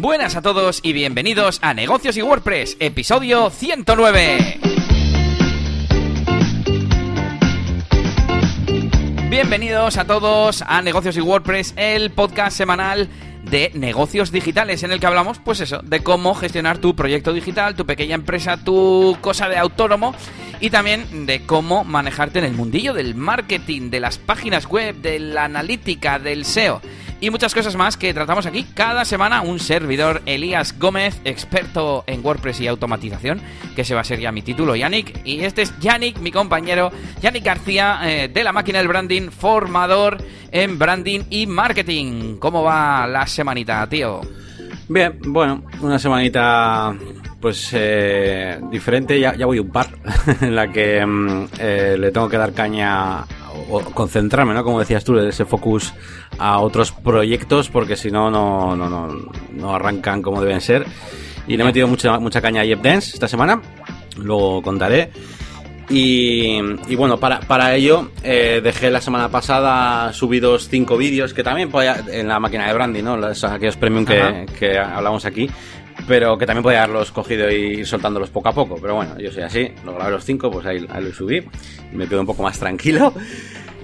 Buenas 0.00 0.34
a 0.34 0.40
todos 0.40 0.80
y 0.82 0.94
bienvenidos 0.94 1.58
a 1.60 1.74
Negocios 1.74 2.16
y 2.16 2.22
WordPress, 2.22 2.78
episodio 2.80 3.50
109. 3.50 4.58
Bienvenidos 9.28 9.98
a 9.98 10.06
todos 10.06 10.62
a 10.66 10.80
Negocios 10.80 11.18
y 11.18 11.20
WordPress, 11.20 11.74
el 11.76 12.12
podcast 12.12 12.56
semanal 12.56 13.10
de 13.42 13.72
negocios 13.74 14.32
digitales 14.32 14.82
en 14.84 14.92
el 14.92 15.00
que 15.00 15.06
hablamos, 15.06 15.38
pues 15.38 15.60
eso, 15.60 15.82
de 15.82 16.02
cómo 16.02 16.34
gestionar 16.34 16.78
tu 16.78 16.96
proyecto 16.96 17.34
digital, 17.34 17.76
tu 17.76 17.84
pequeña 17.84 18.14
empresa, 18.14 18.56
tu 18.56 19.18
cosa 19.20 19.50
de 19.50 19.58
autónomo 19.58 20.14
y 20.60 20.70
también 20.70 21.26
de 21.26 21.44
cómo 21.44 21.84
manejarte 21.84 22.38
en 22.38 22.46
el 22.46 22.54
mundillo 22.54 22.94
del 22.94 23.14
marketing, 23.14 23.90
de 23.90 24.00
las 24.00 24.16
páginas 24.16 24.64
web, 24.64 24.96
de 24.96 25.20
la 25.20 25.44
analítica, 25.44 26.18
del 26.18 26.46
SEO 26.46 26.80
y 27.20 27.30
muchas 27.30 27.54
cosas 27.54 27.76
más 27.76 27.96
que 27.96 28.14
tratamos 28.14 28.46
aquí 28.46 28.64
cada 28.74 29.04
semana. 29.04 29.42
Un 29.42 29.58
servidor, 29.58 30.22
Elías 30.26 30.78
Gómez, 30.78 31.20
experto 31.24 32.04
en 32.06 32.24
WordPress 32.24 32.60
y 32.60 32.66
automatización, 32.66 33.40
que 33.76 33.84
se 33.84 33.94
va 33.94 34.00
a 34.00 34.04
ser 34.04 34.20
ya 34.20 34.32
mi 34.32 34.42
título, 34.42 34.74
Yannick. 34.74 35.20
Y 35.24 35.40
este 35.40 35.62
es 35.62 35.78
Yannick, 35.80 36.18
mi 36.18 36.32
compañero, 36.32 36.90
Yannick 37.20 37.44
García, 37.44 38.00
eh, 38.04 38.28
de 38.28 38.44
la 38.44 38.52
máquina 38.52 38.78
del 38.78 38.88
branding, 38.88 39.30
formador 39.30 40.18
en 40.50 40.78
branding 40.78 41.20
y 41.30 41.46
marketing. 41.46 42.38
¿Cómo 42.38 42.62
va 42.62 43.06
la 43.06 43.26
semanita, 43.26 43.86
tío? 43.86 44.20
Bien, 44.88 45.18
bueno, 45.26 45.62
una 45.80 45.98
semanita 45.98 46.94
pues 47.40 47.70
eh, 47.72 48.60
diferente, 48.70 49.18
ya, 49.18 49.34
voy 49.46 49.58
un 49.58 49.70
par, 49.70 49.88
en 50.40 50.54
la 50.54 50.70
que 50.70 51.04
mm, 51.04 51.44
eh, 51.58 51.96
le 51.98 52.10
tengo 52.10 52.28
que 52.28 52.36
dar 52.36 52.52
caña 52.52 53.24
o 53.70 53.80
concentrarme, 53.80 54.54
¿no? 54.54 54.64
Como 54.64 54.80
decías 54.80 55.04
tú, 55.04 55.18
ese 55.18 55.44
focus 55.44 55.92
a 56.38 56.58
otros 56.60 56.92
proyectos, 56.92 57.68
porque 57.68 57.96
si 57.96 58.10
no, 58.10 58.30
no, 58.30 58.76
no, 58.76 59.08
no 59.52 59.74
arrancan 59.74 60.22
como 60.22 60.40
deben 60.40 60.60
ser. 60.60 60.86
Y 61.46 61.56
le 61.56 61.62
he 61.62 61.66
metido 61.66 61.88
mucha, 61.88 62.18
mucha 62.18 62.40
caña 62.40 62.62
a 62.62 62.64
Jeff 62.64 62.80
Dance 62.82 63.12
esta 63.14 63.28
semana, 63.28 63.60
luego 64.16 64.62
contaré. 64.62 65.10
Y, 65.92 66.60
bueno, 66.94 67.18
para, 67.18 67.40
para 67.40 67.74
ello 67.74 68.10
eh, 68.22 68.60
dejé 68.62 68.92
la 68.92 69.00
semana 69.00 69.28
pasada 69.28 70.12
subidos 70.12 70.68
cinco 70.68 70.96
vídeos 70.96 71.34
que 71.34 71.42
también 71.42 71.68
podía, 71.68 72.04
en 72.12 72.28
la 72.28 72.38
máquina 72.38 72.68
de 72.68 72.74
branding, 72.74 73.02
¿no? 73.02 73.16
Los, 73.16 73.42
aquellos 73.42 73.76
premium 73.76 74.04
que, 74.04 74.46
que, 74.56 74.78
hablamos 74.78 75.24
aquí, 75.24 75.50
pero 76.06 76.36
que 76.38 76.46
también 76.46 76.62
podía 76.62 76.84
haberlos 76.84 77.10
cogido 77.12 77.50
y 77.50 77.80
ir 77.80 77.86
soltándolos 77.86 78.30
poco 78.30 78.48
a 78.48 78.52
poco. 78.52 78.76
Pero 78.80 78.94
bueno, 78.94 79.18
yo 79.18 79.30
soy 79.30 79.42
así, 79.42 79.68
lo 79.84 79.94
grabé 79.94 80.12
los 80.12 80.24
cinco, 80.24 80.50
pues 80.50 80.66
ahí, 80.66 80.80
lo 80.80 81.12
subí, 81.12 81.42
me 81.92 82.06
quedo 82.06 82.20
un 82.20 82.26
poco 82.26 82.42
más 82.42 82.58
tranquilo. 82.58 83.12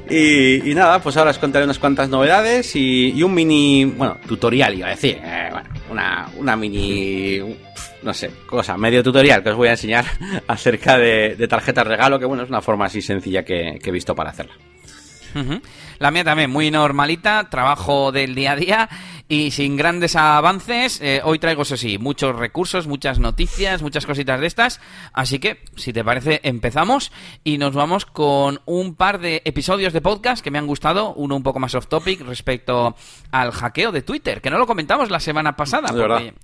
Y, 0.09 0.73
nada, 0.75 1.01
pues 1.01 1.17
ahora 1.17 1.33
os 1.33 1.39
contaré 1.39 1.65
unas 1.65 1.81
cuantas 1.81 2.09
novedades 2.09 2.77
y, 2.77 3.21
un 3.23 3.35
mini, 3.35 3.85
bueno, 3.85 4.17
tutorial 4.27 4.79
iba 4.79 4.87
a 4.87 4.91
decir, 4.91 5.19
eh, 5.21 5.49
bueno, 5.51 5.69
una, 5.91 6.29
una 6.37 6.55
mini, 6.55 7.41
no 8.03 8.15
sé, 8.15 8.31
cosa, 8.47 8.77
medio 8.77 9.03
tutorial 9.03 9.43
que 9.43 9.51
os 9.51 9.57
voy 9.57 9.67
a 9.67 9.73
enseñar 9.73 10.05
acerca 10.47 10.97
de, 10.97 11.35
de 11.35 11.49
tarjetas 11.49 11.87
regalo, 11.87 12.21
que 12.21 12.25
bueno, 12.25 12.45
es 12.45 12.49
una 12.49 12.63
forma 12.63 12.85
así 12.85 13.03
sencilla 13.03 13.45
que, 13.45 13.81
que 13.83 13.91
he 13.91 13.93
visto 13.93 14.15
para 14.15 14.31
hacerla. 14.31 14.55
La 15.99 16.11
mía 16.11 16.25
también, 16.25 16.51
muy 16.51 16.71
normalita, 16.71 17.49
trabajo 17.51 18.13
del 18.13 18.35
día 18.35 18.53
a 18.53 18.57
día 18.57 18.89
y 19.29 19.51
sin 19.51 19.77
grandes 19.77 20.17
avances. 20.17 21.01
Eh, 21.01 21.21
hoy 21.25 21.39
traigo, 21.39 21.63
eso 21.63 21.77
sí, 21.77 21.99
muchos 21.99 22.37
recursos, 22.37 22.87
muchas 22.87 23.19
noticias, 23.19 23.83
muchas 23.83 24.07
cositas 24.07 24.41
de 24.41 24.47
estas. 24.47 24.81
Así 25.13 25.39
que, 25.39 25.65
si 25.77 25.93
te 25.93 26.05
parece, 26.05 26.41
empezamos 26.45 27.13
y 27.45 27.59
nos 27.59 27.75
vamos 27.75 28.07
con 28.07 28.61
un 28.67 28.95
par 28.95 29.19
de 29.19 29.43
episodios 29.45 29.93
de 29.93 30.01
podcast 30.01 30.43
que 30.43 30.51
me 30.51 30.59
han 30.59 30.67
gustado. 30.67 31.13
Uno 31.15 31.37
un 31.37 31.43
poco 31.43 31.59
más 31.59 31.75
off 31.75 31.89
topic 31.89 32.21
respecto 32.23 32.95
al 33.31 33.53
hackeo 33.53 33.93
de 33.93 34.03
Twitter, 34.03 34.41
que 34.41 34.51
no 34.51 34.59
lo 34.59 34.67
comentamos 34.67 35.11
la 35.11 35.21
semana 35.21 35.57
pasada. 35.57 35.89
Porque 35.89 36.35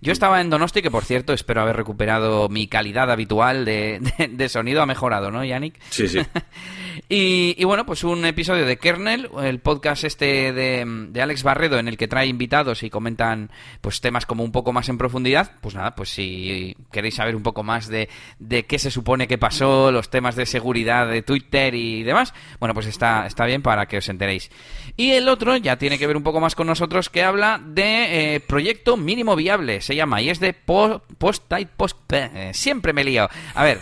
yo 0.00 0.12
estaba 0.12 0.40
en 0.40 0.50
Donosti, 0.50 0.82
que 0.82 0.90
por 0.90 1.04
cierto 1.04 1.32
espero 1.32 1.62
haber 1.62 1.76
recuperado 1.76 2.48
mi 2.48 2.66
calidad 2.68 3.10
habitual 3.10 3.64
de, 3.64 4.46
sonido. 4.48 4.82
Ha 4.82 4.86
mejorado, 4.86 5.30
¿no, 5.30 5.44
Yannick? 5.44 5.80
Sí, 5.90 6.08
sí. 6.08 6.18
y, 7.08 7.62
bueno, 7.64 7.86
pues 7.86 8.04
un 8.04 8.24
episodio 8.24 8.66
de 8.66 8.76
Kernel, 8.76 9.30
el 9.42 9.58
podcast 9.60 10.04
este 10.04 10.52
de, 10.52 10.84
de, 11.10 11.22
Alex 11.22 11.42
Barredo, 11.42 11.78
en 11.78 11.88
el 11.88 11.96
que 11.96 12.08
trae 12.08 12.26
invitados 12.26 12.82
y 12.82 12.90
comentan 12.90 13.50
pues 13.80 14.00
temas 14.00 14.26
como 14.26 14.44
un 14.44 14.52
poco 14.52 14.72
más 14.72 14.88
en 14.88 14.98
profundidad. 14.98 15.52
Pues 15.60 15.74
nada, 15.74 15.94
pues 15.94 16.10
si 16.10 16.76
queréis 16.90 17.16
saber 17.16 17.36
un 17.36 17.42
poco 17.42 17.62
más 17.62 17.88
de, 17.88 18.08
de 18.38 18.64
qué 18.64 18.78
se 18.78 18.90
supone 18.90 19.26
que 19.26 19.38
pasó, 19.38 19.90
los 19.92 20.10
temas 20.10 20.36
de 20.36 20.46
seguridad 20.46 21.08
de 21.08 21.22
Twitter 21.22 21.74
y 21.74 22.02
demás, 22.02 22.34
bueno, 22.60 22.74
pues 22.74 22.86
está, 22.86 23.26
está 23.26 23.46
bien 23.46 23.62
para 23.62 23.86
que 23.86 23.98
os 23.98 24.08
enteréis. 24.08 24.50
Y 24.96 25.12
el 25.12 25.28
otro 25.28 25.56
ya 25.56 25.76
tiene 25.76 25.98
que 25.98 26.06
ver 26.06 26.16
un 26.16 26.22
poco 26.22 26.40
más 26.40 26.54
con 26.54 26.66
nosotros, 26.66 27.10
que 27.10 27.22
habla 27.22 27.60
de 27.64 28.34
eh, 28.34 28.40
proyecto 28.40 28.96
mínimo 28.96 29.36
viable 29.36 29.80
se 29.80 29.94
llama 29.94 30.20
y 30.22 30.30
es 30.30 30.40
de 30.40 30.52
Post-Type 30.52 31.72
Post... 31.76 32.12
Eh, 32.12 32.50
siempre 32.52 32.92
me 32.92 33.04
lío. 33.04 33.28
A 33.54 33.64
ver, 33.64 33.80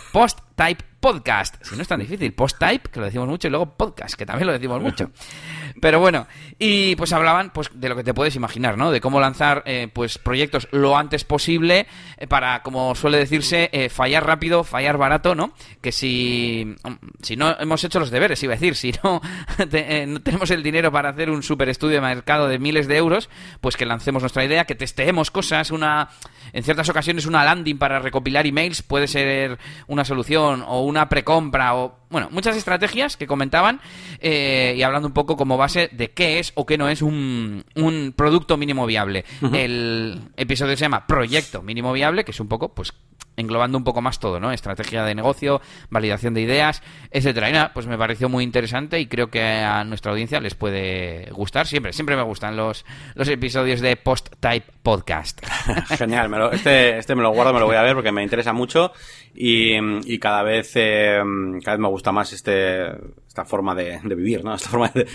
Post-Type 0.55 0.85
Podcast. 0.99 1.55
Si 1.65 1.75
no 1.75 1.81
es 1.81 1.87
tan 1.87 1.99
difícil. 1.99 2.33
Post-Type, 2.33 2.89
que 2.89 2.99
lo 2.99 3.05
decimos 3.05 3.27
mucho, 3.27 3.47
y 3.47 3.51
luego 3.51 3.75
Podcast, 3.75 4.15
que 4.15 4.25
también 4.25 4.47
lo 4.47 4.53
decimos 4.53 4.81
mucho. 4.81 5.11
Pero 5.83 5.99
bueno, 5.99 6.27
y 6.59 6.95
pues 6.95 7.11
hablaban 7.11 7.49
pues 7.49 7.69
de 7.73 7.89
lo 7.89 7.97
que 7.97 8.05
te 8.05 8.13
puedes 8.13 8.37
imaginar, 8.37 8.77
¿no? 8.77 8.89
De 8.89 9.01
cómo 9.01 9.19
lanzar 9.19 9.63
eh, 9.65 9.89
pues 9.91 10.17
proyectos 10.17 10.69
lo 10.71 10.97
antes 10.97 11.25
posible 11.25 11.87
eh, 12.15 12.25
para, 12.25 12.63
como 12.63 12.95
suele 12.95 13.17
decirse, 13.17 13.69
fallar 13.89 14.25
rápido, 14.25 14.63
fallar 14.63 14.95
barato, 14.97 15.35
¿no? 15.35 15.51
Que 15.81 15.91
si, 15.91 16.73
si 17.21 17.35
no 17.35 17.53
hemos 17.59 17.83
hecho 17.83 17.99
los 17.99 18.11
deberes, 18.11 18.41
iba 18.43 18.53
a 18.53 18.55
decir, 18.55 18.75
si 18.77 18.93
no, 19.03 19.19
no 20.07 20.21
tenemos 20.21 20.51
el 20.51 20.63
dinero 20.63 20.89
para 20.89 21.09
hacer 21.09 21.29
un 21.29 21.43
super 21.43 21.67
estudio 21.67 21.95
de 21.95 22.01
mercado 22.01 22.47
de 22.47 22.59
miles 22.59 22.87
de 22.87 22.95
euros, 22.95 23.29
pues 23.59 23.75
que 23.75 23.85
lancemos 23.85 24.23
nuestra 24.23 24.45
idea, 24.45 24.63
que 24.63 24.75
testeemos 24.75 25.31
cosas, 25.31 25.69
una 25.69 26.11
en 26.53 26.63
ciertas 26.63 26.87
ocasiones 26.87 27.25
una 27.25 27.43
landing 27.43 27.77
para 27.77 27.99
recopilar 27.99 28.45
emails 28.45 28.83
puede 28.83 29.07
ser 29.07 29.57
una 29.87 30.05
solución 30.05 30.63
o 30.65 30.81
una 30.81 31.09
precompra 31.09 31.75
o 31.75 32.02
bueno, 32.13 32.29
muchas 32.31 32.55
estrategias 32.55 33.17
que 33.17 33.25
comentaban 33.25 33.81
eh, 34.19 34.75
y 34.77 34.83
hablando 34.83 35.07
un 35.07 35.15
poco 35.15 35.35
como 35.35 35.57
base 35.57 35.89
de 35.91 36.11
qué 36.11 36.37
es 36.37 36.51
o 36.53 36.65
qué 36.65 36.77
no 36.77 36.87
es 36.87 37.01
un, 37.01 37.65
un 37.75 38.13
producto 38.15 38.55
mínimo 38.55 38.85
viable. 38.85 39.25
El 39.51 40.21
episodio 40.37 40.77
se 40.77 40.81
llama 40.85 41.07
Proyecto 41.07 41.63
Mínimo 41.63 41.91
Viable, 41.91 42.23
que 42.23 42.29
es 42.29 42.39
un 42.39 42.47
poco, 42.47 42.73
pues, 42.73 42.93
englobando 43.37 43.77
un 43.77 43.83
poco 43.83 44.01
más 44.01 44.19
todo, 44.19 44.39
¿no? 44.39 44.51
Estrategia 44.51 45.03
de 45.03 45.15
negocio, 45.15 45.61
validación 45.89 46.33
de 46.33 46.41
ideas, 46.41 46.81
etcétera. 47.11 47.49
Y 47.49 47.53
nada, 47.53 47.71
pues 47.73 47.87
me 47.87 47.97
pareció 47.97 48.29
muy 48.29 48.43
interesante 48.43 48.99
y 48.99 49.07
creo 49.07 49.29
que 49.29 49.41
a 49.41 49.83
nuestra 49.83 50.11
audiencia 50.11 50.39
les 50.39 50.55
puede 50.55 51.29
gustar. 51.31 51.67
Siempre, 51.67 51.93
siempre 51.93 52.15
me 52.15 52.23
gustan 52.23 52.55
los, 52.55 52.85
los 53.15 53.27
episodios 53.27 53.81
de 53.81 53.95
Post 53.95 54.35
Type 54.39 54.67
Podcast. 54.83 55.41
Genial, 55.97 56.31
este, 56.51 56.97
este 56.97 57.15
me 57.15 57.21
lo 57.21 57.31
guardo, 57.31 57.53
me 57.53 57.59
lo 57.59 57.65
voy 57.65 57.75
a 57.75 57.81
ver 57.81 57.95
porque 57.95 58.11
me 58.11 58.23
interesa 58.23 58.53
mucho 58.53 58.91
y, 59.33 59.75
y 60.05 60.19
cada 60.19 60.43
vez, 60.43 60.71
eh, 60.75 61.19
cada 61.63 61.77
vez 61.77 61.81
me 61.81 61.87
gusta 61.87 62.11
más 62.11 62.33
este, 62.33 62.91
esta 63.33 63.45
forma 63.45 63.73
de, 63.73 63.99
vivir, 64.03 64.43
¿no? 64.43 64.53
Esta 64.53 64.69
forma 64.69 64.91
de, 64.93 65.07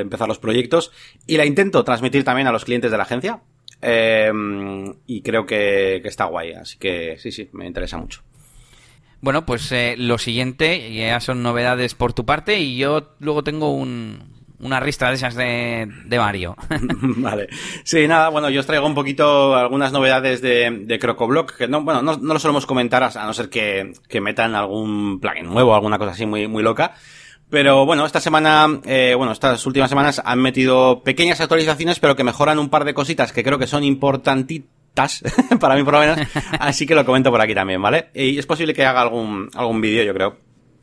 empezar 0.00 0.26
los 0.26 0.38
proyectos. 0.38 0.90
Y 1.26 1.36
la 1.36 1.44
intento 1.44 1.84
transmitir 1.84 2.24
también 2.24 2.46
a 2.46 2.52
los 2.52 2.64
clientes 2.64 2.90
de 2.90 2.96
la 2.96 3.02
agencia. 3.02 3.42
Eh, 3.82 4.32
y 5.06 5.22
creo 5.22 5.46
que, 5.46 5.96
está 6.04 6.24
guay. 6.24 6.52
Así 6.52 6.78
que 6.78 7.16
sí, 7.18 7.32
sí, 7.32 7.48
me 7.52 7.66
interesa 7.66 7.98
mucho. 7.98 8.22
Bueno, 9.20 9.44
pues 9.44 9.70
eh, 9.72 9.96
lo 9.98 10.16
siguiente 10.18 10.92
ya 10.94 11.20
son 11.20 11.42
novedades 11.42 11.94
por 11.94 12.12
tu 12.12 12.24
parte 12.24 12.58
y 12.58 12.78
yo 12.78 13.14
luego 13.18 13.44
tengo 13.44 13.74
un, 13.74 14.40
una 14.60 14.80
ristra 14.80 15.08
de 15.08 15.14
esas 15.14 15.34
de, 15.34 15.88
de 16.06 16.18
Mario. 16.18 16.56
vale. 17.00 17.48
Sí, 17.84 18.06
nada, 18.06 18.28
bueno, 18.28 18.50
yo 18.50 18.60
os 18.60 18.66
traigo 18.66 18.86
un 18.86 18.94
poquito 18.94 19.54
algunas 19.54 19.92
novedades 19.92 20.40
de, 20.40 20.70
de 20.84 20.98
CrocoBlock, 20.98 21.56
que 21.56 21.68
no, 21.68 21.82
bueno, 21.82 22.02
no, 22.02 22.16
no, 22.16 22.34
lo 22.34 22.40
solemos 22.40 22.66
comentar 22.66 23.02
a 23.02 23.26
no 23.26 23.34
ser 23.34 23.50
que, 23.50 23.92
que 24.08 24.20
metan 24.20 24.54
algún 24.54 25.20
plugin 25.20 25.46
nuevo, 25.46 25.74
alguna 25.74 25.98
cosa 25.98 26.12
así 26.12 26.26
muy, 26.26 26.48
muy 26.48 26.62
loca. 26.62 26.94
Pero 27.50 27.84
bueno, 27.84 28.06
esta 28.06 28.20
semana, 28.20 28.66
eh, 28.84 29.14
bueno, 29.16 29.32
estas 29.32 29.66
últimas 29.66 29.90
semanas 29.90 30.22
han 30.24 30.40
metido 30.40 31.02
pequeñas 31.02 31.40
actualizaciones, 31.40 31.98
pero 31.98 32.14
que 32.14 32.22
mejoran 32.22 32.60
un 32.60 32.70
par 32.70 32.84
de 32.84 32.94
cositas 32.94 33.32
que 33.32 33.42
creo 33.42 33.58
que 33.58 33.66
son 33.66 33.82
importantitas, 33.82 35.22
para 35.60 35.74
mí 35.74 35.82
por 35.82 35.94
lo 35.94 36.00
menos. 36.00 36.18
Así 36.60 36.86
que 36.86 36.94
lo 36.94 37.04
comento 37.04 37.30
por 37.30 37.40
aquí 37.40 37.54
también, 37.54 37.82
¿vale? 37.82 38.10
Y 38.14 38.38
es 38.38 38.46
posible 38.46 38.72
que 38.72 38.84
haga 38.84 39.00
algún, 39.02 39.50
algún 39.54 39.80
vídeo, 39.80 40.04
yo 40.04 40.14
creo, 40.14 40.38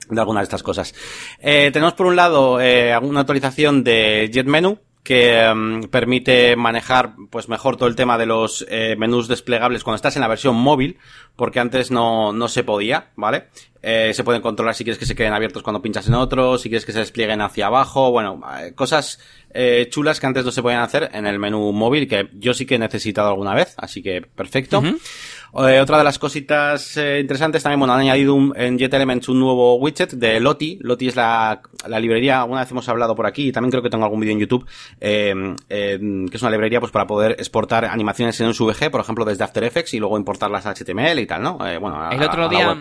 de 0.09 0.19
alguna 0.19 0.41
de 0.41 0.45
estas 0.45 0.61
cosas. 0.61 0.93
Eh, 1.39 1.69
tenemos 1.71 1.93
por 1.93 2.05
un 2.05 2.17
lado 2.17 2.59
eh, 2.59 2.97
una 3.01 3.21
actualización 3.21 3.83
de 3.85 4.29
JetMenu 4.33 4.79
que 5.07 5.39
em, 5.39 5.83
permite 5.83 6.57
manejar 6.57 7.13
pues 7.29 7.47
mejor 7.47 7.77
todo 7.77 7.87
el 7.87 7.95
tema 7.95 8.17
de 8.17 8.25
los 8.25 8.65
eh, 8.67 8.97
menús 8.97 9.29
desplegables 9.29 9.85
cuando 9.85 9.95
estás 9.95 10.17
en 10.17 10.21
la 10.21 10.27
versión 10.27 10.57
móvil, 10.57 10.97
porque 11.37 11.61
antes 11.61 11.89
no, 11.91 12.33
no 12.33 12.49
se 12.49 12.65
podía, 12.65 13.11
¿vale? 13.15 13.45
Eh, 13.81 14.11
se 14.13 14.23
pueden 14.25 14.41
controlar 14.41 14.75
si 14.75 14.83
quieres 14.83 14.97
que 14.99 15.05
se 15.05 15.15
queden 15.15 15.31
abiertos 15.33 15.63
cuando 15.63 15.81
pinchas 15.81 16.07
en 16.09 16.15
otro, 16.15 16.57
si 16.57 16.67
quieres 16.67 16.85
que 16.85 16.91
se 16.91 16.99
desplieguen 16.99 17.39
hacia 17.41 17.67
abajo. 17.67 18.11
Bueno, 18.11 18.41
eh, 18.59 18.73
cosas 18.73 19.19
eh, 19.53 19.87
chulas 19.89 20.19
que 20.19 20.25
antes 20.27 20.43
no 20.43 20.51
se 20.51 20.61
podían 20.61 20.81
hacer 20.81 21.09
en 21.13 21.25
el 21.25 21.39
menú 21.39 21.71
móvil, 21.71 22.07
que 22.07 22.27
yo 22.33 22.53
sí 22.53 22.65
que 22.65 22.75
he 22.75 22.79
necesitado 22.79 23.29
alguna 23.29 23.53
vez, 23.53 23.75
así 23.77 24.01
que 24.03 24.21
perfecto. 24.21 24.81
Eh, 24.81 25.79
otra 25.79 25.97
de 25.99 26.03
las 26.03 26.19
cositas 26.19 26.97
eh, 26.97 27.19
interesantes 27.21 27.63
también, 27.63 27.79
bueno, 27.79 27.93
han 27.93 28.01
añadido 28.01 28.33
un- 28.35 28.53
en 28.57 28.77
Jet 28.77 28.93
Elements 28.93 29.29
un 29.29 29.39
nuevo 29.39 29.75
widget 29.75 30.11
de 30.13 30.39
Loti. 30.39 30.77
Loti 30.81 31.07
es 31.07 31.15
la, 31.15 31.61
la 31.87 31.99
librería, 31.99 32.41
alguna 32.41 32.61
vez 32.61 32.71
hemos 32.71 32.89
hablado 32.89 33.15
por 33.15 33.25
aquí, 33.25 33.47
y 33.47 33.51
también 33.51 33.71
creo 33.71 33.81
que 33.81 33.89
tengo 33.89 34.03
algún 34.03 34.19
vídeo 34.19 34.33
en 34.33 34.39
YouTube, 34.39 34.65
eh, 34.99 35.33
eh, 35.69 35.99
que 36.29 36.35
es 36.35 36.41
una 36.41 36.51
librería 36.51 36.79
pues 36.79 36.91
para 36.91 37.07
poder 37.07 37.31
exportar 37.33 37.85
animaciones 37.85 38.39
en 38.41 38.47
un 38.47 38.53
SVG, 38.53 38.91
por 38.91 39.01
ejemplo, 39.01 39.23
desde 39.23 39.43
After 39.45 39.63
Effects 39.63 39.93
y 39.93 39.99
luego 39.99 40.17
importarlas 40.17 40.65
a 40.65 40.71
HTML 40.73 41.19
y 41.21 41.26
tal, 41.27 41.41
¿no? 41.43 41.65
Eh, 41.67 41.77
bueno, 41.77 42.01
a- 42.01 42.09
El 42.09 42.23
otro 42.23 42.45
a 42.45 42.49
día 42.49 42.77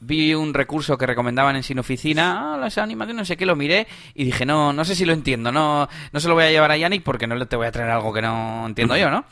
vi 0.00 0.34
un 0.34 0.52
recurso 0.52 0.98
que 0.98 1.06
recomendaban 1.06 1.56
en 1.56 1.62
Sin 1.62 1.78
Oficina, 1.78 2.54
ah, 2.54 2.56
las 2.58 2.76
animaciones, 2.78 3.20
no 3.20 3.24
sé 3.24 3.36
qué, 3.38 3.46
lo 3.46 3.56
miré 3.56 3.86
y 4.14 4.24
dije, 4.24 4.44
no, 4.44 4.72
no 4.72 4.84
sé 4.84 4.94
si 4.94 5.04
lo 5.06 5.12
entiendo, 5.14 5.50
no, 5.50 5.88
no 6.12 6.20
se 6.20 6.28
lo 6.28 6.34
voy 6.34 6.44
a 6.44 6.50
llevar 6.50 6.70
a 6.72 6.76
Yannick 6.76 7.02
porque 7.02 7.26
no 7.26 7.36
le 7.36 7.46
te 7.46 7.56
voy 7.56 7.66
a 7.66 7.72
traer 7.72 7.90
algo 7.90 8.12
que 8.12 8.20
no 8.20 8.66
entiendo 8.66 8.96
yo, 8.96 9.10
¿no? 9.10 9.24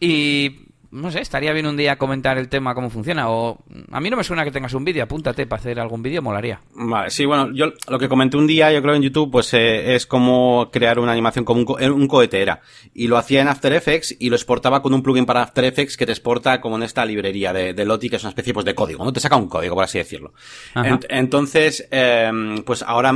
Y 0.00 0.67
no 0.90 1.10
sé, 1.10 1.20
estaría 1.20 1.52
bien 1.52 1.66
un 1.66 1.76
día 1.76 1.96
comentar 1.98 2.38
el 2.38 2.48
tema, 2.48 2.74
cómo 2.74 2.88
funciona, 2.90 3.28
o 3.28 3.58
a 3.90 4.00
mí 4.00 4.08
no 4.10 4.16
me 4.16 4.24
suena 4.24 4.44
que 4.44 4.50
tengas 4.50 4.72
un 4.74 4.84
vídeo, 4.84 5.04
apúntate 5.04 5.46
para 5.46 5.60
hacer 5.60 5.78
algún 5.78 6.02
vídeo, 6.02 6.22
molaría. 6.22 6.60
Vale, 6.74 7.10
sí, 7.10 7.26
bueno, 7.26 7.50
yo 7.52 7.72
lo 7.88 7.98
que 7.98 8.08
comenté 8.08 8.36
un 8.38 8.46
día, 8.46 8.72
yo 8.72 8.80
creo 8.80 8.94
en 8.94 9.02
YouTube, 9.02 9.30
pues 9.30 9.52
eh, 9.54 9.94
es 9.94 10.06
como 10.06 10.70
crear 10.72 10.98
una 10.98 11.12
animación 11.12 11.44
como 11.44 11.60
un, 11.60 11.66
co- 11.66 11.76
un 11.80 12.08
cohete 12.08 12.40
era. 12.40 12.60
Y 12.94 13.06
lo 13.06 13.18
hacía 13.18 13.42
en 13.42 13.48
After 13.48 13.72
Effects 13.72 14.16
y 14.18 14.30
lo 14.30 14.36
exportaba 14.36 14.80
con 14.82 14.94
un 14.94 15.02
plugin 15.02 15.26
para 15.26 15.42
After 15.42 15.64
Effects 15.64 15.96
que 15.96 16.06
te 16.06 16.12
exporta 16.12 16.60
como 16.60 16.76
en 16.76 16.82
esta 16.84 17.04
librería 17.04 17.52
de, 17.52 17.74
de 17.74 17.84
Lottie, 17.84 18.08
que 18.08 18.16
es 18.16 18.22
una 18.22 18.30
especie 18.30 18.54
pues 18.54 18.64
de 18.64 18.74
código, 18.74 19.04
¿no? 19.04 19.12
Te 19.12 19.20
saca 19.20 19.36
un 19.36 19.48
código, 19.48 19.74
por 19.74 19.84
así 19.84 19.98
decirlo. 19.98 20.32
Ent- 20.74 21.06
entonces, 21.10 21.86
eh, 21.90 22.30
pues 22.64 22.82
ahora 22.82 23.12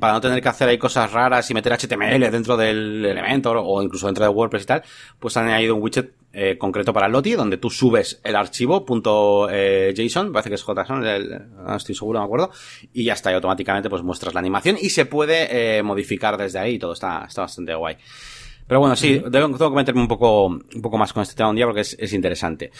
para 0.00 0.12
no 0.14 0.20
tener 0.20 0.42
que 0.42 0.48
hacer 0.48 0.68
ahí 0.68 0.78
cosas 0.78 1.12
raras 1.12 1.48
y 1.50 1.54
meter 1.54 1.72
HTML 1.72 2.30
dentro 2.30 2.56
del 2.56 3.04
elemento 3.06 3.52
o 3.52 3.82
incluso 3.82 4.06
dentro 4.06 4.24
de 4.24 4.30
WordPress 4.30 4.64
y 4.64 4.66
tal, 4.66 4.82
pues 5.20 5.36
han 5.36 5.46
añadido 5.46 5.76
un 5.76 5.82
widget 5.82 6.12
eh, 6.34 6.58
concreto 6.58 6.92
para 6.92 7.08
Lottie 7.08 7.36
donde 7.36 7.56
tú 7.56 7.70
subes 7.70 8.20
el 8.24 8.36
archivo 8.36 8.84
punto, 8.84 9.48
eh, 9.50 9.94
JSON, 9.96 10.32
parece 10.32 10.48
que 10.50 10.54
es 10.56 10.62
JSON, 10.64 11.06
el- 11.06 11.42
no 11.66 11.76
estoy 11.76 11.94
seguro, 11.94 12.18
me 12.18 12.24
acuerdo, 12.26 12.50
y 12.92 13.04
ya 13.04 13.12
está, 13.14 13.30
y 13.30 13.34
automáticamente 13.34 13.88
pues 13.88 14.02
muestras 14.02 14.34
la 14.34 14.40
animación 14.40 14.76
y 14.80 14.90
se 14.90 15.06
puede 15.06 15.78
eh, 15.78 15.82
modificar 15.82 16.36
desde 16.36 16.58
ahí 16.58 16.74
y 16.74 16.78
todo 16.78 16.92
está, 16.92 17.24
está 17.28 17.42
bastante 17.42 17.74
guay. 17.74 17.96
Pero 18.66 18.80
bueno, 18.80 18.96
sí, 18.96 19.20
tengo, 19.30 19.56
tengo 19.58 19.70
que 19.70 19.76
meterme 19.76 20.00
un 20.00 20.08
poco, 20.08 20.46
un 20.46 20.82
poco 20.82 20.96
más 20.96 21.12
con 21.12 21.22
este 21.22 21.34
tema 21.34 21.50
un 21.50 21.56
día 21.56 21.66
porque 21.66 21.82
es, 21.82 21.96
es 21.98 22.12
interesante. 22.14 22.70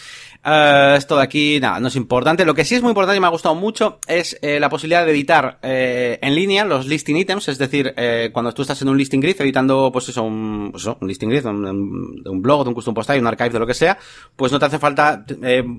Eh, 0.43 0.95
esto 0.97 1.15
de 1.17 1.23
aquí, 1.23 1.59
nada, 1.59 1.79
no 1.79 1.87
es 1.89 1.95
importante. 1.95 2.43
Lo 2.45 2.53
que 2.55 2.65
sí 2.65 2.75
es 2.75 2.81
muy 2.81 2.89
importante 2.89 3.17
y 3.17 3.19
me 3.19 3.27
ha 3.27 3.29
gustado 3.29 3.53
mucho 3.55 3.99
es 4.07 4.37
eh, 4.41 4.59
la 4.59 4.69
posibilidad 4.69 5.05
de 5.05 5.11
editar 5.11 5.59
eh, 5.61 6.17
en 6.21 6.33
línea 6.35 6.65
los 6.65 6.87
listing 6.87 7.17
items, 7.17 7.47
es 7.49 7.57
decir, 7.57 7.93
eh, 7.97 8.29
cuando 8.33 8.51
tú 8.51 8.63
estás 8.63 8.81
en 8.81 8.89
un 8.89 8.97
listing 8.97 9.19
grid 9.21 9.39
editando, 9.39 9.91
pues 9.91 10.09
eso, 10.09 10.23
un, 10.23 10.69
pues 10.71 10.83
eso, 10.83 10.97
un 10.99 11.07
listing 11.07 11.29
grid, 11.29 11.45
un, 11.45 11.65
un- 11.65 12.23
de 12.23 12.29
un 12.29 12.41
blog, 12.41 12.63
de 12.63 12.69
un 12.69 12.73
custom 12.75 12.93
post, 12.93 13.09
un 13.11 13.27
archive, 13.27 13.49
de 13.51 13.59
lo 13.59 13.67
que 13.67 13.73
sea, 13.75 13.97
pues 14.35 14.51
no 14.51 14.57
te 14.59 14.65
hace 14.65 14.79
falta 14.79 15.23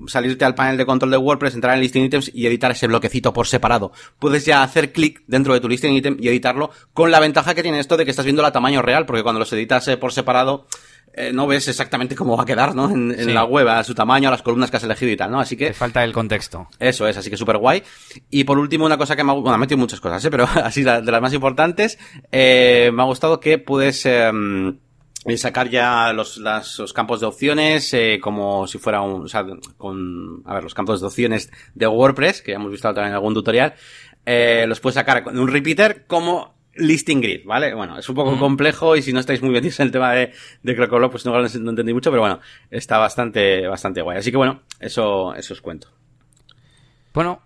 salirte 0.07 0.45
al 0.45 0.55
panel 0.55 0.77
de 0.77 0.85
control 0.85 1.11
de 1.11 1.17
WordPress, 1.17 1.55
entrar 1.55 1.75
en 1.75 1.81
listing 1.81 2.03
items 2.05 2.31
y 2.33 2.45
editar 2.47 2.71
ese 2.71 2.87
bloquecito 2.87 3.33
por 3.33 3.47
separado. 3.47 3.91
Puedes 4.19 4.45
ya 4.45 4.63
hacer 4.63 4.91
clic 4.93 5.21
dentro 5.27 5.53
de 5.53 5.59
tu 5.59 5.67
listing 5.67 5.93
item 5.93 6.17
y 6.19 6.29
editarlo 6.29 6.71
con 6.93 7.11
la 7.11 7.19
ventaja 7.19 7.53
que 7.53 7.61
tiene 7.63 7.79
esto 7.79 7.97
de 7.97 8.05
que 8.05 8.11
estás 8.11 8.25
viendo 8.25 8.45
a 8.45 8.51
tamaño 8.51 8.81
real, 8.81 9.05
porque 9.05 9.23
cuando 9.23 9.39
los 9.39 9.51
editas 9.51 9.96
por 9.97 10.13
separado, 10.13 10.67
eh, 11.13 11.31
no 11.33 11.47
ves 11.47 11.67
exactamente 11.67 12.15
cómo 12.15 12.37
va 12.37 12.43
a 12.43 12.45
quedar, 12.45 12.75
¿no? 12.75 12.89
En, 12.91 13.11
en 13.11 13.25
Sí. 13.25 13.33
la 13.33 13.43
web, 13.43 13.67
a 13.67 13.83
su 13.83 13.95
tamaño, 13.95 14.27
a 14.27 14.31
las 14.31 14.43
columnas 14.43 14.69
que 14.69 14.77
has 14.77 14.83
elegido 14.83 15.11
y 15.11 15.17
tal, 15.17 15.31
¿no? 15.31 15.39
Así 15.39 15.57
que 15.57 15.67
Te 15.67 15.73
falta 15.73 16.03
el 16.03 16.13
contexto. 16.13 16.67
eso 16.79 17.07
es, 17.07 17.17
así 17.17 17.29
que 17.31 17.37
súper 17.37 17.57
guay. 17.57 17.81
Y 18.29 18.43
por 18.43 18.59
último, 18.59 18.85
una 18.85 18.97
cosa 18.97 19.15
que 19.15 19.23
me 19.23 19.31
ha 19.31 19.33
bueno, 19.35 19.49
me 19.51 19.55
he 19.55 19.65
metido 19.65 19.79
muchas 19.79 19.99
cosas, 19.99 20.23
¿eh? 20.25 20.29
pero 20.29 20.45
así 20.63 20.83
la- 20.83 21.01
de 21.01 21.11
las 21.11 21.21
más 21.21 21.33
importantes, 21.33 21.97
eh, 22.31 22.91
me 22.93 23.01
ha 23.01 23.05
gustado 23.05 23.39
que 23.39 23.57
puedes 23.57 24.05
eh, 24.05 24.31
eh, 25.25 25.37
sacar 25.37 25.69
ya 25.69 26.13
los, 26.13 26.37
las- 26.37 26.77
los 26.77 26.93
campos 26.93 27.19
de 27.19 27.25
opciones 27.25 27.91
eh, 27.95 28.19
como 28.21 28.67
si 28.67 28.77
fuera 28.77 29.01
un, 29.01 29.23
o 29.23 29.27
sea, 29.27 29.43
con, 29.77 30.43
a 30.45 30.53
ver, 30.53 30.63
los 30.63 30.75
campos 30.75 31.01
de 31.01 31.07
opciones 31.07 31.49
de 31.73 31.87
WordPress, 31.87 32.43
que 32.43 32.51
ya 32.51 32.57
hemos 32.57 32.71
visto 32.71 32.87
también 32.89 33.07
en 33.09 33.13
algún 33.15 33.33
tutorial, 33.33 33.73
eh, 34.25 34.65
los 34.67 34.79
puedes 34.79 34.95
sacar 34.95 35.23
con 35.23 35.39
un 35.39 35.47
repeater 35.47 36.05
como 36.05 36.56
listing 36.77 37.21
grid, 37.21 37.45
¿vale? 37.45 37.73
Bueno, 37.73 37.97
es 37.97 38.07
un 38.09 38.15
poco 38.15 38.37
complejo 38.37 38.95
y 38.95 39.01
si 39.01 39.13
no 39.13 39.19
estáis 39.19 39.41
muy 39.41 39.51
metidos 39.51 39.79
en 39.79 39.87
el 39.87 39.91
tema 39.91 40.13
de, 40.13 40.31
de 40.63 40.75
Crocolo, 40.75 41.09
pues 41.09 41.25
no, 41.25 41.33
no 41.39 41.69
entendí 41.69 41.93
mucho, 41.93 42.11
pero 42.11 42.21
bueno, 42.21 42.39
está 42.69 42.97
bastante, 42.97 43.67
bastante 43.67 44.01
guay. 44.01 44.17
Así 44.17 44.31
que 44.31 44.37
bueno, 44.37 44.61
eso, 44.79 45.33
eso 45.35 45.53
os 45.53 45.61
cuento. 45.61 45.89
Bueno, 47.13 47.41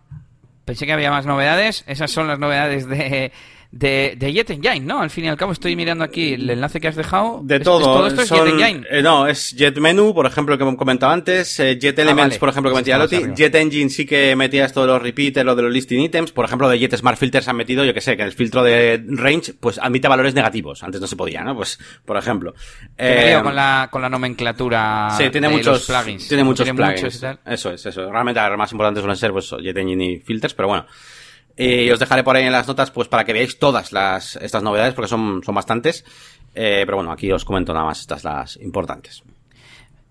pensé 0.66 0.86
que 0.86 0.94
había 0.94 1.12
más 1.12 1.26
novedades. 1.26 1.84
Esas 1.88 2.12
son 2.12 2.28
las 2.28 2.40
novedades 2.40 2.88
de, 2.88 3.32
de, 3.72 4.16
de 4.18 4.34
Jet 4.34 4.50
Engine, 4.50 4.82
¿no? 4.82 5.00
Al 5.00 5.10
fin 5.10 5.24
y 5.26 5.30
al 5.30 5.38
cabo 5.38 5.54
estoy 5.54 5.78
mirando 5.78 6.04
aquí 6.04 6.34
el 6.34 6.50
enlace 6.50 6.82
que 6.82 6.90
has 6.90 6.96
dejado. 6.98 7.40
De 7.44 7.56
Es- 7.56 7.64
todo. 7.64 7.80
es- 7.80 7.84
todo 7.86 8.08
esto 8.08 8.22
es 8.24 8.30
Jet 8.30 8.48
Engine. 8.60 8.86
eh, 8.90 9.02
no, 9.02 9.26
es 9.28 9.56
Jet 9.56 9.78
Menu, 9.78 10.14
por 10.14 10.26
ejemplo, 10.26 10.58
que 10.58 10.64
hemos 10.64 10.76
comentado 10.76 11.12
antes. 11.14 11.58
eh, 11.62 11.78
Jet 11.80 11.98
Elements, 11.98 12.32
vale. 12.36 12.40
por 12.40 12.50
ejemplo, 12.50 12.72
que 12.72 12.78
metía 12.78 12.98
arriba. 12.98 13.34
Jet 13.34 13.56
Engine 13.56 13.90
sí 13.90 14.06
que 14.06 14.36
metía 14.36 14.66
esto 14.66 14.82
de 14.82 14.88
los 14.88 15.02
repeaters, 15.02 15.46
lo 15.46 15.56
de 15.56 15.62
los 15.64 15.72
listing 15.72 16.00
items. 16.02 16.32
Por 16.34 16.44
ejemplo, 16.44 16.68
de 16.68 16.80
Jet 16.80 16.96
Smart 16.98 17.18
Filters 17.18 17.48
han 17.48 17.56
metido, 17.56 17.86
yo 17.86 17.94
que 17.94 18.02
sé, 18.02 18.16
que 18.18 18.24
en 18.24 18.28
el 18.28 18.34
filtro 18.34 18.62
de 18.62 19.02
range, 19.08 19.54
pues 19.60 19.80
admite 19.80 20.08
valores 20.10 20.34
negativos. 20.34 20.84
Antes 20.84 21.00
no 21.00 21.08
se 21.08 21.16
podía, 21.16 21.42
¿no? 21.44 21.56
Pues, 21.56 21.80
por 22.06 22.18
ejemplo. 22.18 22.54
Eh, 22.98 23.40
con 23.42 23.56
la, 23.56 23.88
con 23.90 24.02
la 24.02 24.10
nomenclatura 24.10 25.10
Sí, 25.18 25.30
tiene 25.30 25.48
de 25.48 25.54
muchos 25.56 25.88
los 25.88 25.98
plugins. 25.98 26.28
Tiene 26.28 26.44
muchos 26.44 26.70
plugins. 26.70 27.02
muchos 27.04 27.16
y 27.16 27.20
tal. 27.22 27.40
Eso 27.46 27.72
es, 27.72 27.86
eso. 27.86 28.12
Realmente 28.12 28.42
los 28.50 28.58
más 28.58 28.72
importantes 28.72 29.02
suelen 29.02 29.16
ser 29.18 29.32
pues 29.32 29.50
Jet 29.62 29.78
Engine 29.78 30.06
y 30.06 30.20
Filters, 30.20 30.54
pero 30.54 30.68
bueno. 30.68 30.86
Eh, 31.58 31.92
os 31.92 32.00
dejaré 32.00 32.24
por 32.24 32.36
ahí 32.36 32.46
en 32.46 32.52
las 32.52 32.68
notas 32.68 32.92
pues 32.92 33.08
para 33.08 33.24
que 33.24 33.34
veáis 33.34 33.60
todas 33.60 33.92
las 33.92 34.36
estas 34.38 34.64
novedades 34.64 34.94
porque 34.94 35.10
son, 35.10 35.42
son 35.44 35.56
bastantes. 35.56 36.06
Eh, 36.54 36.84
pero 36.86 36.98
bueno, 36.98 37.12
aquí 37.12 37.32
os 37.32 37.46
comento 37.46 37.74
nada 37.74 37.86
más 37.86 38.00
estas 38.00 38.24
las 38.24 38.58
importantes. 38.58 39.24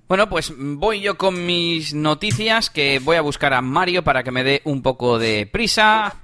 Bueno, 0.09 0.29
pues 0.29 0.53
voy 0.57 1.01
yo 1.01 1.17
con 1.17 1.47
mis 1.47 1.95
noticias, 1.95 2.69
que 2.69 2.99
voy 2.99 3.17
a 3.17 3.21
buscar 3.21 3.53
a 3.53 3.63
Mario 3.63 4.03
para 4.03 4.25
que 4.25 4.33
me 4.33 4.43
dé 4.43 4.61
un 4.65 4.83
poco 4.83 5.21
de 5.21 5.47
prisa. 5.47 6.17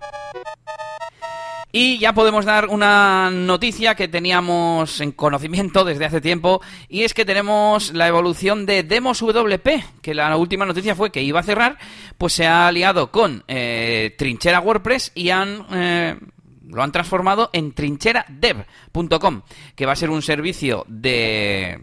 Y 1.78 1.98
ya 1.98 2.14
podemos 2.14 2.46
dar 2.46 2.70
una 2.70 3.30
noticia 3.30 3.94
que 3.94 4.08
teníamos 4.08 4.98
en 5.02 5.12
conocimiento 5.12 5.84
desde 5.84 6.06
hace 6.06 6.22
tiempo, 6.22 6.62
y 6.88 7.02
es 7.02 7.12
que 7.12 7.26
tenemos 7.26 7.92
la 7.92 8.08
evolución 8.08 8.64
de 8.64 8.82
Demos 8.82 9.20
WP, 9.20 9.84
que 10.00 10.14
la 10.14 10.34
última 10.38 10.64
noticia 10.64 10.94
fue 10.94 11.12
que 11.12 11.22
iba 11.22 11.40
a 11.40 11.42
cerrar, 11.42 11.76
pues 12.16 12.32
se 12.32 12.46
ha 12.46 12.68
aliado 12.68 13.10
con 13.10 13.44
eh, 13.46 14.14
Trinchera 14.16 14.60
WordPress 14.60 15.12
y 15.14 15.28
han... 15.28 15.66
eh, 15.70 16.16
lo 16.68 16.82
han 16.82 16.92
transformado 16.92 17.50
en 17.52 17.72
trincheradev.com, 17.72 19.42
que 19.74 19.86
va 19.86 19.92
a 19.92 19.96
ser 19.96 20.10
un 20.10 20.22
servicio 20.22 20.84
de 20.88 21.78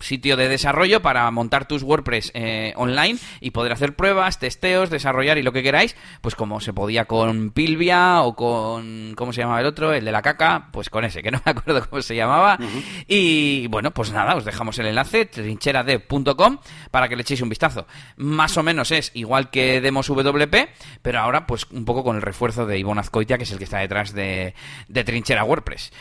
sitio 0.00 0.36
de 0.36 0.48
desarrollo 0.48 1.02
para 1.02 1.30
montar 1.30 1.66
tus 1.66 1.82
WordPress 1.82 2.30
eh, 2.34 2.72
online 2.76 3.18
y 3.40 3.50
poder 3.50 3.72
hacer 3.72 3.96
pruebas, 3.96 4.38
testeos, 4.38 4.90
desarrollar 4.90 5.38
y 5.38 5.42
lo 5.42 5.52
que 5.52 5.62
queráis, 5.62 5.96
pues 6.20 6.34
como 6.34 6.60
se 6.60 6.72
podía 6.72 7.06
con 7.06 7.50
Pilvia 7.50 8.22
o 8.22 8.34
con 8.34 9.14
¿cómo 9.16 9.32
se 9.32 9.40
llamaba 9.40 9.60
el 9.60 9.66
otro? 9.66 9.92
El 9.92 10.04
de 10.04 10.12
la 10.12 10.22
caca, 10.22 10.68
pues 10.72 10.90
con 10.90 11.04
ese, 11.04 11.22
que 11.22 11.30
no 11.30 11.40
me 11.44 11.50
acuerdo 11.50 11.86
cómo 11.88 12.02
se 12.02 12.16
llamaba. 12.16 12.58
Y 13.06 13.66
bueno, 13.68 13.92
pues 13.92 14.12
nada, 14.12 14.36
os 14.36 14.44
dejamos 14.44 14.78
el 14.78 14.86
enlace 14.86 15.26
trincheradev.com 15.26 16.58
para 16.90 17.08
que 17.08 17.16
le 17.16 17.22
echéis 17.22 17.42
un 17.42 17.48
vistazo. 17.48 17.86
Más 18.16 18.56
o 18.56 18.62
menos 18.62 18.90
es 18.90 19.10
igual 19.14 19.50
que 19.50 19.80
Demos 19.80 20.08
WP, 20.08 20.54
pero 21.02 21.20
ahora 21.20 21.46
pues 21.46 21.66
un 21.70 21.84
poco 21.84 22.04
con 22.04 22.16
el 22.16 22.22
refuerzo 22.22 22.66
de 22.66 22.78
Ivonne 22.78 23.00
Azcoitia, 23.00 23.38
que 23.38 23.44
es 23.44 23.52
el 23.52 23.58
que 23.58 23.64
está 23.64 23.78
detrás 23.78 24.12
de, 24.12 24.54
de 24.88 25.04
Trinchera 25.04 25.44
WordPress. 25.44 25.92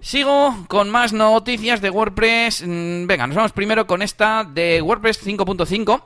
Sigo 0.00 0.64
con 0.68 0.90
más 0.90 1.12
noticias 1.12 1.80
de 1.80 1.90
WordPress. 1.90 2.62
Mm, 2.66 3.06
Venga, 3.06 3.26
nos 3.26 3.36
vamos 3.36 3.52
primero 3.52 3.86
con 3.86 4.02
esta 4.02 4.44
de 4.44 4.80
WordPress 4.80 5.24
5.5. 5.24 6.02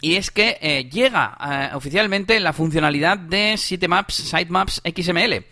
Y 0.00 0.16
es 0.16 0.32
que 0.32 0.58
eh, 0.60 0.88
llega 0.90 1.38
eh, 1.40 1.76
oficialmente 1.76 2.40
la 2.40 2.52
funcionalidad 2.52 3.16
de 3.16 3.56
Sitemaps, 3.56 4.14
Sitemaps 4.14 4.82
XML. 4.84 5.44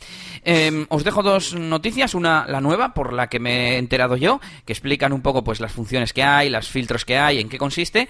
Eh, 0.45 0.87
os 0.89 1.05
dejo 1.05 1.23
dos 1.23 1.55
noticias, 1.55 2.15
una 2.15 2.47
la 2.49 2.61
nueva 2.61 2.95
por 2.95 3.13
la 3.13 3.29
que 3.29 3.39
me 3.39 3.75
he 3.75 3.79
enterado 3.79 4.17
yo, 4.17 4.41
que 4.65 4.73
explican 4.73 5.13
un 5.13 5.23
poco 5.23 5.45
pues 5.45 5.61
las 5.61 5.73
funciones 5.73 6.13
que 6.13 6.23
hay, 6.23 6.51
los 6.51 6.69
filtros 6.69 7.05
que 7.05 7.19
hay, 7.19 7.41
en 7.41 7.49
qué 7.49 7.59
consiste, 7.59 8.09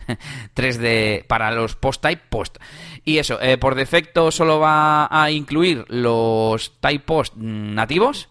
3 0.54 0.78
de, 0.80 1.26
para 1.30 1.50
los 1.52 1.78
post 1.78 2.02
type 2.02 2.24
post. 2.30 2.58
Y 3.06 3.20
eso, 3.20 3.42
eh, 3.42 3.58
por 3.58 3.76
defecto 3.76 4.32
solo 4.32 4.60
va 4.60 5.08
a 5.10 5.32
incluir 5.32 5.86
los 5.88 6.78
type 6.82 7.06
post 7.06 7.36
nativos 7.38 8.28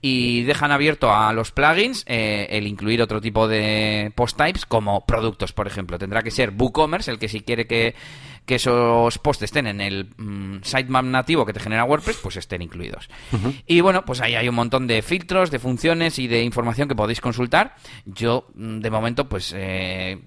y 0.00 0.44
dejan 0.44 0.70
abierto 0.70 1.12
a 1.12 1.32
los 1.32 1.50
plugins 1.50 2.04
eh, 2.06 2.46
el 2.50 2.68
incluir 2.68 3.02
otro 3.02 3.20
tipo 3.20 3.48
de 3.48 4.12
post 4.14 4.36
types 4.36 4.66
como 4.66 5.04
productos, 5.04 5.52
por 5.52 5.66
ejemplo. 5.66 5.98
Tendrá 5.98 6.22
que 6.22 6.30
ser 6.30 6.50
WooCommerce 6.56 7.10
el 7.10 7.18
que 7.18 7.26
si 7.28 7.40
quiere 7.40 7.66
que, 7.66 7.96
que 8.46 8.54
esos 8.54 9.18
posts 9.18 9.42
estén 9.42 9.66
en 9.66 9.80
el 9.80 10.08
mm, 10.16 10.62
sitemap 10.62 11.04
nativo 11.04 11.44
que 11.44 11.52
te 11.52 11.60
genera 11.60 11.84
WordPress, 11.84 12.18
pues 12.22 12.36
estén 12.36 12.62
incluidos. 12.62 13.08
Y 13.66 13.80
bueno, 13.80 14.04
pues 14.04 14.20
ahí 14.20 14.36
hay 14.36 14.48
un 14.48 14.54
montón 14.54 14.86
de 14.86 15.02
filtros, 15.02 15.50
de 15.50 15.58
funciones 15.58 16.18
y 16.18 16.28
de 16.28 16.42
información 16.44 16.88
que 16.88 16.94
podéis 16.94 17.20
consultar. 17.20 17.74
Yo, 18.06 18.46
mm, 18.54 18.78
de 18.78 18.90
momento, 18.90 19.28
pues... 19.28 19.52
eh, 19.54 20.18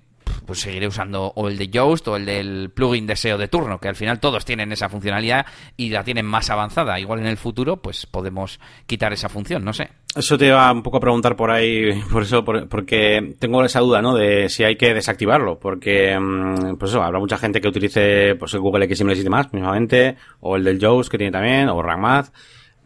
pues 0.45 0.59
seguiré 0.59 0.88
usando 0.88 1.31
o 1.36 1.48
el 1.48 1.57
de 1.57 1.67
Yoast 1.69 2.07
o 2.07 2.15
el 2.15 2.25
del 2.25 2.71
plugin 2.74 3.05
de 3.07 3.15
SEO 3.15 3.38
de 3.38 3.48
turno, 3.48 3.79
que 3.79 3.88
al 3.88 3.95
final 3.95 4.19
todos 4.19 4.45
tienen 4.45 4.71
esa 4.71 4.89
funcionalidad 4.89 5.45
y 5.77 5.89
la 5.89 6.03
tienen 6.03 6.25
más 6.25 6.50
avanzada. 6.50 7.00
Igual 7.00 7.19
en 7.19 7.27
el 7.27 7.38
futuro, 7.38 7.77
pues 7.77 8.05
podemos 8.05 8.59
quitar 8.86 9.13
esa 9.13 9.29
función, 9.29 9.63
no 9.63 9.74
sé. 9.74 9.89
Eso 10.15 10.38
te 10.38 10.48
iba 10.48 10.71
un 10.71 10.81
poco 10.81 10.98
a 10.98 11.01
preguntar 11.01 11.36
por 11.36 11.51
ahí, 11.51 12.01
por 12.12 12.24
eso, 12.24 12.43
por- 12.43 12.67
porque 12.67 13.36
tengo 13.39 13.63
esa 13.63 13.79
duda, 13.79 14.01
¿no? 14.01 14.15
De 14.15 14.50
si 14.50 14.63
hay 14.63 14.75
que 14.75 14.93
desactivarlo, 14.93 15.59
porque, 15.59 16.17
mm, 16.19 16.77
pues 16.77 16.91
eso, 16.91 17.03
habrá 17.03 17.19
mucha 17.19 17.38
gente 17.38 17.62
que 17.62 17.67
utilice, 17.67 18.36
pues 18.36 18.53
el 18.55 18.59
Google 18.59 18.88
XML 18.88 19.19
y 19.25 19.29
más, 19.29 19.53
mismamente, 19.53 20.15
o 20.39 20.55
el 20.55 20.63
del 20.63 20.79
Yoast 20.79 21.12
que 21.12 21.17
tiene 21.17 21.31
también, 21.31 21.69
o. 21.69 22.31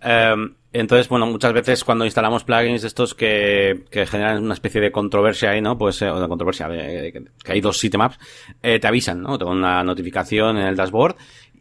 Em, 0.01 0.55
entonces, 0.73 1.07
bueno, 1.07 1.27
muchas 1.27 1.53
veces 1.53 1.83
cuando 1.83 2.03
instalamos 2.03 2.43
plugins 2.43 2.83
estos 2.83 3.13
que, 3.13 3.85
que 3.91 4.07
generan 4.07 4.43
una 4.43 4.55
especie 4.55 4.81
de 4.81 4.91
controversia 4.91 5.51
ahí, 5.51 5.61
¿no? 5.61 5.77
Pues, 5.77 6.01
eh, 6.01 6.05
de 6.05 6.27
controversia, 6.27 6.67
que 6.67 7.51
hay 7.51 7.61
dos 7.61 7.77
sitemaps, 7.77 8.17
eh, 8.61 8.79
te 8.79 8.87
avisan, 8.87 9.21
¿no? 9.21 9.37
Te 9.37 9.45
una 9.45 9.83
notificación 9.83 10.57
en 10.57 10.65
el 10.65 10.75
dashboard 10.75 11.15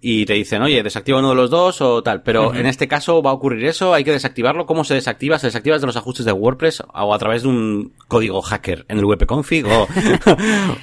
y 0.05 0.27
te 0.27 0.33
dicen, 0.33 0.61
oye, 0.63 0.83
desactiva 0.83 1.21
uno 1.21 1.29
de 1.29 1.37
los 1.37 1.49
dos 1.49 1.81
o 1.81 2.03
tal. 2.03 2.23
Pero 2.25 2.53
en 2.55 2.67
este 2.67 2.89
caso 2.89 3.23
va 3.23 3.31
a 3.31 3.35
ocurrir 3.35 3.65
eso, 3.65 3.95
hay 3.95 4.03
que 4.03 4.11
desactivarlo. 4.11 4.67
¿Cómo 4.67 4.83
se 4.83 4.95
desactiva? 4.95 5.39
¿Se 5.39 5.47
desactiva 5.47 5.77
desde 5.77 5.87
los 5.87 5.97
ajustes 5.97 6.27
de 6.27 6.33
WordPress 6.33 6.83
o 6.93 7.15
a 7.15 7.19
través 7.21 7.45
de 7.45 7.49
un 7.49 7.93
código 8.09 8.43
hacker 8.43 8.85
en 8.89 8.99
el 8.99 9.05
wp-config 9.05 9.65
o, 9.65 9.87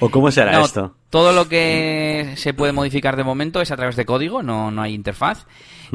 o 0.00 0.10
cómo 0.10 0.30
será 0.30 0.52
No, 0.52 0.64
esto? 0.64 0.94
Todo 1.10 1.32
lo 1.32 1.50
que 1.50 2.32
se 2.36 2.54
puede 2.54 2.72
modificar 2.72 3.16
de 3.16 3.24
momento 3.24 3.60
es 3.60 3.70
a 3.70 3.76
través 3.76 3.94
de 3.96 4.06
código, 4.06 4.42
no, 4.42 4.70
no 4.70 4.80
hay 4.80 4.94
interfaz. 4.94 5.46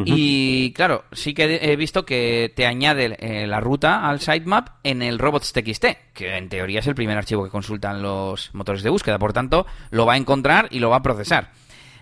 Y 0.03 0.73
claro, 0.73 1.05
sí 1.13 1.33
que 1.33 1.59
he 1.61 1.75
visto 1.77 2.05
que 2.05 2.51
te 2.53 2.65
añade 2.65 3.15
eh, 3.17 3.47
la 3.47 3.61
ruta 3.61 4.07
al 4.07 4.19
sitemap 4.19 4.67
en 4.83 5.01
el 5.01 5.17
robots.txt, 5.17 5.85
que 6.13 6.37
en 6.37 6.49
teoría 6.49 6.81
es 6.81 6.87
el 6.87 6.95
primer 6.95 7.17
archivo 7.17 7.45
que 7.45 7.49
consultan 7.49 8.01
los 8.01 8.53
motores 8.53 8.83
de 8.83 8.89
búsqueda. 8.89 9.17
Por 9.17 9.31
tanto, 9.31 9.65
lo 9.91 10.05
va 10.05 10.13
a 10.13 10.17
encontrar 10.17 10.67
y 10.69 10.79
lo 10.79 10.89
va 10.89 10.97
a 10.97 11.01
procesar. 11.01 11.51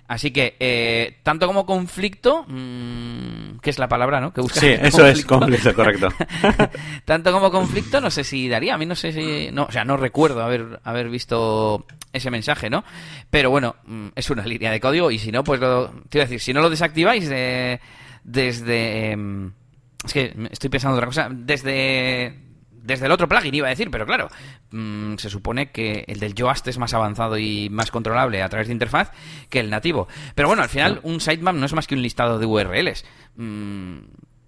Así 0.05 0.31
que, 0.31 0.55
eh, 0.60 1.17
tanto 1.24 1.48
como 1.48 1.65
conflicto, 1.65 2.43
mm, 2.48 3.60
que 3.62 3.69
es 3.69 3.79
la 3.79 3.88
palabra, 3.88 4.19
¿no? 4.19 4.33
Que 4.33 4.41
Sí, 4.43 4.67
eso 4.81 5.07
es 5.07 5.25
conflicto, 5.25 5.74
correcto. 5.74 6.10
tanto 7.05 7.31
como 7.31 7.50
conflicto, 7.50 8.01
no 8.01 8.12
sé 8.12 8.24
si 8.24 8.48
daría. 8.50 8.75
A 8.75 8.77
mí 8.77 8.86
no 8.86 8.95
sé 8.95 9.13
si. 9.13 9.50
No, 9.51 9.63
o 9.63 9.72
sea, 9.72 9.86
no 9.86 9.95
recuerdo 9.98 10.43
haber, 10.43 10.79
haber 10.83 11.10
visto 11.10 11.86
ese 12.12 12.29
mensaje, 12.29 12.69
¿no? 12.69 12.83
Pero 13.29 13.50
bueno, 13.50 13.75
mm, 13.86 14.07
es 14.15 14.29
una 14.29 14.45
línea 14.45 14.72
de 14.72 14.79
código 14.81 15.10
y 15.10 15.17
si 15.19 15.31
no, 15.31 15.43
pues 15.43 15.60
lo. 15.62 15.88
Te 16.10 16.17
iba 16.17 16.24
a 16.24 16.27
decir, 16.27 16.41
si 16.41 16.53
no 16.53 16.62
lo 16.62 16.69
desactiváis 16.69 17.27
de- 17.29 17.79
desde. 18.24 19.12
em, 19.12 19.51
es 20.05 20.13
que 20.13 20.36
estoy 20.51 20.69
pensando 20.69 20.95
otra 20.98 21.07
cosa. 21.07 21.29
Desde. 21.31 22.39
Desde 22.83 23.05
el 23.05 23.13
otro 23.13 23.29
plugin 23.29 23.55
iba 23.55 23.67
a 23.67 23.69
decir, 23.69 23.89
pero 23.89 24.05
claro, 24.05 24.27
mm, 24.71 25.15
se 25.15 25.29
supone 25.29 25.71
que 25.71 26.03
el 26.07 26.19
del 26.19 26.35
Yoast 26.35 26.67
es 26.67 26.77
más 26.77 26.93
avanzado 26.93 27.37
y 27.37 27.69
más 27.69 27.91
controlable 27.91 28.43
a 28.43 28.49
través 28.49 28.67
de 28.67 28.73
interfaz 28.73 29.11
que 29.49 29.61
el 29.61 29.69
nativo. 29.69 30.09
Pero 30.35 30.49
bueno, 30.49 30.63
al 30.63 30.69
final 30.69 30.99
un 31.03 31.21
sitemap 31.21 31.55
no 31.55 31.65
es 31.65 31.73
más 31.73 31.87
que 31.87 31.95
un 31.95 32.01
listado 32.01 32.39
de 32.39 32.45
URLs. 32.45 33.05
Mm, 33.37 33.99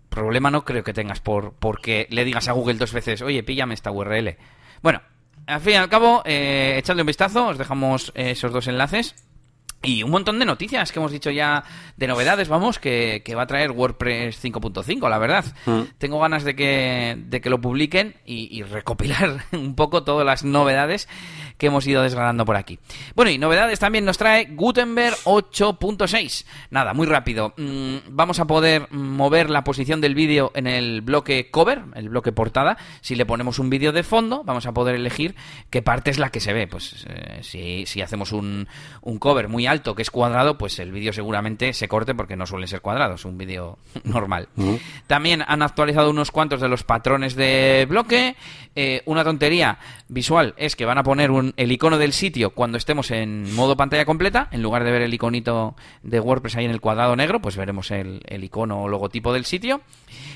problema 0.09 0.51
no 0.51 0.65
creo 0.65 0.83
que 0.83 0.93
tengas 0.93 1.21
por 1.21 1.53
porque 1.53 2.07
le 2.09 2.25
digas 2.25 2.47
a 2.49 2.51
Google 2.51 2.75
dos 2.75 2.91
veces, 2.91 3.21
oye, 3.21 3.41
píllame 3.41 3.73
esta 3.73 3.91
URL. 3.91 4.37
Bueno, 4.81 5.01
al 5.47 5.61
fin 5.61 5.73
y 5.73 5.75
al 5.77 5.89
cabo, 5.89 6.21
eh, 6.25 6.75
echadle 6.77 7.03
un 7.03 7.07
vistazo, 7.07 7.47
os 7.47 7.57
dejamos 7.57 8.11
eh, 8.15 8.31
esos 8.31 8.51
dos 8.51 8.67
enlaces. 8.67 9.15
Y 9.85 10.03
un 10.03 10.11
montón 10.11 10.39
de 10.39 10.45
noticias 10.45 10.91
que 10.91 10.99
hemos 10.99 11.11
dicho 11.11 11.31
ya 11.31 11.63
de 11.97 12.07
novedades, 12.07 12.47
vamos, 12.47 12.79
que, 12.79 13.21
que 13.23 13.35
va 13.35 13.43
a 13.43 13.47
traer 13.47 13.71
WordPress 13.71 14.43
5.5, 14.43 15.09
la 15.09 15.17
verdad. 15.17 15.45
Mm. 15.65 15.81
Tengo 15.97 16.19
ganas 16.19 16.43
de 16.43 16.55
que, 16.55 17.15
de 17.17 17.41
que 17.41 17.49
lo 17.49 17.61
publiquen 17.61 18.15
y, 18.25 18.57
y 18.57 18.63
recopilar 18.63 19.45
un 19.51 19.75
poco 19.75 20.03
todas 20.03 20.25
las 20.25 20.43
novedades 20.43 21.07
que 21.57 21.67
hemos 21.67 21.85
ido 21.87 22.03
desgranando 22.03 22.45
por 22.45 22.55
aquí. 22.55 22.79
Bueno, 23.15 23.31
y 23.31 23.37
novedades 23.37 23.79
también 23.79 24.05
nos 24.05 24.17
trae 24.17 24.45
Gutenberg 24.51 25.15
8.6. 25.23 26.45
Nada, 26.69 26.93
muy 26.93 27.07
rápido. 27.07 27.53
Mm, 27.57 27.97
vamos 28.09 28.39
a 28.39 28.45
poder 28.45 28.87
mover 28.91 29.49
la 29.49 29.63
posición 29.63 30.01
del 30.01 30.15
vídeo 30.15 30.51
en 30.55 30.67
el 30.67 31.01
bloque 31.01 31.49
cover, 31.51 31.83
el 31.95 32.09
bloque 32.09 32.31
portada. 32.31 32.77
Si 33.01 33.15
le 33.15 33.25
ponemos 33.25 33.59
un 33.59 33.69
vídeo 33.69 33.91
de 33.91 34.03
fondo, 34.03 34.43
vamos 34.43 34.65
a 34.65 34.73
poder 34.73 34.95
elegir 34.95 35.35
qué 35.69 35.81
parte 35.81 36.11
es 36.11 36.19
la 36.19 36.29
que 36.29 36.39
se 36.39 36.53
ve. 36.53 36.67
Pues 36.67 37.05
eh, 37.07 37.39
si, 37.41 37.85
si 37.85 38.01
hacemos 38.01 38.31
un, 38.31 38.67
un 39.01 39.19
cover 39.19 39.47
muy 39.47 39.67
alto 39.67 39.95
que 39.95 40.01
es 40.01 40.11
cuadrado, 40.11 40.57
pues 40.57 40.79
el 40.79 40.91
vídeo 40.91 41.13
seguramente 41.13 41.73
se 41.73 41.87
corte 41.87 42.15
porque 42.15 42.35
no 42.35 42.45
suele 42.45 42.67
ser 42.67 42.81
cuadrado, 42.81 43.15
es 43.15 43.25
un 43.25 43.37
vídeo 43.37 43.77
normal. 44.03 44.49
También 45.07 45.43
han 45.47 45.61
actualizado 45.61 46.09
unos 46.09 46.31
cuantos 46.31 46.61
de 46.61 46.69
los 46.69 46.83
patrones 46.83 47.35
de 47.35 47.85
bloque. 47.87 48.35
Eh, 48.75 49.01
una 49.05 49.23
tontería 49.23 49.79
visual 50.07 50.53
es 50.57 50.75
que 50.75 50.85
van 50.85 50.97
a 50.97 51.03
poner 51.03 51.31
un, 51.31 51.44
el 51.57 51.71
icono 51.71 51.97
del 51.97 52.13
sitio 52.13 52.51
cuando 52.51 52.77
estemos 52.77 53.11
en 53.11 53.53
modo 53.55 53.75
pantalla 53.77 54.05
completa. 54.05 54.47
En 54.51 54.61
lugar 54.61 54.83
de 54.83 54.91
ver 54.91 55.01
el 55.01 55.13
iconito 55.13 55.75
de 56.03 56.19
WordPress 56.19 56.55
ahí 56.55 56.65
en 56.65 56.71
el 56.71 56.81
cuadrado 56.81 57.15
negro, 57.15 57.41
pues 57.41 57.57
veremos 57.57 57.91
el, 57.91 58.21
el 58.25 58.43
icono 58.43 58.83
o 58.83 58.87
logotipo 58.87 59.33
del 59.33 59.45
sitio. 59.45 59.81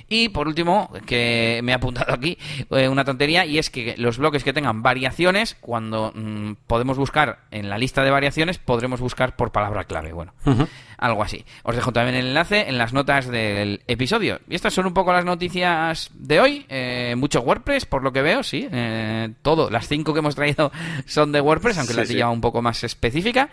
Y 0.10 0.30
por 0.30 0.48
último, 0.48 0.92
que 1.06 1.62
me 1.64 1.72
he 1.72 1.76
apuntado 1.76 2.14
aquí, 2.14 2.38
eh, 2.72 2.90
una 2.90 3.06
tontería, 3.06 3.46
y 3.46 3.60
es 3.60 3.70
que 3.70 3.96
los 3.98 4.18
bloques 4.18 4.44
que 4.44 4.54
tengan 4.54 4.82
variaciones, 4.82 5.56
cuando 5.62 6.12
mm, 6.16 6.54
podemos 6.68 6.98
buscar 6.98 7.40
en 7.52 7.70
la 7.70 7.78
lista 7.78 8.04
de 8.04 8.10
variaciones, 8.12 8.58
podremos 8.58 9.00
buscar 9.00 9.36
por 9.36 9.52
palabra 9.52 9.84
clave. 9.84 10.12
Bueno, 10.12 10.34
algo 10.98 11.22
así. 11.24 11.46
Os 11.64 11.76
dejo 11.76 11.94
también 11.94 12.16
el 12.18 12.28
enlace 12.28 12.68
en 12.68 12.78
las 12.78 12.92
notas 12.92 13.28
del 13.28 13.82
episodio. 13.88 14.40
Y 14.50 14.56
estas 14.56 14.74
son 14.74 14.88
un 14.88 14.94
poco 14.94 15.14
las 15.14 15.26
noticias 15.26 16.10
de 16.16 16.40
hoy. 16.40 16.66
Eh, 16.70 17.14
mucho 17.16 17.42
WordPress, 17.42 17.86
por 17.86 18.04
lo 18.04 18.12
que 18.12 18.22
veo, 18.22 18.42
sí. 18.44 18.68
Eh, 18.72 19.30
todo, 19.44 19.70
las 19.70 19.88
cinco 19.88 20.14
que 20.14 20.20
hemos 20.20 20.36
traído 20.36 20.72
son 21.06 21.32
de 21.32 21.40
WordPress, 21.42 21.78
aunque 21.78 21.94
Sí, 21.94 22.00
la 22.00 22.06
sí. 22.06 22.22
un 22.24 22.42
poco 22.42 22.62
más 22.62 22.84
específica. 22.84 23.50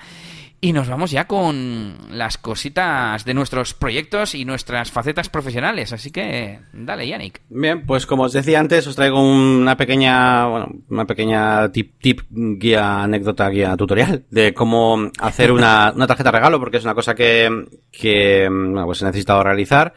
Y 0.60 0.72
nos 0.72 0.88
vamos 0.88 1.10
ya 1.10 1.26
con 1.26 1.96
las 2.10 2.38
cositas 2.38 3.24
de 3.24 3.34
nuestros 3.34 3.74
proyectos 3.74 4.34
y 4.34 4.44
nuestras 4.44 4.90
facetas 4.90 5.28
profesionales. 5.28 5.92
Así 5.92 6.10
que, 6.10 6.60
dale, 6.72 7.06
Yannick. 7.06 7.42
Bien, 7.50 7.84
pues 7.84 8.06
como 8.06 8.24
os 8.24 8.32
decía 8.32 8.58
antes, 8.58 8.86
os 8.86 8.96
traigo 8.96 9.20
una 9.20 9.76
pequeña, 9.76 10.46
bueno, 10.46 10.68
una 10.88 11.04
pequeña 11.04 11.70
tip, 11.70 12.00
tip, 12.00 12.22
guía, 12.30 13.02
anécdota, 13.02 13.50
guía 13.50 13.76
tutorial 13.76 14.24
de 14.30 14.54
cómo 14.54 15.10
hacer 15.20 15.52
una, 15.52 15.92
una 15.94 16.06
tarjeta 16.06 16.30
regalo, 16.30 16.58
porque 16.58 16.78
es 16.78 16.84
una 16.84 16.94
cosa 16.94 17.14
que, 17.14 17.66
que, 17.92 18.48
bueno, 18.48 18.86
pues 18.86 19.02
he 19.02 19.04
necesitado 19.04 19.42
realizar. 19.42 19.92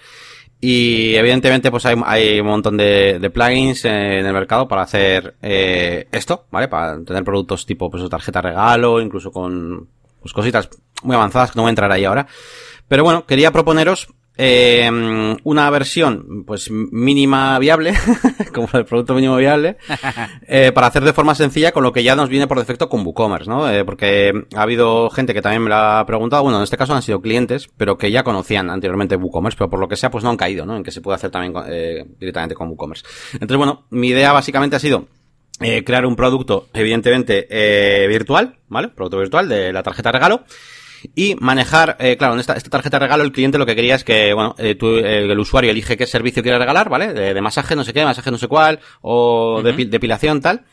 Y 0.61 1.15
evidentemente 1.15 1.71
pues 1.71 1.85
hay, 1.85 1.95
hay 2.05 2.41
un 2.41 2.47
montón 2.47 2.75
de, 2.75 3.17
de 3.17 3.29
plugins 3.29 3.85
en 3.85 4.25
el 4.25 4.33
mercado 4.33 4.67
para 4.67 4.81
hacer 4.81 5.35
eh, 5.41 6.09
esto, 6.11 6.47
¿vale? 6.51 6.67
Para 6.67 7.01
tener 7.01 7.23
productos 7.23 7.65
tipo 7.65 7.89
pues 7.89 8.07
tarjeta 8.09 8.41
regalo, 8.41 8.99
incluso 8.99 9.31
con 9.31 9.87
pues 10.21 10.33
cositas 10.33 10.69
muy 11.03 11.15
avanzadas 11.15 11.51
que 11.51 11.57
no 11.57 11.63
voy 11.63 11.69
a 11.69 11.71
entrar 11.71 11.91
ahí 11.91 12.05
ahora. 12.05 12.27
Pero 12.87 13.03
bueno, 13.03 13.25
quería 13.25 13.51
proponeros 13.51 14.09
eh, 14.41 14.89
una 15.43 15.69
versión 15.69 16.45
pues 16.47 16.71
mínima 16.71 17.59
viable, 17.59 17.93
como 18.53 18.69
el 18.71 18.85
producto 18.85 19.13
mínimo 19.13 19.35
viable, 19.35 19.75
eh, 20.47 20.71
para 20.73 20.87
hacer 20.87 21.03
de 21.03 21.11
forma 21.11 21.35
sencilla 21.35 21.73
con 21.73 21.83
lo 21.83 21.91
que 21.91 22.03
ya 22.03 22.15
nos 22.15 22.29
viene 22.29 22.47
por 22.47 22.57
defecto 22.57 22.87
con 22.87 23.05
WooCommerce, 23.05 23.49
¿no? 23.49 23.69
Eh, 23.69 23.83
porque 23.83 24.31
ha 24.55 24.61
habido 24.61 25.09
gente 25.09 25.33
que 25.33 25.41
también 25.41 25.63
me 25.63 25.69
lo 25.69 25.75
ha 25.75 26.05
preguntado, 26.05 26.43
bueno, 26.43 26.57
en 26.57 26.63
este 26.63 26.77
caso 26.77 26.95
han 26.95 27.01
sido 27.01 27.19
clientes, 27.19 27.69
pero 27.75 27.97
que 27.97 28.11
ya 28.11 28.23
conocían 28.23 28.69
anteriormente 28.69 29.17
WooCommerce, 29.17 29.57
pero 29.57 29.69
por 29.69 29.79
lo 29.81 29.89
que 29.89 29.97
sea 29.97 30.09
pues 30.09 30.23
no 30.23 30.29
han 30.29 30.37
caído, 30.37 30.65
¿no? 30.65 30.77
En 30.77 30.83
que 30.83 30.91
se 30.91 31.01
puede 31.01 31.15
hacer 31.15 31.31
también 31.31 31.53
eh, 31.67 32.05
directamente 32.17 32.55
con 32.55 32.69
WooCommerce. 32.69 33.05
Entonces, 33.33 33.57
bueno, 33.57 33.87
mi 33.89 34.07
idea 34.07 34.31
básicamente 34.31 34.77
ha 34.77 34.79
sido 34.79 35.05
eh, 35.61 35.83
crear 35.83 36.05
un 36.05 36.15
producto, 36.15 36.67
evidentemente, 36.73 37.47
eh, 37.49 38.07
virtual, 38.07 38.57
¿vale? 38.67 38.89
Producto 38.89 39.17
virtual 39.19 39.47
de 39.49 39.71
la 39.73 39.83
tarjeta 39.83 40.11
regalo. 40.11 40.43
Y 41.15 41.35
manejar, 41.39 41.95
eh, 41.99 42.17
claro, 42.17 42.33
en 42.33 42.41
esta, 42.41 42.53
esta 42.53 42.69
tarjeta 42.69 42.99
regalo 42.99 43.23
el 43.23 43.31
cliente 43.31 43.57
lo 43.57 43.65
que 43.65 43.75
quería 43.75 43.95
es 43.95 44.03
que, 44.03 44.33
bueno, 44.33 44.53
eh, 44.57 44.75
tú, 44.75 44.97
el 44.97 45.39
usuario 45.39 45.71
elige 45.71 45.95
qué 45.95 46.05
servicio 46.05 46.43
quiere 46.43 46.57
regalar, 46.57 46.89
¿vale? 46.89 47.13
De, 47.13 47.33
de 47.33 47.41
masaje 47.41 47.75
no 47.75 47.85
sé 47.85 47.93
qué, 47.93 48.03
masaje 48.03 48.31
no 48.31 48.37
sé 48.37 48.47
cuál, 48.49 48.79
o 49.01 49.61
de 49.63 49.73
pi- 49.73 49.85
depilación 49.85 50.41
tal. 50.41 50.65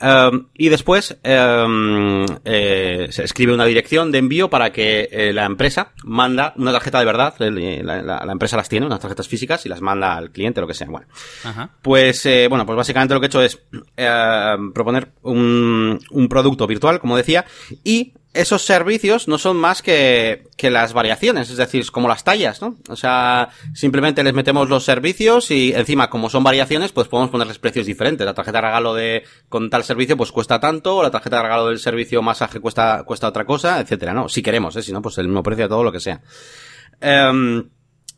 Um, 0.00 0.46
y 0.54 0.68
después 0.68 1.16
um, 1.24 2.26
eh, 2.44 3.06
se 3.10 3.22
escribe 3.22 3.54
una 3.54 3.64
dirección 3.64 4.10
de 4.10 4.18
envío 4.18 4.50
para 4.50 4.72
que 4.72 5.08
eh, 5.12 5.32
la 5.32 5.44
empresa 5.44 5.92
manda 6.02 6.54
una 6.56 6.72
tarjeta 6.72 6.98
de 6.98 7.04
verdad. 7.04 7.34
La, 7.38 8.02
la, 8.02 8.24
la, 8.24 8.32
empresa 8.32 8.56
las 8.56 8.68
tiene, 8.68 8.86
unas 8.86 9.00
tarjetas 9.00 9.28
físicas, 9.28 9.64
y 9.64 9.68
las 9.68 9.80
manda 9.80 10.16
al 10.16 10.30
cliente, 10.30 10.60
lo 10.60 10.66
que 10.66 10.74
sea. 10.74 10.88
Bueno, 10.88 11.06
Ajá. 11.44 11.70
pues 11.82 12.26
eh, 12.26 12.48
bueno, 12.48 12.66
pues 12.66 12.76
básicamente 12.76 13.14
lo 13.14 13.20
que 13.20 13.26
he 13.26 13.28
hecho 13.28 13.42
es 13.42 13.60
eh, 13.96 14.56
proponer 14.74 15.12
un, 15.22 15.98
un 16.10 16.28
producto 16.28 16.66
virtual, 16.66 16.98
como 16.98 17.16
decía, 17.16 17.44
y 17.84 18.14
esos 18.34 18.62
servicios 18.62 19.28
no 19.28 19.36
son 19.36 19.58
más 19.58 19.82
que, 19.82 20.44
que 20.56 20.70
las 20.70 20.94
variaciones, 20.94 21.50
es 21.50 21.58
decir, 21.58 21.90
como 21.90 22.08
las 22.08 22.24
tallas, 22.24 22.62
¿no? 22.62 22.78
O 22.88 22.96
sea, 22.96 23.50
simplemente 23.74 24.22
les 24.22 24.32
metemos 24.32 24.68
los 24.70 24.84
servicios 24.84 25.50
y 25.50 25.74
encima, 25.74 26.08
como 26.08 26.30
son 26.30 26.42
variaciones, 26.42 26.92
pues 26.92 27.08
podemos 27.08 27.30
ponerles 27.30 27.58
precios 27.58 27.86
diferentes. 27.86 28.24
La 28.24 28.34
tarjeta 28.34 28.58
de 28.58 28.62
regalo 28.62 28.94
de, 28.94 29.24
con 29.48 29.68
tal 29.68 29.84
servicio, 29.84 30.16
pues 30.16 30.32
cuesta 30.32 30.58
tanto, 30.60 30.96
o 30.96 31.02
la 31.02 31.10
tarjeta 31.10 31.36
de 31.36 31.42
regalo 31.42 31.66
del 31.66 31.78
servicio 31.78 32.22
masaje 32.22 32.60
cuesta, 32.60 33.04
cuesta 33.04 33.28
otra 33.28 33.44
cosa, 33.44 33.80
etcétera, 33.80 34.14
¿no? 34.14 34.28
Si 34.28 34.42
queremos, 34.42 34.74
¿eh? 34.76 34.82
Si 34.82 34.92
no, 34.92 35.02
pues 35.02 35.18
el 35.18 35.28
mismo 35.28 35.42
precio 35.42 35.64
de 35.64 35.68
todo 35.68 35.84
lo 35.84 35.92
que 35.92 36.00
sea. 36.00 36.20
Um, 37.02 37.68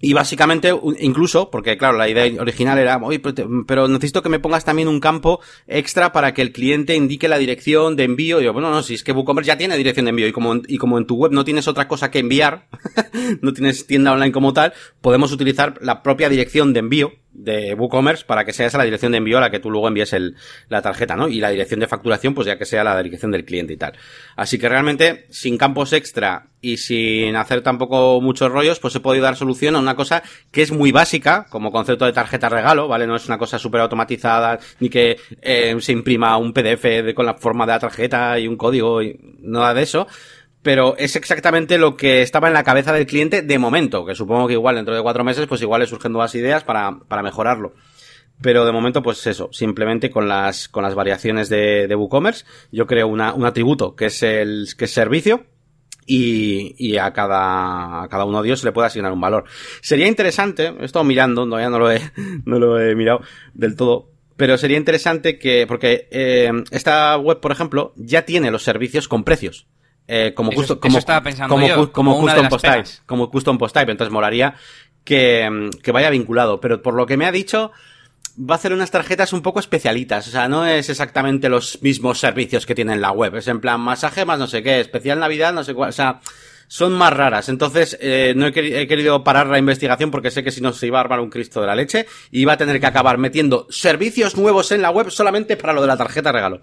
y 0.04 0.12
básicamente, 0.12 0.70
incluso, 1.00 1.50
porque 1.50 1.78
claro, 1.78 1.96
la 1.96 2.10
idea 2.10 2.30
original 2.38 2.78
era, 2.78 2.98
oye, 2.98 3.22
pero 3.66 3.88
necesito 3.88 4.22
que 4.22 4.28
me 4.28 4.38
pongas 4.38 4.62
también 4.62 4.86
un 4.86 5.00
campo 5.00 5.40
extra 5.66 6.12
para 6.12 6.34
que 6.34 6.42
el 6.42 6.52
cliente 6.52 6.94
indique 6.94 7.26
la 7.26 7.38
dirección 7.38 7.96
de 7.96 8.04
envío. 8.04 8.38
Y 8.38 8.44
yo, 8.44 8.52
bueno, 8.52 8.70
no, 8.70 8.82
si 8.82 8.94
es 8.94 9.02
que 9.02 9.12
WooCommerce 9.12 9.48
ya 9.48 9.56
tiene 9.56 9.78
dirección 9.78 10.04
de 10.04 10.10
envío 10.10 10.28
y 10.28 10.32
como, 10.32 10.56
y 10.66 10.76
como 10.76 10.98
en 10.98 11.06
tu 11.06 11.16
web 11.16 11.32
no 11.32 11.42
tienes 11.42 11.68
otra 11.68 11.88
cosa 11.88 12.10
que 12.10 12.18
enviar, 12.18 12.68
no 13.40 13.54
tienes 13.54 13.86
tienda 13.86 14.12
online 14.12 14.32
como 14.32 14.52
tal, 14.52 14.74
podemos 15.00 15.32
utilizar 15.32 15.78
la 15.80 16.02
propia 16.02 16.28
dirección 16.28 16.74
de 16.74 16.80
envío 16.80 17.12
de 17.34 17.74
WooCommerce 17.74 18.24
para 18.24 18.44
que 18.44 18.52
sea 18.52 18.66
esa 18.66 18.78
la 18.78 18.84
dirección 18.84 19.12
de 19.12 19.18
envío 19.18 19.38
a 19.38 19.40
la 19.40 19.50
que 19.50 19.58
tú 19.58 19.70
luego 19.70 19.88
envíes 19.88 20.12
el, 20.12 20.36
la 20.68 20.80
tarjeta, 20.80 21.16
¿no? 21.16 21.28
Y 21.28 21.40
la 21.40 21.50
dirección 21.50 21.80
de 21.80 21.86
facturación, 21.86 22.34
pues 22.34 22.46
ya 22.46 22.56
que 22.56 22.64
sea 22.64 22.84
la 22.84 23.02
dirección 23.02 23.30
del 23.32 23.44
cliente 23.44 23.72
y 23.72 23.76
tal. 23.76 23.94
Así 24.36 24.58
que 24.58 24.68
realmente, 24.68 25.26
sin 25.30 25.58
campos 25.58 25.92
extra 25.92 26.46
y 26.60 26.78
sin 26.78 27.36
hacer 27.36 27.62
tampoco 27.62 28.20
muchos 28.20 28.50
rollos, 28.50 28.78
pues 28.78 28.94
he 28.94 29.00
podido 29.00 29.24
dar 29.24 29.36
solución 29.36 29.76
a 29.76 29.80
una 29.80 29.96
cosa 29.96 30.22
que 30.50 30.62
es 30.62 30.72
muy 30.72 30.92
básica, 30.92 31.46
como 31.50 31.70
concepto 31.70 32.06
de 32.06 32.12
tarjeta 32.12 32.48
regalo, 32.48 32.88
¿vale? 32.88 33.06
No 33.06 33.16
es 33.16 33.26
una 33.26 33.38
cosa 33.38 33.58
súper 33.58 33.82
automatizada, 33.82 34.58
ni 34.80 34.88
que 34.88 35.18
eh, 35.42 35.76
se 35.80 35.92
imprima 35.92 36.36
un 36.38 36.52
PDF 36.52 37.12
con 37.14 37.26
la 37.26 37.34
forma 37.34 37.66
de 37.66 37.72
la 37.72 37.78
tarjeta 37.80 38.38
y 38.38 38.46
un 38.46 38.56
código 38.56 39.02
y 39.02 39.18
nada 39.40 39.74
de 39.74 39.82
eso 39.82 40.06
pero 40.64 40.96
es 40.96 41.14
exactamente 41.14 41.76
lo 41.76 41.94
que 41.94 42.22
estaba 42.22 42.48
en 42.48 42.54
la 42.54 42.64
cabeza 42.64 42.92
del 42.92 43.06
cliente 43.06 43.42
de 43.42 43.58
momento, 43.58 44.06
que 44.06 44.14
supongo 44.14 44.48
que 44.48 44.54
igual 44.54 44.76
dentro 44.76 44.96
de 44.96 45.02
cuatro 45.02 45.22
meses, 45.22 45.46
pues 45.46 45.60
igual 45.60 45.82
le 45.82 45.86
surgen 45.86 46.10
nuevas 46.10 46.34
ideas 46.34 46.64
para, 46.64 47.00
para 47.06 47.22
mejorarlo. 47.22 47.74
Pero 48.40 48.64
de 48.64 48.72
momento, 48.72 49.02
pues 49.02 49.26
eso, 49.26 49.50
simplemente 49.52 50.10
con 50.10 50.26
las, 50.26 50.68
con 50.70 50.82
las 50.82 50.94
variaciones 50.94 51.50
de, 51.50 51.94
WooCommerce, 51.94 52.46
yo 52.72 52.86
creo 52.86 53.06
un 53.06 53.20
atributo 53.20 53.94
que 53.94 54.06
es 54.06 54.22
el, 54.22 54.66
que 54.76 54.86
es 54.86 54.90
servicio, 54.90 55.44
y, 56.06 56.74
y 56.78 56.96
a 56.96 57.12
cada, 57.12 58.02
a 58.02 58.08
cada 58.08 58.24
uno 58.24 58.42
de 58.42 58.48
ellos 58.48 58.60
se 58.60 58.66
le 58.66 58.72
puede 58.72 58.86
asignar 58.86 59.12
un 59.12 59.20
valor. 59.20 59.44
Sería 59.82 60.08
interesante, 60.08 60.74
he 60.80 60.84
estado 60.84 61.04
mirando, 61.04 61.44
todavía 61.44 61.68
no 61.68 61.78
lo 61.78 61.92
he, 61.92 62.00
no 62.46 62.58
lo 62.58 62.80
he 62.80 62.94
mirado 62.94 63.20
del 63.52 63.76
todo, 63.76 64.10
pero 64.38 64.56
sería 64.56 64.78
interesante 64.78 65.38
que, 65.38 65.66
porque 65.68 66.08
eh, 66.10 66.50
esta 66.70 67.16
web, 67.18 67.40
por 67.40 67.52
ejemplo, 67.52 67.92
ya 67.96 68.24
tiene 68.24 68.50
los 68.50 68.62
servicios 68.62 69.08
con 69.08 69.24
precios. 69.24 69.66
Eh, 70.06 70.32
como, 70.34 70.52
eso, 70.52 70.78
como, 70.78 71.00
pensando 71.22 71.54
como, 71.54 71.66
yo, 71.66 71.92
como, 71.92 72.16
como 72.16 72.20
custom 72.20 72.48
post 72.48 72.64
type, 72.64 72.90
como 73.06 73.30
custom 73.30 73.58
post 73.58 73.74
type. 73.74 73.90
Entonces 73.90 74.12
molaría 74.12 74.54
que, 75.04 75.70
que 75.82 75.92
vaya 75.92 76.10
vinculado. 76.10 76.60
Pero 76.60 76.82
por 76.82 76.94
lo 76.94 77.06
que 77.06 77.16
me 77.16 77.26
ha 77.26 77.32
dicho, 77.32 77.72
va 78.38 78.54
a 78.54 78.58
hacer 78.58 78.72
unas 78.72 78.90
tarjetas 78.90 79.32
un 79.32 79.42
poco 79.42 79.60
especialitas. 79.60 80.28
O 80.28 80.30
sea, 80.30 80.48
no 80.48 80.66
es 80.66 80.90
exactamente 80.90 81.48
los 81.48 81.82
mismos 81.82 82.18
servicios 82.18 82.66
que 82.66 82.74
tiene 82.74 82.92
en 82.92 83.00
la 83.00 83.12
web. 83.12 83.36
Es 83.36 83.48
en 83.48 83.60
plan 83.60 83.80
masaje 83.80 84.24
más 84.24 84.38
no 84.38 84.46
sé 84.46 84.62
qué, 84.62 84.80
especial 84.80 85.20
Navidad, 85.20 85.52
no 85.52 85.64
sé 85.64 85.74
cuál. 85.74 85.90
O 85.90 85.92
sea, 85.92 86.20
son 86.68 86.92
más 86.92 87.12
raras. 87.12 87.48
Entonces, 87.48 87.96
eh, 88.00 88.34
no 88.36 88.46
he, 88.46 88.52
quer 88.52 88.64
he, 88.64 88.86
querido 88.86 89.24
parar 89.24 89.46
la 89.48 89.58
investigación 89.58 90.10
porque 90.10 90.30
sé 90.30 90.42
que 90.42 90.50
si 90.50 90.60
no 90.60 90.72
se 90.72 90.86
iba 90.86 90.98
a 90.98 91.02
armar 91.02 91.20
un 91.20 91.30
Cristo 91.30 91.60
de 91.60 91.66
la 91.66 91.74
leche 91.74 92.06
y 92.30 92.40
iba 92.40 92.54
a 92.54 92.56
tener 92.56 92.80
que 92.80 92.86
acabar 92.86 93.18
metiendo 93.18 93.66
servicios 93.70 94.36
nuevos 94.36 94.72
en 94.72 94.82
la 94.82 94.90
web 94.90 95.10
solamente 95.10 95.56
para 95.56 95.72
lo 95.72 95.80
de 95.80 95.86
la 95.86 95.96
tarjeta 95.96 96.32
regalo. 96.32 96.60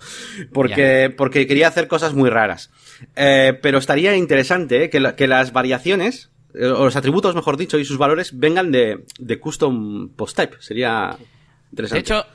Porque, 0.54 1.06
yeah. 1.08 1.16
porque 1.16 1.48
quería 1.48 1.68
hacer 1.68 1.88
cosas 1.88 2.14
muy 2.14 2.30
raras. 2.30 2.72
Eh, 3.16 3.58
pero 3.62 3.78
estaría 3.78 4.16
interesante 4.16 4.86
eh, 4.86 4.90
que, 4.90 5.00
la, 5.00 5.16
que 5.16 5.28
las 5.28 5.54
variaciones, 5.54 6.32
eh, 6.54 6.66
o 6.66 6.86
los 6.86 6.96
atributos, 6.96 7.36
mejor 7.36 7.58
dicho, 7.58 7.80
y 7.80 7.86
sus 7.86 7.98
valores 7.98 8.38
vengan 8.38 8.72
de, 8.72 9.06
de 9.20 9.40
custom 9.40 10.10
post 10.10 10.38
type. 10.38 10.58
Sería 10.60 11.18
interesante. 11.72 11.96
De 11.96 12.00
hecho, 12.00 12.26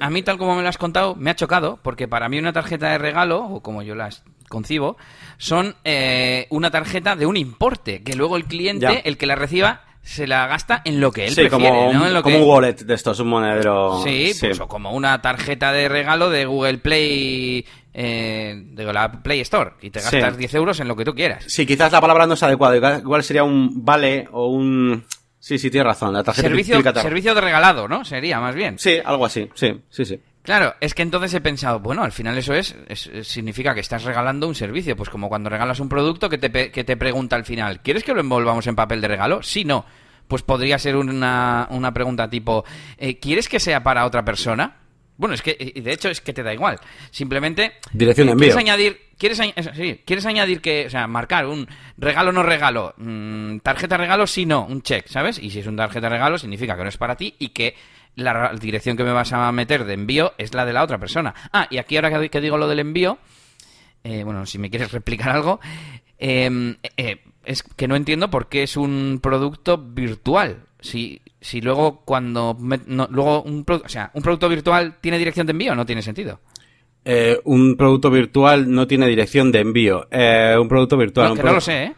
a 0.00 0.10
mí, 0.10 0.22
tal 0.22 0.38
como 0.38 0.56
me 0.56 0.62
lo 0.62 0.68
has 0.68 0.78
contado, 0.78 1.14
me 1.14 1.30
ha 1.30 1.36
chocado, 1.36 1.78
porque 1.82 2.08
para 2.08 2.28
mí 2.28 2.38
una 2.38 2.52
tarjeta 2.52 2.90
de 2.90 2.98
regalo, 2.98 3.44
o 3.44 3.62
como 3.62 3.82
yo 3.82 3.94
las 3.94 4.24
concibo, 4.50 4.98
son 5.38 5.76
eh, 5.84 6.46
una 6.50 6.70
tarjeta 6.70 7.16
de 7.16 7.24
un 7.24 7.38
importe, 7.38 8.02
que 8.02 8.14
luego 8.14 8.36
el 8.36 8.44
cliente, 8.44 8.82
ya. 8.82 8.92
el 8.92 9.16
que 9.16 9.26
la 9.26 9.36
reciba, 9.36 9.84
se 10.02 10.26
la 10.26 10.46
gasta 10.46 10.82
en 10.84 11.00
lo 11.00 11.12
que 11.12 11.26
él 11.26 11.34
sí, 11.34 11.42
prefiere, 11.42 11.68
como, 11.68 11.92
¿no? 11.92 12.06
En 12.06 12.12
lo 12.12 12.22
como 12.22 12.36
que... 12.36 12.42
un 12.42 12.48
wallet 12.48 12.74
de 12.74 12.94
estos, 12.94 13.20
un 13.20 13.28
monedero. 13.28 14.02
Sí, 14.02 14.34
sí. 14.34 14.48
Pues, 14.48 14.60
o 14.60 14.68
como 14.68 14.92
una 14.92 15.22
tarjeta 15.22 15.72
de 15.72 15.88
regalo 15.88 16.30
de 16.30 16.44
Google 16.46 16.78
Play, 16.78 17.64
eh, 17.94 18.62
de 18.62 18.92
la 18.92 19.22
Play 19.22 19.40
Store, 19.40 19.72
y 19.80 19.90
te 19.90 20.00
gastas 20.00 20.32
sí. 20.32 20.38
10 20.38 20.54
euros 20.54 20.80
en 20.80 20.88
lo 20.88 20.96
que 20.96 21.04
tú 21.04 21.14
quieras. 21.14 21.44
Sí, 21.46 21.64
quizás 21.64 21.92
la 21.92 22.00
palabra 22.00 22.26
no 22.26 22.34
es 22.34 22.42
adecuada, 22.42 22.98
igual 22.98 23.22
sería 23.22 23.44
un 23.44 23.84
vale 23.84 24.28
o 24.32 24.48
un... 24.48 25.04
Sí, 25.38 25.58
sí, 25.58 25.70
tienes 25.70 25.86
razón. 25.86 26.12
La 26.12 26.22
tarjeta 26.22 26.48
servicio, 26.48 26.82
servicio 26.92 27.34
de 27.34 27.40
regalado, 27.40 27.88
¿no? 27.88 28.04
Sería 28.04 28.40
más 28.40 28.54
bien. 28.54 28.78
Sí, 28.78 28.98
algo 29.02 29.24
así. 29.24 29.48
Sí, 29.54 29.80
sí, 29.88 30.04
sí. 30.04 30.20
Claro, 30.42 30.74
es 30.80 30.94
que 30.94 31.02
entonces 31.02 31.34
he 31.34 31.40
pensado, 31.40 31.80
bueno, 31.80 32.02
al 32.02 32.12
final 32.12 32.36
eso 32.38 32.54
es, 32.54 32.74
es, 32.88 33.10
significa 33.22 33.74
que 33.74 33.80
estás 33.80 34.04
regalando 34.04 34.48
un 34.48 34.54
servicio, 34.54 34.96
pues 34.96 35.10
como 35.10 35.28
cuando 35.28 35.50
regalas 35.50 35.80
un 35.80 35.88
producto 35.88 36.30
que 36.30 36.38
te, 36.38 36.70
que 36.70 36.84
te 36.84 36.96
pregunta 36.96 37.36
al 37.36 37.44
final, 37.44 37.80
¿quieres 37.80 38.04
que 38.04 38.14
lo 38.14 38.20
envolvamos 38.20 38.66
en 38.66 38.74
papel 38.74 39.00
de 39.00 39.08
regalo? 39.08 39.42
Sí, 39.42 39.64
no. 39.64 39.84
Pues 40.26 40.42
podría 40.42 40.78
ser 40.78 40.96
una, 40.96 41.66
una 41.70 41.92
pregunta 41.92 42.30
tipo, 42.30 42.64
eh, 42.96 43.18
¿quieres 43.18 43.48
que 43.48 43.60
sea 43.60 43.82
para 43.82 44.06
otra 44.06 44.24
persona? 44.24 44.76
Bueno, 45.20 45.34
es 45.34 45.42
que, 45.42 45.54
de 45.54 45.92
hecho, 45.92 46.08
es 46.08 46.22
que 46.22 46.32
te 46.32 46.42
da 46.42 46.54
igual. 46.54 46.78
Simplemente. 47.10 47.72
Dirección 47.92 48.28
de 48.28 48.32
envío. 48.32 48.46
¿Quieres 48.46 48.56
añadir, 48.56 49.00
quieres, 49.18 49.38
sí, 49.74 50.00
quieres 50.06 50.24
añadir 50.24 50.62
que, 50.62 50.86
o 50.86 50.90
sea, 50.90 51.06
marcar 51.06 51.44
un 51.44 51.68
regalo 51.98 52.32
no 52.32 52.42
regalo, 52.42 52.94
mmm, 52.96 53.58
tarjeta 53.58 53.98
regalo 53.98 54.26
sí 54.26 54.46
no, 54.46 54.64
un 54.64 54.80
check, 54.80 55.06
¿sabes? 55.08 55.38
Y 55.38 55.50
si 55.50 55.58
es 55.58 55.66
un 55.66 55.76
tarjeta 55.76 56.08
regalo, 56.08 56.38
significa 56.38 56.74
que 56.74 56.84
no 56.84 56.88
es 56.88 56.96
para 56.96 57.16
ti 57.16 57.34
y 57.38 57.50
que 57.50 57.74
la 58.14 58.52
dirección 58.60 58.96
que 58.96 59.04
me 59.04 59.12
vas 59.12 59.32
a 59.32 59.50
meter 59.52 59.84
de 59.84 59.94
envío 59.94 60.32
es 60.38 60.54
la 60.54 60.64
de 60.64 60.72
la 60.72 60.82
otra 60.82 60.98
persona. 60.98 61.34
Ah, 61.52 61.66
y 61.70 61.78
aquí 61.78 61.96
ahora 61.96 62.28
que 62.28 62.40
digo 62.40 62.58
lo 62.58 62.68
del 62.68 62.80
envío, 62.80 63.18
eh, 64.04 64.24
bueno, 64.24 64.46
si 64.46 64.58
me 64.58 64.70
quieres 64.70 64.92
replicar 64.92 65.30
algo, 65.30 65.60
eh, 66.18 66.76
eh, 66.96 67.20
es 67.44 67.62
que 67.62 67.88
no 67.88 67.96
entiendo 67.96 68.30
por 68.30 68.48
qué 68.48 68.62
es 68.62 68.76
un 68.76 69.20
producto 69.22 69.78
virtual. 69.78 70.64
Si, 70.80 71.20
si 71.40 71.60
luego 71.60 72.02
cuando 72.04 72.54
me, 72.54 72.80
no, 72.86 73.06
luego 73.10 73.42
un, 73.42 73.64
o 73.68 73.88
sea, 73.88 74.10
un 74.14 74.22
producto 74.22 74.48
virtual 74.48 74.96
tiene 75.00 75.18
dirección 75.18 75.46
de 75.46 75.52
envío, 75.52 75.74
no 75.74 75.86
tiene 75.86 76.02
sentido. 76.02 76.40
Eh, 77.04 77.40
un 77.44 77.76
producto 77.76 78.10
virtual 78.10 78.70
no 78.70 78.86
tiene 78.86 79.06
dirección 79.06 79.50
de 79.50 79.60
envío. 79.60 80.06
Eh, 80.10 80.56
un 80.60 80.68
producto 80.68 80.96
virtual. 80.96 81.30
No, 81.30 81.34
que 81.34 81.42
no 81.42 81.52
lo 81.54 81.60
sé, 81.60 81.84
¿eh? 81.84 81.94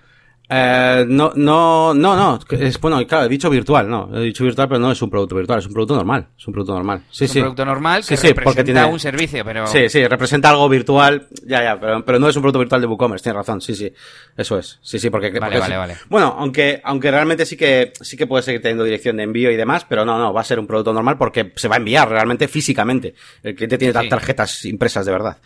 Eh, 0.48 1.06
no, 1.08 1.32
no, 1.34 1.94
no, 1.94 2.14
no, 2.14 2.38
es 2.50 2.78
bueno, 2.78 3.06
claro, 3.06 3.24
he 3.24 3.28
dicho 3.28 3.48
virtual, 3.48 3.88
no, 3.88 4.10
he 4.14 4.24
dicho 4.24 4.44
virtual, 4.44 4.68
pero 4.68 4.80
no 4.80 4.92
es 4.92 5.00
un 5.00 5.08
producto 5.08 5.34
virtual, 5.36 5.60
es 5.60 5.66
un 5.66 5.72
producto 5.72 5.94
normal, 5.94 6.28
es 6.36 6.46
un 6.46 6.52
producto 6.52 6.74
normal. 6.74 7.04
Sí, 7.10 7.24
es 7.24 7.30
un 7.30 7.34
sí. 7.34 7.40
producto 7.40 7.64
normal 7.64 8.00
que 8.00 8.16
sí, 8.16 8.28
sí, 8.28 8.28
representa 8.28 8.64
tiene... 8.64 8.84
un 8.84 9.00
servicio, 9.00 9.44
pero 9.44 9.66
Sí, 9.66 9.88
sí, 9.88 10.06
representa 10.06 10.50
algo 10.50 10.68
virtual, 10.68 11.28
ya, 11.46 11.62
ya, 11.62 11.80
pero, 11.80 12.04
pero 12.04 12.18
no 12.18 12.28
es 12.28 12.36
un 12.36 12.42
producto 12.42 12.58
virtual 12.58 12.82
de 12.82 12.86
WooCommerce, 12.86 13.22
tienes 13.22 13.36
razón, 13.38 13.60
sí, 13.62 13.74
sí, 13.74 13.90
eso 14.36 14.58
es, 14.58 14.78
sí, 14.82 14.98
sí, 14.98 15.08
porque... 15.08 15.30
Vale, 15.30 15.40
porque 15.40 15.58
vale, 15.58 15.76
vale. 15.76 15.96
Bueno, 16.10 16.34
aunque, 16.38 16.82
aunque 16.84 17.10
realmente 17.10 17.46
sí 17.46 17.56
que, 17.56 17.94
sí 17.98 18.18
que 18.18 18.26
puede 18.26 18.42
seguir 18.42 18.60
teniendo 18.60 18.84
dirección 18.84 19.16
de 19.16 19.22
envío 19.22 19.50
y 19.50 19.56
demás, 19.56 19.86
pero 19.88 20.04
no, 20.04 20.18
no, 20.18 20.34
va 20.34 20.42
a 20.42 20.44
ser 20.44 20.58
un 20.58 20.66
producto 20.66 20.92
normal 20.92 21.16
porque 21.16 21.52
se 21.56 21.68
va 21.68 21.76
a 21.76 21.78
enviar 21.78 22.10
realmente 22.10 22.46
físicamente. 22.46 23.14
El 23.42 23.54
cliente 23.54 23.78
tiene 23.78 24.08
tarjetas 24.08 24.66
impresas 24.66 25.06
de 25.06 25.12
verdad. 25.12 25.38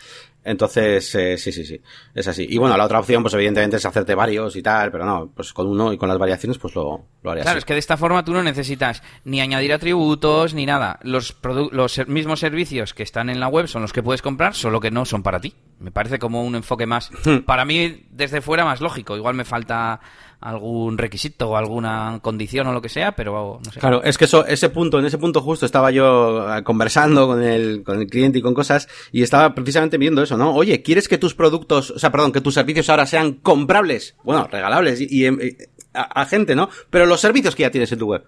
Entonces, 0.48 1.12
eh, 1.16 1.36
sí, 1.36 1.50
sí, 1.50 1.64
sí, 1.66 1.80
es 2.14 2.28
así. 2.28 2.46
Y 2.48 2.56
bueno, 2.56 2.76
la 2.76 2.84
otra 2.84 3.00
opción, 3.00 3.20
pues 3.22 3.34
evidentemente 3.34 3.76
es 3.78 3.84
hacerte 3.84 4.14
varios 4.14 4.54
y 4.54 4.62
tal, 4.62 4.92
pero 4.92 5.04
no, 5.04 5.32
pues 5.34 5.52
con 5.52 5.66
uno 5.66 5.92
y 5.92 5.98
con 5.98 6.08
las 6.08 6.18
variaciones, 6.18 6.56
pues 6.56 6.74
lo, 6.76 7.04
lo 7.22 7.30
haría 7.32 7.42
Claro, 7.42 7.56
así. 7.56 7.58
es 7.58 7.64
que 7.64 7.72
de 7.72 7.80
esta 7.80 7.96
forma 7.96 8.24
tú 8.24 8.32
no 8.32 8.42
necesitas 8.44 9.02
ni 9.24 9.40
añadir 9.40 9.72
atributos 9.72 10.54
ni 10.54 10.64
nada. 10.64 11.00
Los, 11.02 11.36
los 11.72 12.06
mismos 12.08 12.38
servicios 12.40 12.94
que 12.94 13.02
están 13.02 13.28
en 13.28 13.40
la 13.40 13.48
web 13.48 13.66
son 13.66 13.82
los 13.82 13.92
que 13.92 14.02
puedes 14.04 14.22
comprar, 14.22 14.54
solo 14.54 14.78
que 14.78 14.92
no 14.92 15.04
son 15.04 15.24
para 15.24 15.40
ti. 15.40 15.52
Me 15.80 15.90
parece 15.90 16.18
como 16.20 16.44
un 16.44 16.54
enfoque 16.54 16.86
más, 16.86 17.10
Hmm. 17.24 17.38
para 17.44 17.64
mí, 17.64 18.06
desde 18.10 18.40
fuera 18.40 18.64
más 18.64 18.80
lógico. 18.80 19.16
Igual 19.16 19.34
me 19.34 19.44
falta 19.44 20.00
algún 20.48 20.96
requisito 20.98 21.50
o 21.50 21.56
alguna 21.56 22.20
condición 22.22 22.66
o 22.66 22.72
lo 22.72 22.80
que 22.82 22.88
sea, 22.88 23.12
pero 23.16 23.60
no 23.64 23.72
sé. 23.72 23.80
Claro, 23.80 24.02
es 24.02 24.16
que 24.18 24.26
eso, 24.26 24.46
ese 24.46 24.68
punto, 24.70 24.98
en 24.98 25.04
ese 25.06 25.18
punto 25.18 25.40
justo 25.42 25.66
estaba 25.66 25.90
yo 25.90 26.56
eh, 26.56 26.62
conversando 26.62 27.26
con 27.26 27.42
el, 27.42 27.82
con 27.84 28.00
el 28.00 28.06
cliente 28.06 28.38
y 28.38 28.42
con 28.42 28.54
cosas 28.54 28.88
y 29.12 29.22
estaba 29.22 29.54
precisamente 29.54 29.98
viendo 29.98 30.22
eso, 30.22 30.36
¿no? 30.36 30.54
Oye, 30.54 30.82
¿quieres 30.82 31.08
que 31.08 31.18
tus 31.18 31.34
productos, 31.34 31.90
o 31.90 31.98
sea, 31.98 32.10
perdón, 32.12 32.32
que 32.32 32.40
tus 32.40 32.54
servicios 32.54 32.88
ahora 32.90 33.06
sean 33.06 33.34
comprables? 33.34 34.14
Bueno, 34.24 34.48
regalables 34.50 35.00
y, 35.00 35.06
y, 35.10 35.26
a, 35.94 36.02
a 36.02 36.26
gente, 36.26 36.54
¿no? 36.54 36.68
Pero 36.90 37.06
los 37.06 37.20
servicios 37.20 37.54
que 37.54 37.62
ya 37.62 37.70
tienes 37.70 37.90
en 37.92 37.98
tu 37.98 38.06
web. 38.06 38.24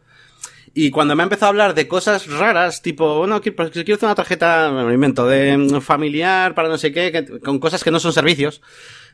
Y 0.75 0.91
cuando 0.91 1.17
me 1.17 1.23
ha 1.23 1.25
empezado 1.25 1.47
a 1.47 1.51
hablar 1.51 1.75
de 1.75 1.89
cosas 1.89 2.27
raras, 2.31 2.83
tipo, 2.83 3.19
bueno, 3.19 3.41
quiero, 3.41 3.57
pues, 3.57 3.71
quiero 3.71 3.95
hacer 3.95 4.07
una 4.07 4.15
tarjeta, 4.15 4.71
me 4.71 4.93
invento, 4.95 5.27
de 5.27 5.57
mm, 5.57 5.81
familiar 5.81 6.55
para 6.55 6.69
no 6.69 6.79
sé 6.79 6.93
qué, 6.93 7.11
que- 7.11 7.41
con 7.41 7.59
cosas 7.59 7.83
que 7.83 7.91
no 7.91 7.99
son 7.99 8.13
servicios, 8.13 8.61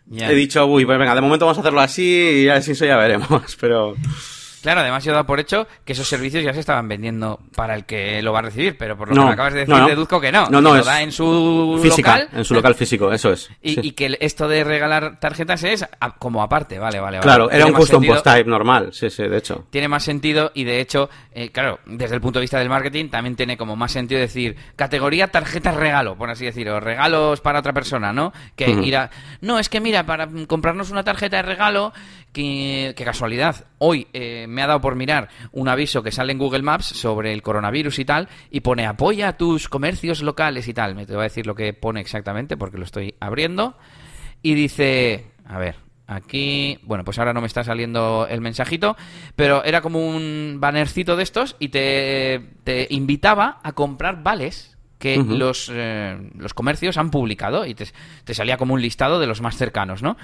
Ya. 0.07 0.31
he 0.31 0.35
dicho, 0.35 0.67
uy, 0.67 0.85
pues 0.85 0.99
venga, 0.99 1.15
de 1.15 1.21
momento 1.21 1.47
vamos 1.47 1.59
a 1.59 1.61
hacerlo 1.61 1.81
así 1.81 2.45
y 2.45 2.49
así 2.49 2.73
eso 2.73 2.85
ya 2.85 2.97
veremos, 2.97 3.57
pero... 3.61 3.95
Claro, 4.65 4.81
además 4.81 5.05
yo 5.05 5.11
he 5.11 5.13
dado 5.13 5.27
por 5.27 5.39
hecho 5.41 5.67
que 5.85 5.93
esos 5.93 6.09
servicios 6.09 6.43
ya 6.43 6.55
se 6.55 6.61
estaban 6.61 6.89
vendiendo 6.89 7.39
para 7.55 7.75
el 7.75 7.85
que 7.85 8.23
lo 8.23 8.33
va 8.33 8.39
a 8.39 8.43
recibir, 8.43 8.79
pero 8.79 8.97
por 8.97 9.11
lo 9.11 9.15
No, 9.15 9.21
que 9.21 9.27
me 9.27 9.33
acabas 9.35 9.53
de 9.53 9.59
decir, 9.61 9.75
no, 9.75 9.81
no. 9.83 9.89
deduzco 9.89 10.19
que 10.23 10.33
no. 10.33 10.47
No, 10.49 10.63
no, 10.63 10.71
que 10.71 10.75
lo 10.77 10.81
es 10.81 10.87
da 10.87 11.03
en 11.03 11.13
su 11.13 11.79
Física, 11.83 12.17
local. 12.21 12.29
en 12.39 12.45
su 12.47 12.55
local 12.55 12.75
físico, 12.75 13.13
eso 13.13 13.31
es. 13.33 13.51
Y, 13.61 13.75
Sí. 13.75 13.81
y 13.83 13.91
que 13.93 14.17
esto 14.21 14.49
de 14.49 14.65
regalar 14.65 15.21
tarjetas 15.21 15.63
es 15.65 15.85
como 16.19 16.43
aparte, 16.43 16.79
vale, 16.79 16.99
vale. 16.99 17.19
vale. 17.19 17.23
Claro, 17.27 17.51
era 17.51 17.59
Tiene 17.67 17.71
un 17.73 17.77
custom 17.77 17.97
sentido- 18.01 18.15
post 18.15 18.25
type 18.25 18.49
normal, 18.49 18.89
sí, 18.95 19.11
sí, 19.11 19.25
de 19.25 19.37
hecho. 19.37 19.67
Tiene 19.69 19.87
más 19.87 20.03
sentido 20.03 20.51
y 20.55 20.65
de 20.65 20.81
hecho, 20.81 21.11
eh, 21.35 21.51
claro, 21.51 21.81
desde 21.85 22.15
el 22.15 22.23
punto 22.23 22.39
de 22.39 22.45
vista 22.45 22.59
del 22.59 22.71
marketing 22.71 23.11
también 23.11 23.37
tiene 23.37 23.59
como 23.59 23.77
más 23.77 23.93
sentido 23.93 24.19
decir 24.19 24.57
categoría 24.77 25.29
tarjetas 25.29 25.77
regalo, 25.77 26.17
por 26.17 26.31
así 26.31 26.47
decirlo, 26.47 26.81
regalos 26.81 27.43
para 27.43 27.59
otra 27.59 27.75
persona, 27.75 28.15
¿no? 28.15 28.33
Que 28.57 28.71
Ujú. 28.71 28.81
ir 28.83 28.97
a... 28.97 29.11
No, 29.43 29.59
es 29.59 29.69
que 29.69 29.83
mira, 29.83 30.07
para 30.07 30.27
comprarnos 30.47 30.91
una 30.91 31.05
tarjeta 31.05 31.37
de 31.37 31.43
regalo, 31.43 31.93
que, 32.33 32.95
que 32.97 33.05
casualidad, 33.05 33.67
hoy 33.87 34.07
eh, 34.15 34.47
me 34.49 34.63
ha 34.63 34.67
dado 34.67 34.81
por 34.81 34.97
mirar 34.97 35.29
un 35.53 35.69
aviso 35.69 36.03
que 36.03 36.11
sale 36.11 36.33
en 36.33 36.39
Google 36.39 36.63
Maps 36.63 36.87
sobre 36.87 37.33
el 37.33 37.43
coronavirus 37.43 37.99
y 37.99 38.05
tal, 38.07 38.29
y 38.51 38.61
pone 38.61 38.87
apoya 38.87 39.29
a 39.29 39.37
tus 39.37 39.69
comercios 39.69 40.23
locales 40.23 40.67
y 40.69 40.75
tal. 40.75 40.95
Me 40.95 41.05
te 41.05 41.13
voy 41.13 41.21
a 41.21 41.25
decir 41.25 41.47
lo 41.47 41.55
que 41.55 41.75
pone 41.75 42.01
exactamente 42.01 42.57
porque 42.57 42.79
lo 42.79 42.85
estoy 42.85 43.15
abriendo. 43.21 43.77
Y 44.43 44.55
dice, 44.55 45.27
a 45.47 45.59
ver, 45.59 45.77
aquí, 46.07 46.79
bueno, 46.83 47.05
pues 47.05 47.19
ahora 47.19 47.35
no 47.35 47.41
me 47.43 47.47
está 47.47 47.63
saliendo 47.63 48.27
el 48.29 48.41
mensajito, 48.41 48.97
pero 49.37 49.65
era 49.65 49.83
como 49.83 50.07
un 50.07 50.57
bannercito 50.61 51.17
de 51.17 51.23
estos 51.23 51.57
y 51.59 51.69
te, 51.69 52.51
te 52.65 52.87
invitaba 52.91 53.61
a 53.63 53.73
comprar 53.73 54.23
vales 54.23 54.74
que 54.99 55.17
los, 55.19 55.71
eh, 55.73 56.31
los 56.39 56.55
comercios 56.55 56.97
han 56.97 57.11
publicado 57.11 57.67
y 57.67 57.75
te, 57.75 57.87
te 58.25 58.35
salía 58.35 58.57
como 58.57 58.75
un 58.75 58.81
listado 58.81 59.19
de 59.21 59.27
los 59.27 59.41
más 59.41 59.57
cercanos, 59.57 60.03
¿no? 60.03 60.17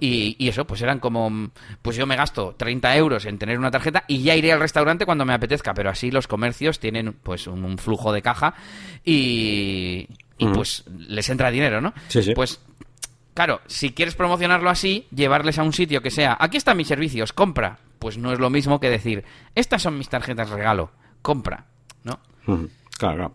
Y, 0.00 0.36
y 0.38 0.48
eso, 0.48 0.66
pues 0.66 0.82
eran 0.82 1.00
como, 1.00 1.50
pues 1.82 1.96
yo 1.96 2.06
me 2.06 2.16
gasto 2.16 2.54
30 2.56 2.96
euros 2.96 3.24
en 3.24 3.38
tener 3.38 3.58
una 3.58 3.70
tarjeta 3.70 4.04
y 4.06 4.22
ya 4.22 4.36
iré 4.36 4.52
al 4.52 4.60
restaurante 4.60 5.06
cuando 5.06 5.24
me 5.24 5.32
apetezca, 5.34 5.74
pero 5.74 5.90
así 5.90 6.10
los 6.10 6.28
comercios 6.28 6.78
tienen 6.78 7.14
pues 7.22 7.46
un, 7.46 7.64
un 7.64 7.78
flujo 7.78 8.12
de 8.12 8.22
caja 8.22 8.54
y, 9.04 10.08
y 10.36 10.46
pues 10.46 10.84
les 10.96 11.28
entra 11.30 11.50
dinero, 11.50 11.80
¿no? 11.80 11.92
Sí, 12.08 12.22
sí. 12.22 12.32
Pues 12.34 12.60
Claro, 13.34 13.60
si 13.68 13.92
quieres 13.92 14.16
promocionarlo 14.16 14.68
así, 14.68 15.06
llevarles 15.14 15.60
a 15.60 15.62
un 15.62 15.72
sitio 15.72 16.02
que 16.02 16.10
sea, 16.10 16.36
aquí 16.40 16.56
están 16.56 16.76
mis 16.76 16.88
servicios, 16.88 17.32
compra. 17.32 17.78
Pues 18.00 18.18
no 18.18 18.32
es 18.32 18.40
lo 18.40 18.50
mismo 18.50 18.80
que 18.80 18.90
decir, 18.90 19.24
estas 19.54 19.80
son 19.82 19.96
mis 19.96 20.08
tarjetas 20.08 20.50
regalo, 20.50 20.90
compra, 21.22 21.66
¿no? 22.02 22.18
Claro, 22.98 23.16
claro. 23.16 23.34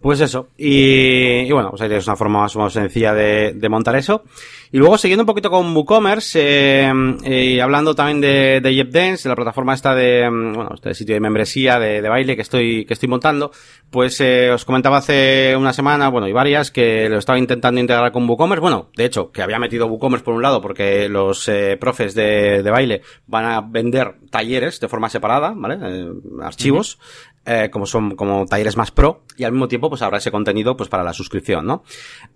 Pues 0.00 0.20
eso. 0.20 0.48
Y, 0.56 1.40
y 1.40 1.52
bueno, 1.52 1.70
pues 1.70 1.82
ahí 1.82 1.88
tienes 1.88 2.06
una 2.06 2.16
forma 2.16 2.42
más 2.42 2.54
o 2.54 2.60
menos 2.60 2.72
sencilla 2.72 3.12
de, 3.14 3.52
de 3.54 3.68
montar 3.68 3.96
eso. 3.96 4.22
Y 4.70 4.78
luego, 4.78 4.98
siguiendo 4.98 5.22
un 5.22 5.26
poquito 5.26 5.50
con 5.50 5.74
WooCommerce, 5.74 6.38
eh, 6.40 6.92
eh, 7.24 7.44
y 7.44 7.60
hablando 7.60 7.94
también 7.94 8.20
de, 8.20 8.60
de 8.60 8.74
JetDance, 8.74 9.22
de 9.24 9.28
la 9.30 9.34
plataforma 9.34 9.74
esta 9.74 9.94
de, 9.94 10.28
mm, 10.30 10.52
bueno, 10.52 10.70
este 10.74 10.94
sitio 10.94 11.14
de 11.14 11.20
membresía 11.20 11.78
de, 11.78 12.02
de 12.02 12.08
baile 12.08 12.36
que 12.36 12.42
estoy, 12.42 12.84
que 12.84 12.92
estoy 12.92 13.08
montando, 13.08 13.50
pues 13.90 14.20
eh, 14.20 14.50
os 14.52 14.66
comentaba 14.66 14.98
hace 14.98 15.56
una 15.56 15.72
semana, 15.72 16.10
bueno, 16.10 16.28
y 16.28 16.32
varias, 16.32 16.70
que 16.70 17.08
lo 17.08 17.18
estaba 17.18 17.38
intentando 17.38 17.80
integrar 17.80 18.12
con 18.12 18.28
WooCommerce. 18.28 18.60
Bueno, 18.60 18.90
de 18.94 19.06
hecho, 19.06 19.32
que 19.32 19.42
había 19.42 19.58
metido 19.58 19.86
WooCommerce 19.86 20.24
por 20.24 20.34
un 20.34 20.42
lado, 20.42 20.60
porque 20.60 21.08
los 21.08 21.48
eh, 21.48 21.78
profes 21.80 22.14
de, 22.14 22.62
de 22.62 22.70
baile 22.70 23.02
van 23.26 23.46
a 23.46 23.60
vender 23.62 24.16
talleres 24.30 24.80
de 24.80 24.88
forma 24.88 25.08
separada, 25.08 25.54
¿vale? 25.56 25.78
Eh, 25.80 26.10
archivos. 26.42 26.98
Eh, 27.50 27.70
como 27.70 27.86
son 27.86 28.14
como 28.14 28.44
talleres 28.44 28.76
más 28.76 28.90
pro 28.90 29.22
y 29.38 29.44
al 29.44 29.52
mismo 29.52 29.68
tiempo 29.68 29.88
pues 29.88 30.02
habrá 30.02 30.18
ese 30.18 30.30
contenido 30.30 30.76
pues 30.76 30.90
para 30.90 31.02
la 31.02 31.14
suscripción, 31.14 31.64
¿no? 31.64 31.82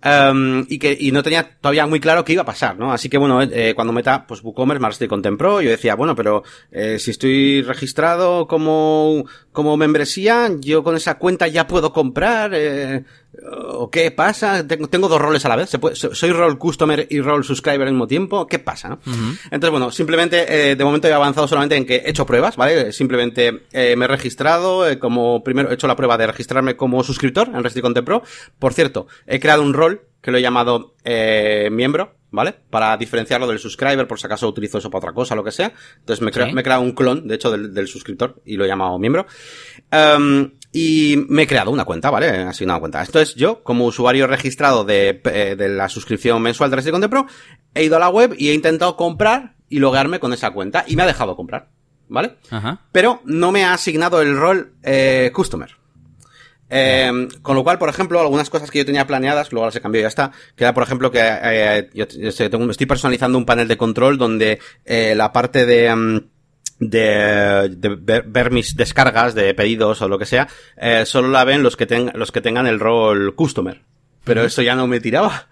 Em, 0.01 0.65
y 0.67 0.79
que 0.79 0.97
y 0.99 1.11
no 1.11 1.21
tenía 1.21 1.57
todavía 1.59 1.85
muy 1.85 1.99
claro 1.99 2.25
qué 2.25 2.33
iba 2.33 2.41
a 2.41 2.45
pasar, 2.45 2.79
¿no? 2.79 2.91
Así 2.91 3.09
que 3.09 3.19
bueno, 3.19 3.43
eh, 3.43 3.73
cuando 3.75 3.93
meta 3.93 4.25
pues 4.25 4.43
WooCommerce 4.43 4.81
más 4.81 4.95
estoy 4.95 5.07
Content 5.07 5.37
Pro, 5.37 5.61
yo 5.61 5.69
decía, 5.69 5.93
bueno, 5.93 6.15
pero 6.15 6.41
eh, 6.71 6.97
si 6.97 7.11
estoy 7.11 7.61
registrado 7.61 8.47
como 8.47 9.25
como 9.53 9.77
membresía, 9.77 10.49
yo 10.59 10.83
con 10.83 10.95
esa 10.97 11.17
cuenta 11.17 11.47
ya 11.47 11.67
puedo 11.67 11.93
comprar 11.93 12.51
eh, 12.53 13.03
o 13.69 13.89
qué 13.89 14.11
pasa? 14.11 14.67
Tengo, 14.67 14.87
tengo 14.89 15.07
dos 15.07 15.21
roles 15.21 15.45
a 15.45 15.49
la 15.49 15.55
vez, 15.55 15.69
¿Se 15.69 15.79
puede- 15.79 15.95
so- 15.95 16.13
soy 16.13 16.31
role 16.31 16.57
customer 16.57 17.07
y 17.09 17.21
role 17.21 17.43
subscriber 17.43 17.83
al 17.87 17.93
mismo 17.93 18.07
tiempo, 18.07 18.45
¿qué 18.47 18.59
pasa, 18.59 18.89
no? 18.89 18.99
Entonces, 19.45 19.69
bueno, 19.71 19.89
simplemente, 19.91 20.71
eh, 20.71 20.75
de 20.75 20.83
momento 20.83 21.07
he 21.07 21.13
avanzado 21.13 21.47
solamente 21.47 21.75
en 21.77 21.85
que 21.85 21.95
he 21.97 22.09
hecho 22.09 22.25
pruebas, 22.25 22.57
¿vale? 22.57 22.91
Simplemente 22.91 23.61
eh, 23.71 23.95
me 23.95 24.05
he 24.05 24.07
registrado 24.07 24.87
eh, 24.89 24.99
como, 24.99 25.43
primero 25.43 25.69
he 25.71 25.75
hecho 25.75 25.87
la 25.87 25.95
prueba 25.95 26.17
de 26.17 26.27
registrarme 26.27 26.75
como 26.75 27.03
suscriptor 27.03 27.47
en 27.47 27.63
Resti 27.63 27.81
Pro. 28.03 28.23
Por 28.59 28.73
cierto, 28.73 29.07
he 29.27 29.39
creado 29.39 29.61
un 29.61 29.73
rol 29.73 30.01
que 30.21 30.31
lo 30.31 30.37
he 30.37 30.41
llamado 30.41 30.95
eh, 31.03 31.69
miembro, 31.71 32.15
¿vale? 32.33 32.53
Para 32.69 32.97
diferenciarlo 32.97 33.47
del 33.47 33.59
subscriber, 33.59 34.05
por 34.07 34.19
si 34.19 34.25
acaso 34.25 34.49
utilizo 34.49 34.79
eso 34.79 34.89
para 34.89 34.97
otra 34.99 35.13
cosa, 35.13 35.35
lo 35.35 35.43
que 35.45 35.51
sea. 35.51 35.71
Entonces 35.99 36.21
me, 36.21 36.31
he 36.31 36.33
crea- 36.33 36.47
Sí. 36.47 36.53
me 36.53 36.59
he 36.59 36.63
creado 36.65 36.81
un 36.81 36.91
clon, 36.91 37.27
de 37.27 37.35
hecho, 37.35 37.49
del, 37.51 37.73
del 37.73 37.87
suscriptor 37.87 38.41
y 38.43 38.57
lo 38.57 38.65
he 38.65 38.67
llamado 38.67 38.99
miembro. 38.99 39.25
Em, 39.91 40.51
y 40.71 41.23
me 41.29 41.43
he 41.43 41.47
creado 41.47 41.69
una 41.71 41.85
cuenta, 41.85 42.09
¿vale? 42.09 42.25
He 42.27 42.41
asignado 42.43 42.77
una 42.77 42.81
cuenta. 42.81 43.03
Entonces 43.03 43.35
yo, 43.35 43.61
como 43.63 43.85
usuario 43.85 44.25
registrado 44.27 44.83
de, 44.83 45.21
eh, 45.25 45.55
de 45.55 45.69
la 45.69 45.87
suscripción 45.87 46.41
mensual 46.41 46.69
de 46.71 46.75
Resti 46.77 46.91
Content 46.91 47.11
Pro, 47.11 47.27
he 47.75 47.83
ido 47.83 47.95
a 47.95 47.99
la 47.99 48.09
web 48.09 48.35
y 48.37 48.49
he 48.49 48.53
intentado 48.53 48.97
comprar 48.97 49.53
y 49.69 49.79
loguearme 49.79 50.19
con 50.19 50.33
esa 50.33 50.51
cuenta 50.51 50.83
y 50.87 50.95
me 50.95 51.03
ha 51.03 51.07
dejado 51.07 51.35
comprar, 51.35 51.69
¿vale? 52.09 52.37
Ajá. 52.49 52.81
pero 52.91 53.21
no 53.25 53.51
me 53.51 53.63
ha 53.63 53.73
asignado 53.73 54.21
el 54.21 54.35
rol 54.35 54.73
eh, 54.83 55.31
customer. 55.33 55.69
Eh, 56.75 57.27
con 57.43 57.55
lo 57.55 57.63
cual, 57.63 57.77
por 57.77 57.87
ejemplo, 57.89 58.19
algunas 58.19 58.49
cosas 58.49 58.71
que 58.71 58.79
yo 58.79 58.85
tenía 58.85 59.05
planeadas, 59.05 59.51
luego 59.51 59.67
las 59.67 59.75
he 59.75 59.81
cambiado 59.81 60.01
y 60.01 60.05
ya 60.05 60.07
está, 60.07 60.31
que 60.55 60.63
era, 60.63 60.73
por 60.73 60.81
ejemplo, 60.83 61.11
que 61.11 61.19
eh, 61.21 61.89
yo, 61.93 62.07
tengo- 62.49 62.71
estoy 62.71 62.87
personalizando 62.87 63.37
un 63.37 63.45
panel 63.45 63.67
de 63.67 63.77
control 63.77 64.17
donde 64.17 64.59
eh, 64.85 65.13
la 65.15 65.31
parte 65.31 65.65
de... 65.67 66.23
de, 66.79 67.69
de 67.77 67.89
ver, 67.99 68.23
ver 68.27 68.51
mis 68.51 68.75
descargas 68.75 69.35
de 69.35 69.53
pedidos 69.53 70.01
o 70.01 70.07
lo 70.07 70.17
que 70.17 70.25
sea, 70.25 70.47
eh, 70.77 71.05
solo 71.05 71.29
la 71.29 71.43
ven 71.43 71.61
los 71.63 71.77
que, 71.77 71.85
ten- 71.85 72.11
los 72.15 72.31
que 72.31 72.41
tengan 72.41 72.65
el 72.67 72.79
rol 72.79 73.35
customer. 73.35 73.81
Pero 74.23 74.43
eso 74.43 74.61
ya 74.61 74.73
no 74.75 74.87
me 74.87 74.99
tiraba, 74.99 75.47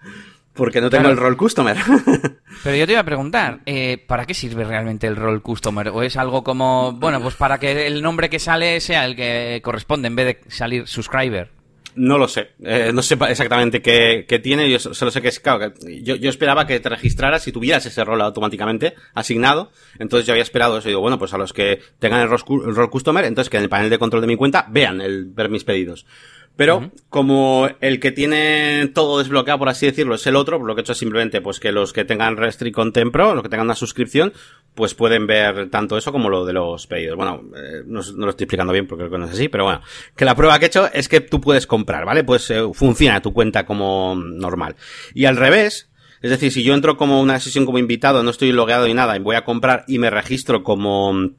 porque 0.54 0.80
no 0.80 0.90
tengo 0.90 1.04
Claro. 1.04 1.14
el 1.14 1.18
rol 1.20 1.36
customer. 1.36 1.76
Pero 2.64 2.76
yo 2.76 2.86
te 2.86 2.92
iba 2.92 3.00
a 3.00 3.04
preguntar, 3.04 3.60
eh, 3.66 4.02
¿para 4.06 4.26
qué 4.26 4.34
sirve 4.34 4.64
realmente 4.64 5.06
el 5.06 5.16
rol 5.16 5.42
customer? 5.42 5.88
¿O 5.88 6.02
es 6.02 6.16
algo 6.16 6.44
como, 6.44 6.92
bueno, 6.92 7.20
pues 7.20 7.34
para 7.34 7.58
que 7.58 7.86
el 7.86 8.02
nombre 8.02 8.28
que 8.30 8.38
sale 8.38 8.80
sea 8.80 9.04
el 9.06 9.16
que 9.16 9.60
corresponde 9.64 10.08
en 10.08 10.16
vez 10.16 10.26
de 10.26 10.50
salir 10.50 10.86
subscriber? 10.86 11.50
No 11.94 12.16
lo 12.16 12.26
sé. 12.26 12.52
Eh, 12.64 12.90
no 12.94 13.02
sé 13.02 13.18
exactamente 13.28 13.82
qué, 13.82 14.24
qué 14.26 14.38
tiene. 14.38 14.70
Yo 14.70 14.78
so- 14.78 14.94
solo 14.94 15.10
sé 15.10 15.20
que 15.20 15.28
es, 15.28 15.40
claro, 15.40 15.74
que 15.74 16.02
yo, 16.02 16.16
yo 16.16 16.30
esperaba 16.30 16.66
que 16.66 16.80
te 16.80 16.88
registraras 16.88 17.46
y 17.48 17.52
tuvieras 17.52 17.84
ese 17.84 18.02
rol 18.02 18.22
automáticamente 18.22 18.94
asignado. 19.12 19.70
Entonces 19.98 20.26
yo 20.26 20.32
había 20.32 20.42
esperado 20.42 20.78
eso. 20.78 20.88
Y 20.88 20.92
digo, 20.92 21.02
bueno, 21.02 21.18
pues 21.18 21.34
a 21.34 21.38
los 21.38 21.52
que 21.52 21.80
tengan 21.98 22.22
el 22.22 22.30
rol, 22.30 22.40
el 22.66 22.74
rol 22.74 22.88
customer, 22.88 23.26
entonces 23.26 23.50
que 23.50 23.58
en 23.58 23.64
el 23.64 23.68
panel 23.68 23.90
de 23.90 23.98
control 23.98 24.22
de 24.22 24.26
mi 24.28 24.36
cuenta 24.36 24.64
vean 24.70 25.02
el 25.02 25.26
ver 25.26 25.50
mis 25.50 25.64
pedidos. 25.64 26.06
Pero, 26.54 26.90
como 27.08 27.68
el 27.80 27.98
que 27.98 28.12
tiene 28.12 28.90
todo 28.94 29.18
desbloqueado, 29.18 29.58
por 29.58 29.68
así 29.70 29.86
decirlo, 29.86 30.14
es 30.14 30.26
el 30.26 30.36
otro, 30.36 30.58
pues 30.58 30.66
lo 30.66 30.74
que 30.74 30.80
he 30.80 30.82
hecho 30.82 30.92
es 30.92 30.98
simplemente, 30.98 31.40
pues 31.40 31.58
que 31.58 31.72
los 31.72 31.92
que 31.92 32.04
tengan 32.04 32.36
Restrict 32.36 32.74
Content 32.74 33.10
Pro, 33.10 33.34
los 33.34 33.42
que 33.42 33.48
tengan 33.48 33.66
una 33.66 33.74
suscripción, 33.74 34.32
pues 34.74 34.94
pueden 34.94 35.26
ver 35.26 35.70
tanto 35.70 35.96
eso 35.96 36.12
como 36.12 36.28
lo 36.28 36.44
de 36.44 36.52
los 36.52 36.86
pedidos. 36.86 37.16
Bueno, 37.16 37.42
eh, 37.56 37.82
no, 37.86 38.00
no 38.00 38.26
lo 38.26 38.30
estoy 38.30 38.44
explicando 38.44 38.72
bien 38.72 38.86
porque 38.86 39.02
creo 39.04 39.12
que 39.12 39.18
no 39.18 39.24
es 39.24 39.32
así, 39.32 39.48
pero 39.48 39.64
bueno, 39.64 39.80
que 40.14 40.24
la 40.24 40.34
prueba 40.34 40.58
que 40.58 40.66
he 40.66 40.68
hecho 40.68 40.90
es 40.92 41.08
que 41.08 41.20
tú 41.20 41.40
puedes 41.40 41.66
comprar, 41.66 42.04
¿vale? 42.04 42.22
Pues 42.22 42.50
eh, 42.50 42.62
funciona 42.74 43.22
tu 43.22 43.32
cuenta 43.32 43.64
como 43.64 44.14
normal. 44.14 44.76
Y 45.14 45.24
al 45.24 45.36
revés, 45.36 45.90
es 46.20 46.30
decir, 46.30 46.52
si 46.52 46.62
yo 46.62 46.74
entro 46.74 46.96
como 46.96 47.20
una 47.20 47.40
sesión 47.40 47.64
como 47.64 47.78
invitado, 47.78 48.22
no 48.22 48.30
estoy 48.30 48.52
logueado 48.52 48.86
ni 48.86 48.94
nada, 48.94 49.16
y 49.16 49.20
voy 49.20 49.36
a 49.36 49.44
comprar 49.44 49.84
y 49.88 49.98
me 49.98 50.10
registro 50.10 50.62
como 50.62 51.30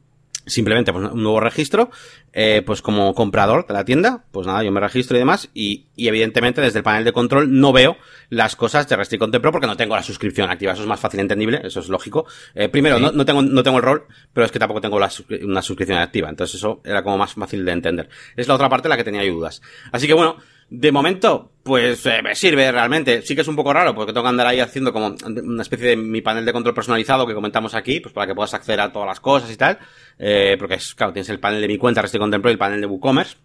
simplemente 0.45 0.91
pues, 0.91 1.11
un 1.11 1.23
nuevo 1.23 1.39
registro, 1.39 1.89
eh, 2.33 2.63
pues 2.65 2.81
como 2.81 3.13
comprador 3.13 3.65
de 3.67 3.73
la 3.73 3.85
tienda, 3.85 4.23
pues 4.31 4.47
nada, 4.47 4.63
yo 4.63 4.71
me 4.71 4.79
registro 4.79 5.15
y 5.15 5.19
demás, 5.19 5.49
y, 5.53 5.85
y 5.95 6.07
evidentemente 6.07 6.61
desde 6.61 6.79
el 6.79 6.83
panel 6.83 7.03
de 7.05 7.13
control 7.13 7.59
no 7.59 7.71
veo 7.71 7.97
las 8.29 8.55
cosas 8.55 8.87
de 8.89 8.95
Restrict 8.95 9.19
Content 9.21 9.41
Pro 9.41 9.51
porque 9.51 9.67
no 9.67 9.77
tengo 9.77 9.95
la 9.95 10.03
suscripción 10.03 10.49
activa, 10.49 10.73
eso 10.73 10.81
es 10.81 10.87
más 10.87 10.99
fácil 10.99 11.19
entendible, 11.19 11.61
eso 11.63 11.79
es 11.79 11.89
lógico. 11.89 12.25
Eh, 12.55 12.69
primero, 12.69 12.97
Sí. 12.97 13.03
no, 13.03 13.11
no 13.11 13.25
tengo, 13.25 13.41
no 13.41 13.63
tengo 13.63 13.77
el 13.77 13.83
rol, 13.83 14.03
pero 14.33 14.45
es 14.45 14.51
que 14.51 14.59
tampoco 14.59 14.81
tengo 14.81 14.99
la, 14.99 15.09
una 15.43 15.61
suscripción 15.61 15.97
activa, 15.99 16.29
entonces 16.29 16.55
eso 16.55 16.81
era 16.83 17.03
como 17.03 17.17
más 17.17 17.33
fácil 17.33 17.63
de 17.63 17.71
entender. 17.71 18.09
Es 18.35 18.47
la 18.47 18.55
otra 18.55 18.69
parte 18.69 18.87
en 18.87 18.91
la 18.91 18.97
que 18.97 19.03
tenía 19.03 19.23
yo 19.23 19.33
dudas. 19.33 19.61
Así 19.91 20.07
que 20.07 20.13
bueno, 20.13 20.37
de 20.75 20.91
momento, 20.91 21.51
pues 21.61 22.03
eh, 22.07 22.23
me 22.23 22.33
sirve 22.33 22.71
realmente. 22.71 23.21
Sí 23.21 23.35
que 23.35 23.41
es 23.41 23.47
un 23.47 23.55
poco 23.55 23.71
raro 23.71 23.93
porque 23.93 24.11
tengo 24.11 24.23
que 24.23 24.29
andar 24.29 24.47
ahí 24.47 24.59
haciendo 24.59 24.91
como 24.91 25.15
una 25.23 25.61
especie 25.61 25.89
de 25.89 25.95
mi 25.95 26.21
panel 26.21 26.45
de 26.45 26.51
control 26.51 26.73
personalizado 26.73 27.27
que 27.27 27.35
comentamos 27.35 27.75
aquí, 27.75 27.99
pues 27.99 28.11
para 28.11 28.25
que 28.25 28.33
puedas 28.33 28.55
acceder 28.55 28.81
a 28.81 28.91
todas 28.91 29.07
las 29.07 29.19
cosas 29.19 29.51
y 29.51 29.55
tal. 29.55 29.77
Eh, 30.17 30.55
porque 30.57 30.75
es, 30.75 30.95
claro, 30.95 31.13
tienes 31.13 31.29
el 31.29 31.39
panel 31.39 31.61
de 31.61 31.67
mi 31.67 31.77
cuenta, 31.77 32.01
Restrict 32.01 32.21
Content 32.21 32.41
Pro 32.41 32.49
y 32.49 32.53
el 32.53 32.57
panel 32.57 32.81
de 32.81 32.87
WooCommerce. 32.87 33.37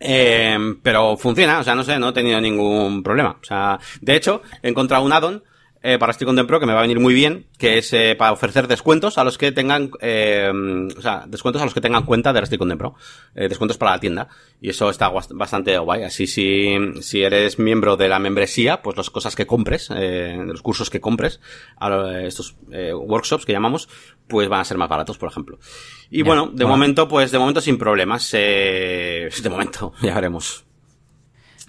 Eh, 0.00 0.58
pero 0.82 1.16
funciona, 1.16 1.60
o 1.60 1.62
sea, 1.62 1.76
no 1.76 1.84
sé, 1.84 1.96
no 2.00 2.08
he 2.08 2.12
tenido 2.12 2.40
ningún 2.40 3.04
problema. 3.04 3.38
O 3.40 3.44
sea, 3.44 3.78
de 4.00 4.16
hecho, 4.16 4.42
he 4.60 4.68
encontrado 4.68 5.04
un 5.04 5.12
add-on 5.12 5.44
eh, 5.84 5.98
para 5.98 6.14
Stick 6.14 6.26
Content 6.26 6.48
Pro 6.48 6.58
que 6.58 6.66
me 6.66 6.72
va 6.72 6.78
a 6.78 6.82
venir 6.82 6.98
muy 6.98 7.12
bien, 7.12 7.46
que 7.58 7.76
es 7.76 7.92
eh, 7.92 8.16
para 8.18 8.32
ofrecer 8.32 8.66
descuentos 8.66 9.18
a 9.18 9.22
los 9.22 9.36
que 9.36 9.52
tengan, 9.52 9.90
eh, 10.00 10.50
o 10.96 11.00
sea, 11.02 11.24
descuentos 11.28 11.60
a 11.60 11.66
los 11.66 11.74
que 11.74 11.82
tengan 11.82 12.04
cuenta 12.06 12.32
de 12.32 12.44
Stick 12.46 12.58
Content 12.58 12.78
Pro, 12.78 12.94
eh, 13.34 13.48
descuentos 13.48 13.76
para 13.76 13.92
la 13.92 14.00
tienda. 14.00 14.28
Y 14.62 14.70
eso 14.70 14.88
está 14.88 15.10
bastante 15.10 15.76
guay. 15.76 16.04
Así 16.04 16.26
si, 16.26 16.74
si 17.02 17.22
eres 17.22 17.58
miembro 17.58 17.98
de 17.98 18.08
la 18.08 18.18
membresía, 18.18 18.80
pues 18.80 18.96
las 18.96 19.10
cosas 19.10 19.36
que 19.36 19.46
compres, 19.46 19.90
eh, 19.94 20.38
los 20.46 20.62
cursos 20.62 20.88
que 20.88 21.02
compres, 21.02 21.40
a 21.78 22.22
estos 22.22 22.56
eh, 22.72 22.94
workshops 22.94 23.44
que 23.44 23.52
llamamos, 23.52 23.90
pues 24.26 24.48
van 24.48 24.60
a 24.60 24.64
ser 24.64 24.78
más 24.78 24.88
baratos, 24.88 25.18
por 25.18 25.28
ejemplo. 25.28 25.58
Y 26.10 26.22
bueno, 26.22 26.50
de 26.50 26.64
momento, 26.64 27.08
pues 27.08 27.30
de 27.30 27.38
momento 27.38 27.60
sin 27.60 27.76
problemas. 27.76 28.30
Eh, 28.32 29.28
de 29.42 29.50
momento, 29.50 29.92
ya 30.00 30.14
veremos. 30.14 30.64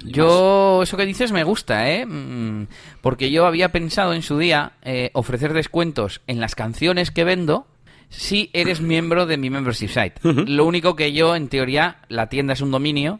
Yo, 0.04 0.82
eso 0.84 0.98
que 0.98 1.06
dices 1.06 1.32
me 1.32 1.44
gusta, 1.44 1.90
¿eh? 1.92 2.06
Mm, 2.06 2.68
Porque 3.02 3.32
yo 3.32 3.46
había 3.46 3.72
pensado 3.72 4.14
en 4.14 4.22
su 4.22 4.38
día 4.38 4.74
eh, 4.82 5.10
ofrecer 5.14 5.54
descuentos 5.54 6.22
en 6.28 6.40
las 6.40 6.56
canciones 6.56 7.12
que 7.12 7.24
vendo 7.24 7.68
si 8.10 8.50
eres 8.54 8.82
miembro 8.82 9.26
de 9.26 9.38
mi 9.38 9.50
membership 9.50 9.88
site. 9.88 10.14
Lo 10.24 10.66
único 10.66 10.96
que 10.96 11.12
yo, 11.14 11.36
en 11.36 11.48
teoría, 11.48 11.98
la 12.08 12.30
tienda 12.30 12.54
es 12.54 12.62
un 12.62 12.72
dominio 12.72 13.20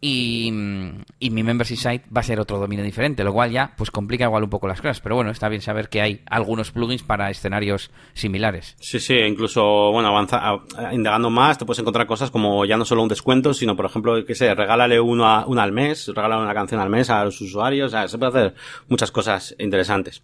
y, 0.00 0.50
mi 0.52 1.42
membership 1.42 1.76
site 1.76 2.04
va 2.14 2.20
a 2.20 2.24
ser 2.24 2.40
otro 2.40 2.58
dominio 2.58 2.84
diferente, 2.84 3.22
lo 3.22 3.32
cual 3.32 3.50
ya 3.50 3.74
pues 3.76 3.90
complica 3.90 4.24
igual 4.24 4.44
un 4.44 4.50
poco 4.50 4.66
las 4.66 4.80
cosas. 4.80 5.00
Pero 5.00 5.16
bueno, 5.16 5.30
está 5.30 5.48
bien 5.48 5.60
saber 5.60 5.88
que 5.88 6.00
hay 6.00 6.22
algunos 6.26 6.70
plugins 6.70 7.02
para 7.02 7.30
escenarios 7.30 7.90
similares. 8.14 8.76
Sí, 8.80 8.98
sí, 8.98 9.14
incluso, 9.14 9.92
bueno, 9.92 10.08
avanza, 10.08 10.60
indagando 10.92 11.30
más, 11.30 11.58
te 11.58 11.66
puedes 11.66 11.80
encontrar 11.80 12.06
cosas 12.06 12.30
como 12.30 12.64
ya 12.64 12.76
no 12.76 12.84
solo 12.84 13.02
un 13.02 13.08
descuento, 13.08 13.52
sino, 13.52 13.76
por 13.76 13.86
ejemplo, 13.86 14.24
que 14.24 14.34
sé, 14.34 14.54
regálale 14.54 14.98
uno 15.00 15.26
a, 15.26 15.46
una 15.46 15.62
al 15.62 15.72
mes, 15.72 16.08
regálale 16.08 16.42
una 16.42 16.54
canción 16.54 16.80
al 16.80 16.88
mes 16.88 17.10
a 17.10 17.24
los 17.24 17.40
usuarios, 17.40 17.88
o 17.88 17.90
sea, 17.90 18.08
se 18.08 18.18
puede 18.18 18.30
hacer 18.30 18.54
muchas 18.88 19.10
cosas 19.10 19.54
interesantes. 19.58 20.22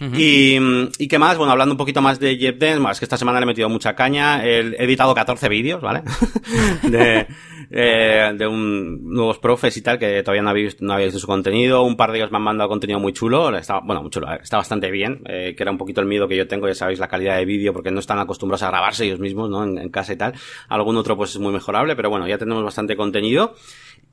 Y, 0.00 0.56
y 0.98 1.08
qué 1.08 1.18
más, 1.18 1.36
bueno, 1.36 1.52
hablando 1.52 1.74
un 1.74 1.78
poquito 1.78 2.02
más 2.02 2.18
de 2.18 2.36
Jeff 2.36 2.56
Dance, 2.58 2.80
más 2.80 2.98
que 2.98 3.04
esta 3.04 3.16
semana 3.16 3.40
le 3.40 3.44
he 3.44 3.46
metido 3.46 3.68
mucha 3.68 3.94
caña, 3.94 4.44
he 4.44 4.60
editado 4.82 5.14
14 5.14 5.48
vídeos, 5.48 5.80
¿vale? 5.80 6.02
de, 6.82 7.26
eh, 7.70 8.32
de 8.36 8.46
un, 8.46 9.12
nuevos 9.12 9.38
profes 9.38 9.76
y 9.76 9.82
tal, 9.82 9.98
que 9.98 10.22
todavía 10.22 10.42
no 10.42 10.50
habéis, 10.50 10.80
no 10.80 10.92
habéis 10.92 11.08
visto 11.08 11.20
su 11.20 11.26
contenido, 11.26 11.82
un 11.82 11.96
par 11.96 12.12
de 12.12 12.18
ellos 12.18 12.30
me 12.30 12.36
han 12.36 12.42
mandado 12.42 12.68
contenido 12.68 13.00
muy 13.00 13.12
chulo, 13.12 13.56
está, 13.56 13.80
bueno, 13.80 14.02
muy 14.02 14.10
chulo, 14.10 14.32
está 14.32 14.58
bastante 14.58 14.90
bien, 14.90 15.22
eh, 15.26 15.54
que 15.56 15.62
era 15.62 15.72
un 15.72 15.78
poquito 15.78 16.00
el 16.00 16.06
miedo 16.06 16.28
que 16.28 16.36
yo 16.36 16.46
tengo, 16.46 16.68
ya 16.68 16.74
sabéis, 16.74 16.98
la 16.98 17.08
calidad 17.08 17.36
de 17.36 17.44
vídeo, 17.44 17.72
porque 17.72 17.90
no 17.90 18.00
están 18.00 18.18
acostumbrados 18.18 18.62
a 18.62 18.68
grabarse 18.68 19.04
ellos 19.04 19.20
mismos, 19.20 19.50
¿no? 19.50 19.64
En, 19.64 19.88
casa 19.94 20.12
y 20.12 20.16
tal. 20.16 20.34
Algún 20.68 20.96
otro 20.96 21.16
pues 21.16 21.30
es 21.30 21.38
muy 21.38 21.52
mejorable, 21.52 21.94
pero 21.94 22.10
bueno, 22.10 22.26
ya 22.26 22.38
tenemos 22.38 22.64
bastante 22.64 22.96
contenido. 22.96 23.54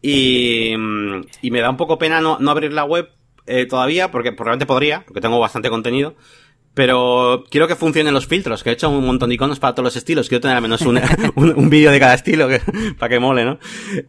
Y, 0.01 0.73
y 0.73 1.51
me 1.51 1.61
da 1.61 1.69
un 1.69 1.77
poco 1.77 1.97
pena 1.97 2.21
no 2.21 2.51
abrir 2.51 2.73
la 2.73 2.83
web 2.83 3.09
eh, 3.45 3.65
todavía, 3.65 4.12
porque 4.12 4.32
probablemente 4.32 4.65
podría, 4.65 5.04
porque 5.06 5.21
tengo 5.21 5.39
bastante 5.39 5.69
contenido. 5.69 6.15
Pero 6.73 7.43
quiero 7.49 7.67
que 7.67 7.75
funcionen 7.75 8.13
los 8.13 8.27
filtros, 8.27 8.63
que 8.63 8.69
he 8.69 8.73
hecho 8.73 8.89
un 8.89 9.06
montón 9.06 9.27
de 9.27 9.36
iconos 9.36 9.60
para 9.60 9.75
todos 9.75 9.84
los 9.84 9.95
estilos. 9.97 10.30
Quiero 10.30 10.41
tener 10.41 10.56
al 10.56 10.62
menos 10.62 10.82
un, 10.84 11.01
un, 11.36 11.54
un 11.54 11.69
vídeo 11.69 11.91
de 11.91 11.99
cada 11.99 12.13
estilo 12.13 12.47
que, 12.47 12.62
para 12.97 13.10
que 13.10 13.19
mole, 13.19 13.43
¿no? 13.43 13.60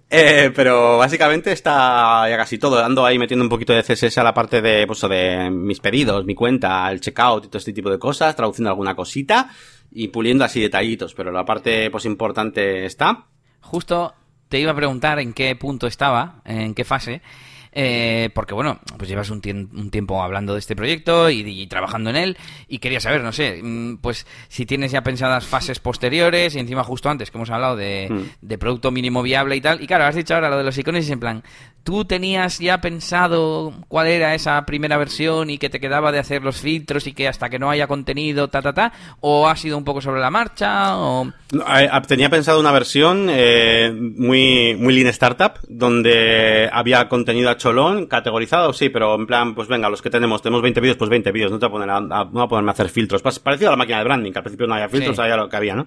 Eh, 0.08 0.52
pero 0.54 0.96
básicamente 0.96 1.50
está 1.50 2.28
ya 2.28 2.36
casi 2.36 2.58
todo. 2.58 2.76
Dando 2.76 3.04
ahí 3.04 3.18
metiendo 3.18 3.44
un 3.44 3.48
poquito 3.48 3.72
de 3.72 3.82
CSS 3.82 4.18
a 4.18 4.22
la 4.22 4.32
parte 4.32 4.62
de, 4.62 4.86
pues, 4.86 5.00
de 5.00 5.50
mis 5.50 5.80
pedidos, 5.80 6.24
mi 6.24 6.36
cuenta, 6.36 6.88
el 6.92 7.00
checkout 7.00 7.46
y 7.46 7.48
todo 7.48 7.58
este 7.58 7.72
tipo 7.72 7.90
de 7.90 7.98
cosas, 7.98 8.36
traduciendo 8.36 8.70
alguna 8.70 8.94
cosita 8.94 9.50
y 9.90 10.08
puliendo 10.08 10.44
así 10.44 10.60
detallitos. 10.60 11.14
Pero 11.14 11.32
la 11.32 11.44
parte, 11.44 11.90
pues, 11.90 12.04
importante 12.04 12.84
está. 12.86 13.26
Justo 13.60 14.14
te 14.48 14.60
iba 14.60 14.70
a 14.70 14.76
preguntar 14.76 15.18
en 15.18 15.32
qué 15.32 15.56
punto 15.56 15.88
estaba, 15.88 16.42
en 16.44 16.74
qué 16.74 16.84
fase, 16.84 17.22
eh, 17.72 18.30
porque 18.34 18.54
bueno, 18.54 18.80
pues 18.98 19.08
llevas 19.08 19.30
un, 19.30 19.40
tien- 19.42 19.68
un 19.72 19.90
tiempo 19.90 20.22
hablando 20.22 20.52
de 20.52 20.58
este 20.60 20.76
proyecto 20.76 21.30
y, 21.30 21.40
y 21.40 21.66
trabajando 21.66 22.10
en 22.10 22.16
él 22.16 22.36
y 22.68 22.78
quería 22.78 23.00
saber, 23.00 23.22
no 23.22 23.32
sé, 23.32 23.60
mm, 23.62 23.96
pues 23.98 24.26
si 24.48 24.66
tienes 24.66 24.92
ya 24.92 25.02
pensadas 25.02 25.46
fases 25.46 25.78
posteriores 25.80 26.54
y 26.54 26.58
encima 26.58 26.84
justo 26.84 27.08
antes 27.10 27.30
que 27.30 27.38
hemos 27.38 27.50
hablado 27.50 27.76
de, 27.76 28.08
Mm. 28.10 28.20
de 28.42 28.58
producto 28.58 28.90
mínimo 28.90 29.22
viable 29.22 29.56
y 29.56 29.60
tal, 29.60 29.82
y 29.82 29.86
claro, 29.86 30.04
has 30.04 30.14
dicho 30.14 30.34
ahora 30.34 30.50
lo 30.50 30.58
de 30.58 30.64
los 30.64 30.76
iconos 30.78 31.00
y 31.02 31.04
es 31.04 31.10
en 31.10 31.20
plan, 31.20 31.42
¿tú 31.82 32.04
tenías 32.04 32.58
ya 32.58 32.80
pensado 32.80 33.72
cuál 33.88 34.06
era 34.08 34.34
esa 34.34 34.64
primera 34.66 34.96
versión 34.96 35.50
y 35.50 35.58
que 35.58 35.70
te 35.70 35.80
quedaba 35.80 36.12
de 36.12 36.18
hacer 36.18 36.42
los 36.42 36.60
filtros 36.60 37.06
y 37.06 37.12
que 37.12 37.26
hasta 37.28 37.48
que 37.48 37.58
no 37.58 37.70
haya 37.70 37.86
contenido, 37.86 38.48
ta, 38.48 38.60
ta, 38.62 38.72
ta, 38.72 38.92
o 39.20 39.48
ha 39.48 39.56
sido 39.56 39.78
un 39.78 39.84
poco 39.84 40.00
sobre 40.00 40.20
la 40.20 40.30
marcha, 40.30 40.96
o... 40.98 41.24
No, 41.52 41.78
eh, 41.78 41.84
eh, 41.92 42.00
Tenía 42.06 42.28
pensado 42.30 42.60
una 42.60 42.72
versión 42.72 43.28
eh, 43.30 43.92
muy, 43.92 44.74
muy 44.76 44.94
lean 44.94 45.08
startup, 45.08 45.54
donde 45.68 46.68
había 46.72 47.08
contenido 47.08 47.50
cholón, 47.62 48.06
categorizado, 48.06 48.72
sí, 48.72 48.88
pero 48.88 49.14
en 49.14 49.26
plan, 49.26 49.54
pues 49.54 49.68
venga, 49.68 49.88
los 49.88 50.02
que 50.02 50.10
tenemos, 50.10 50.42
tenemos 50.42 50.62
20 50.62 50.80
vídeos, 50.80 50.96
pues 50.96 51.08
20 51.10 51.30
vídeos, 51.32 51.50
no 51.52 51.58
te 51.58 51.66
voy 51.66 51.70
a 51.70 51.86
poner 51.86 51.90
a, 51.90 51.96
a- 52.20 52.24
no 52.32 52.42
a 52.42 52.48
ponerme 52.48 52.70
a 52.70 52.72
hacer 52.72 52.88
filtros. 52.88 53.22
Parecido 53.22 53.68
a 53.68 53.72
la 53.72 53.76
máquina 53.76 53.98
de 53.98 54.04
branding, 54.04 54.32
que 54.32 54.38
al 54.38 54.44
principio 54.44 54.66
no 54.66 54.74
había 54.74 54.88
filtros, 54.88 55.16
Sí. 55.16 55.22
había 55.22 55.36
lo 55.36 55.48
que 55.48 55.56
había, 55.56 55.74
¿no? 55.76 55.86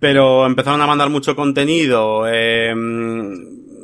Pero 0.00 0.46
empezaron 0.46 0.80
a 0.82 0.86
mandar 0.86 1.08
mucho 1.10 1.34
contenido, 1.34 2.24
eh, 2.28 2.74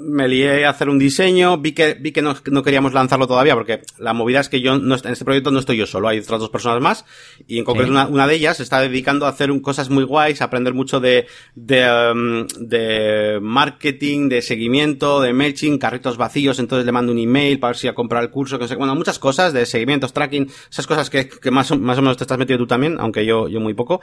me 0.07 0.29
lié 0.29 0.65
a 0.67 0.71
hacer 0.71 0.89
un 0.89 0.99
diseño, 0.99 1.59
vi 1.59 1.73
que, 1.73 1.95
vi 1.95 2.13
que 2.13 2.23
no, 2.23 2.37
no 2.51 2.63
queríamos 2.63 2.93
lanzarlo 2.93 3.27
todavía, 3.27 3.55
porque 3.55 3.83
la 3.99 4.13
movida 4.13 4.41
es 4.41 4.49
que 4.49 4.61
yo 4.61 4.79
no, 4.79 4.95
en 4.97 5.13
este 5.13 5.25
proyecto 5.25 5.51
no 5.51 5.59
estoy 5.59 5.77
yo 5.77 5.87
solo, 5.87 6.09
hay 6.09 6.19
otras 6.19 6.41
dos 6.41 6.51
personas 6.51 6.81
más, 6.81 7.05
y 7.47 7.59
en 7.59 7.65
concreto 7.65 7.89
Sí. 7.89 7.93
una, 7.93 8.07
una 8.07 8.27
de 8.27 8.35
ellas 8.35 8.57
se 8.59 8.63
está 8.63 8.81
dedicando 8.81 9.27
a 9.27 9.31
hacer 9.31 9.51
un- 9.51 9.61
cosas 9.61 9.91
muy 9.91 10.05
guays, 10.05 10.41
a 10.41 10.45
aprender 10.45 10.75
mucho 10.75 11.01
de, 11.01 11.27
de, 11.55 12.13
um, 12.13 12.47
de 12.59 13.39
marketing, 13.41 14.29
de 14.29 14.43
seguimiento, 14.43 15.21
de 15.21 15.33
MailChimp, 15.33 15.81
carritos 15.81 16.17
vacíos, 16.17 16.59
entonces 16.59 16.85
le 16.87 16.93
mando 16.93 17.13
un 17.13 17.19
email 17.19 17.59
para 17.59 17.71
ver 17.71 17.77
si 17.79 17.89
a 17.89 17.95
comprar 17.95 18.23
el 18.23 18.31
curso, 18.31 18.59
que 18.59 18.65
no 18.65 18.69
sé, 18.69 18.77
bueno, 18.77 18.95
muchas 18.95 19.19
cosas 19.19 19.53
de 19.53 19.67
seguimientos, 19.67 20.13
tracking, 20.13 20.51
esas 20.71 20.87
cosas 20.87 21.11
que, 21.11 21.29
que 21.29 21.51
más, 21.51 21.77
más 21.79 21.99
o 21.99 22.03
menos 22.03 22.17
te 22.17 22.25
estás 22.25 22.39
metido 22.39 22.59
tú 22.59 22.67
también, 22.67 22.97
aunque 23.01 23.25
yo, 23.27 23.49
yo 23.49 23.61
muy 23.61 23.75
poco. 23.75 24.01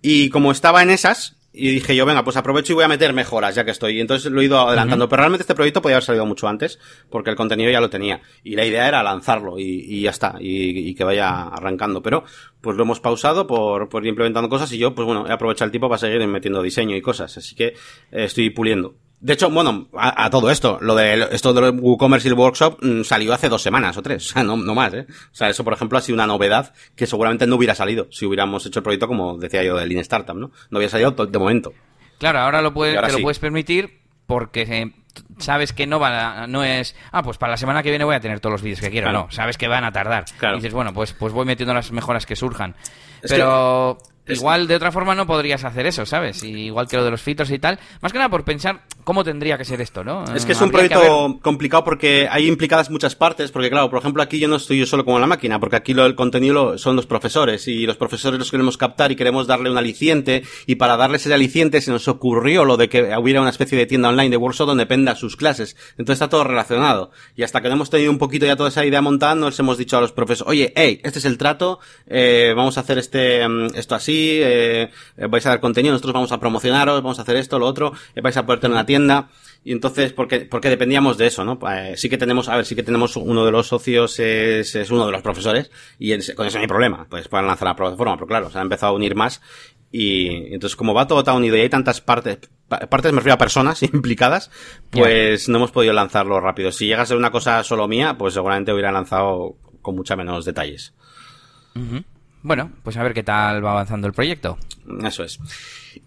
Y 0.00 0.28
como 0.30 0.52
estaba 0.52 0.82
en 0.82 0.90
esas, 0.90 1.36
y 1.52 1.70
dije 1.70 1.94
yo, 1.94 2.06
venga, 2.06 2.24
pues 2.24 2.36
aprovecho 2.36 2.72
y 2.72 2.76
voy 2.76 2.84
a 2.84 2.88
meter 2.88 3.12
mejoras 3.12 3.54
ya 3.54 3.64
que 3.64 3.72
estoy. 3.72 3.98
Y 3.98 4.00
entonces 4.00 4.32
lo 4.32 4.40
he 4.40 4.44
ido 4.44 4.58
adelantando. 4.58 5.08
Pero 5.08 5.20
realmente 5.20 5.42
este 5.42 5.54
proyecto 5.54 5.82
podía 5.82 5.96
haber 5.96 6.04
salido 6.04 6.24
mucho 6.24 6.48
antes, 6.48 6.78
porque 7.10 7.30
el 7.30 7.36
contenido 7.36 7.70
ya 7.70 7.80
lo 7.80 7.90
tenía. 7.90 8.22
Y 8.42 8.56
la 8.56 8.64
idea 8.64 8.88
era 8.88 9.02
lanzarlo 9.02 9.58
y, 9.58 9.84
y 9.86 10.02
ya 10.02 10.10
está, 10.10 10.36
y, 10.40 10.88
y 10.88 10.94
que 10.94 11.04
vaya 11.04 11.48
arrancando. 11.48 12.02
Pero, 12.02 12.24
pues 12.60 12.76
lo 12.76 12.84
hemos 12.84 13.00
pausado 13.00 13.46
por, 13.46 13.88
por 13.88 14.02
ir 14.04 14.08
implementando 14.10 14.48
cosas 14.48 14.72
y 14.72 14.78
yo, 14.78 14.94
pues 14.94 15.04
bueno, 15.04 15.26
he 15.28 15.32
aprovechado 15.32 15.66
el 15.66 15.72
tiempo 15.72 15.88
para 15.88 15.98
seguir 15.98 16.26
metiendo 16.26 16.62
diseño 16.62 16.96
y 16.96 17.02
cosas. 17.02 17.36
Así 17.36 17.54
que 17.54 17.66
eh, 17.66 17.74
estoy 18.12 18.50
puliendo. 18.50 18.94
De 19.24 19.34
hecho, 19.34 19.48
bueno, 19.50 19.86
a, 19.96 20.24
a 20.24 20.30
todo 20.30 20.50
esto, 20.50 20.78
lo 20.80 20.96
de 20.96 21.28
esto 21.30 21.52
de 21.54 21.70
WooCommerce 21.70 22.26
y 22.26 22.32
el 22.32 22.36
workshop 22.36 22.78
mm, 22.82 23.02
salió 23.04 23.32
hace 23.32 23.48
dos 23.48 23.62
semanas 23.62 23.96
o 23.96 24.02
tres, 24.02 24.26
o 24.30 24.32
sea, 24.32 24.42
no, 24.42 24.56
no 24.56 24.74
más, 24.74 24.92
¿eh? 24.94 25.06
O 25.08 25.34
sea, 25.34 25.48
eso, 25.48 25.62
por 25.62 25.72
ejemplo, 25.74 25.96
ha 25.96 26.00
sido 26.00 26.14
una 26.16 26.26
novedad 26.26 26.74
que 26.96 27.06
seguramente 27.06 27.46
no 27.46 27.54
hubiera 27.56 27.74
salido 27.76 28.08
si 28.10 28.26
hubiéramos 28.26 28.66
hecho 28.66 28.80
el 28.80 28.82
proyecto 28.82 29.06
como 29.06 29.38
decía 29.38 29.62
yo 29.62 29.76
de 29.76 29.86
Lean 29.86 30.00
Startup, 30.00 30.34
¿no? 30.36 30.50
No 30.70 30.78
hubiera 30.78 30.90
salido 30.90 31.12
de 31.12 31.38
momento. 31.38 31.72
Claro, 32.18 32.40
ahora 32.40 32.60
lo 32.62 32.74
puedes, 32.74 32.96
ahora 32.96 33.08
te 33.08 33.14
lo 33.14 33.20
puedes 33.20 33.38
permitir 33.38 34.00
porque 34.26 34.62
eh, 34.62 34.92
sabes 35.38 35.72
que 35.72 35.86
no 35.86 36.00
va 36.00 36.42
a- 36.42 36.46
no 36.46 36.64
es 36.64 36.96
ah 37.12 37.22
pues 37.22 37.36
para 37.38 37.50
la 37.52 37.56
semana 37.56 37.82
que 37.82 37.90
viene 37.90 38.04
voy 38.04 38.14
a 38.14 38.20
tener 38.20 38.40
todos 38.40 38.52
los 38.52 38.62
vídeos 38.62 38.80
que 38.80 38.90
quiero 38.90 39.08
Claro. 39.10 39.26
no 39.26 39.30
sabes 39.30 39.58
que 39.58 39.68
van 39.68 39.84
a 39.84 39.92
tardar 39.92 40.24
Claro. 40.38 40.56
y 40.56 40.58
dices 40.60 40.72
bueno 40.72 40.92
pues 40.94 41.12
pues 41.12 41.32
voy 41.32 41.44
metiendo 41.44 41.74
las 41.74 41.90
mejoras 41.92 42.24
que 42.24 42.34
surjan 42.36 42.74
Es 43.22 43.30
pero 43.30 43.98
igual 44.28 44.66
de 44.68 44.76
otra 44.76 44.92
forma 44.92 45.14
no 45.14 45.26
podrías 45.26 45.64
hacer 45.64 45.86
eso 45.86 46.06
sabes 46.06 46.42
Y 46.44 46.66
igual 46.66 46.86
que 46.88 46.96
lo 46.96 47.04
de 47.04 47.10
los 47.10 47.20
filtros 47.20 47.50
y 47.50 47.58
tal 47.58 47.78
más 48.00 48.12
que 48.12 48.18
nada 48.18 48.30
por 48.30 48.44
pensar 48.44 48.82
cómo 49.04 49.24
tendría 49.24 49.58
que 49.58 49.64
ser 49.64 49.80
esto 49.80 50.04
no 50.04 50.24
Es 50.34 50.46
que 50.46 50.52
es 50.52 50.60
un 50.60 50.70
proyecto 50.70 51.00
haber- 51.00 51.40
complicado 51.40 51.82
porque 51.84 52.28
hay 52.30 52.46
implicadas 52.46 52.88
muchas 52.90 53.16
partes, 53.16 53.50
porque 53.50 53.68
claro, 53.70 53.90
por 53.90 53.98
ejemplo, 53.98 54.22
aquí 54.22 54.38
yo 54.38 54.46
no 54.48 54.56
estoy 54.56 54.78
yo 54.78 54.86
solo 54.86 55.04
como 55.04 55.18
la 55.18 55.26
máquina, 55.26 55.58
porque 55.58 55.76
aquí 55.76 55.92
lo, 55.92 56.06
el 56.06 56.14
contenido 56.14 56.54
lo- 56.54 56.78
son 56.78 56.94
los 56.96 57.06
profesores 57.06 57.66
y 57.66 57.84
los 57.86 57.96
profesores 57.96 58.38
los 58.38 58.50
queremos 58.50 58.76
captar 58.76 59.10
y 59.10 59.16
queremos 59.16 59.46
darle 59.48 59.70
un 59.70 59.76
aliciente 59.78 60.44
y 60.66 60.76
para 60.76 60.96
darles 60.96 61.26
ese 61.26 61.34
aliciente 61.34 61.80
se 61.80 61.90
nos 61.90 62.06
ocurrió 62.06 62.64
lo 62.64 62.76
de 62.76 62.88
que 62.88 63.02
hubiera 63.18 63.40
una 63.40 63.50
especie 63.50 63.76
de 63.76 63.86
tienda 63.86 64.08
online 64.10 64.30
de 64.30 64.36
workshop 64.36 64.68
donde 64.68 64.86
penda 64.86 65.16
sus 65.16 65.36
clases. 65.36 65.76
Entonces 65.98 66.14
está 66.22 66.28
todo 66.28 66.44
relacionado. 66.44 67.10
Y 67.34 67.42
hasta 67.42 67.60
que 67.60 67.68
no 67.68 67.74
hemos 67.74 67.90
tenido 67.90 68.10
un 68.12 68.18
poquito 68.18 68.46
ya 68.46 68.54
toda 68.56 68.68
esa 68.68 68.84
idea 68.86 69.00
montada, 69.02 69.34
nos 69.34 69.58
hemos 69.58 69.78
dicho 69.78 69.96
a 69.98 70.00
los 70.00 70.12
profesores, 70.12 70.48
oye, 70.48 70.72
hey, 70.76 71.00
este 71.02 71.18
es 71.18 71.24
el 71.24 71.38
trato, 71.38 71.80
eh, 72.06 72.52
vamos 72.56 72.76
a 72.78 72.82
hacer 72.82 72.98
este, 72.98 73.46
mm, 73.48 73.74
esto 73.74 73.94
así, 73.96 74.11
eh, 74.42 74.90
eh, 75.16 75.26
vais 75.28 75.44
a 75.46 75.50
dar 75.50 75.60
contenido, 75.60 75.92
nosotros 75.92 76.12
vamos 76.14 76.32
a 76.32 76.38
promocionaros, 76.40 77.02
vamos 77.02 77.18
a 77.18 77.22
hacer 77.22 77.36
esto, 77.36 77.58
lo 77.58 77.66
otro, 77.66 77.92
eh, 78.14 78.20
vais 78.20 78.36
a 78.36 78.44
poder 78.46 78.60
tener 78.60 78.74
una 78.74 78.86
tienda. 78.86 79.28
Y 79.64 79.70
entonces, 79.72 80.12
porque, 80.12 80.40
porque 80.40 80.68
dependíamos 80.68 81.18
de 81.18 81.26
eso, 81.28 81.44
¿no? 81.44 81.58
Eh, 81.70 81.94
sí 81.96 82.08
que 82.08 82.18
tenemos, 82.18 82.48
a 82.48 82.56
ver, 82.56 82.64
sí 82.66 82.74
que 82.74 82.82
tenemos 82.82 83.14
uno 83.16 83.44
de 83.44 83.52
los 83.52 83.68
socios 83.68 84.18
es, 84.18 84.74
es 84.74 84.90
uno 84.90 85.06
de 85.06 85.12
los 85.12 85.22
profesores 85.22 85.70
y 86.00 86.10
con 86.34 86.46
eso 86.46 86.58
no 86.58 86.62
hay 86.62 86.68
problema. 86.68 87.06
Pues 87.08 87.28
pueden 87.28 87.46
lanzar 87.46 87.68
la 87.68 87.76
plataforma, 87.76 88.16
pero 88.16 88.26
claro, 88.26 88.50
se 88.50 88.58
ha 88.58 88.62
empezado 88.62 88.92
a 88.92 88.96
unir 88.96 89.14
más 89.14 89.40
y 89.92 90.52
entonces 90.54 90.74
como 90.74 90.94
va 90.94 91.06
todo 91.06 91.22
tan 91.22 91.36
unido 91.36 91.56
y 91.56 91.60
hay 91.60 91.68
tantas 91.68 92.00
partes, 92.00 92.38
pa- 92.66 92.80
partes 92.80 93.12
me 93.12 93.18
refiero 93.18 93.34
a 93.34 93.38
personas 93.38 93.82
implicadas, 93.94 94.50
pues 94.90 95.48
no 95.48 95.58
hemos 95.58 95.70
podido 95.70 95.92
lanzarlo 95.92 96.40
rápido. 96.40 96.72
Si 96.72 96.86
llega 96.86 97.02
a 97.02 97.06
ser 97.06 97.16
una 97.16 97.30
cosa 97.30 97.62
solo 97.62 97.86
mía, 97.86 98.16
pues 98.18 98.34
seguramente 98.34 98.72
hubiera 98.72 98.90
lanzado 98.90 99.56
con 99.80 99.94
mucha 99.94 100.16
menos 100.16 100.44
detalles. 100.44 100.92
Ujú. 101.76 102.02
Bueno 102.42 102.72
pues 102.82 102.96
a 102.96 103.02
ver 103.02 103.14
qué 103.14 103.22
tal 103.22 103.64
va 103.64 103.72
avanzando 103.72 104.06
el 104.06 104.12
proyecto 104.12 104.58
Eso 105.04 105.24
es. 105.24 105.38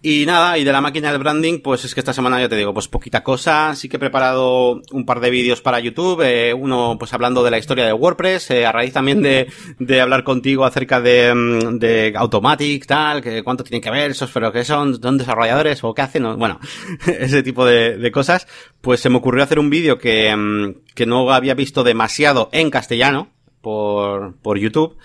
Y 0.02 0.26
nada, 0.26 0.58
y 0.58 0.64
de 0.64 0.72
la 0.72 0.80
máquina 0.80 1.10
del 1.10 1.20
branding, 1.20 1.60
pues 1.60 1.84
es 1.84 1.94
que 1.94 2.00
esta 2.00 2.12
semana 2.12 2.40
ya 2.40 2.48
te 2.48 2.56
digo, 2.56 2.74
pues 2.74 2.88
poquita 2.88 3.22
cosa. 3.22 3.74
Sí 3.74 3.88
que 3.88 3.96
he 3.96 4.00
preparado 4.00 4.82
un 4.90 5.06
par 5.06 5.20
de 5.20 5.30
vídeos 5.30 5.60
para 5.60 5.80
YouTube, 5.80 6.22
eh, 6.22 6.52
uno 6.52 6.96
pues 6.98 7.12
hablando 7.12 7.42
de 7.44 7.50
la 7.50 7.58
historia 7.58 7.86
de 7.86 7.92
WordPress, 7.92 8.50
eh, 8.50 8.66
a 8.66 8.72
raíz 8.72 8.92
también 8.92 9.22
de, 9.22 9.50
de 9.78 10.00
hablar 10.00 10.24
contigo 10.24 10.64
acerca 10.64 11.00
de, 11.00 11.34
mm, 11.34 11.78
de 11.78 12.14
Automatic, 12.16 12.86
tal, 12.86 13.22
que 13.22 13.42
cuánto 13.42 13.64
tienen 13.64 13.82
que 13.82 13.90
ver 13.90 14.10
esos, 14.10 14.30
pero 14.30 14.52
que 14.52 14.64
son, 14.64 15.00
son 15.00 15.18
desarrolladores 15.18 15.82
o 15.84 15.94
qué 15.94 16.02
hacen, 16.02 16.36
bueno, 16.38 16.58
ese 17.06 17.42
tipo 17.42 17.64
de, 17.64 17.96
de 17.96 18.12
cosas. 18.12 18.46
Pues 18.80 19.00
se 19.00 19.08
me 19.08 19.16
ocurrió 19.16 19.44
hacer 19.44 19.58
un 19.58 19.70
vídeo 19.70 19.98
que, 19.98 20.34
mm, 20.34 20.94
que 20.94 21.06
no 21.06 21.30
había 21.32 21.54
visto 21.54 21.84
demasiado 21.84 22.48
en 22.52 22.70
castellano 22.70 23.30
por, 23.60 24.36
por 24.42 24.58
YouTube 24.58 24.96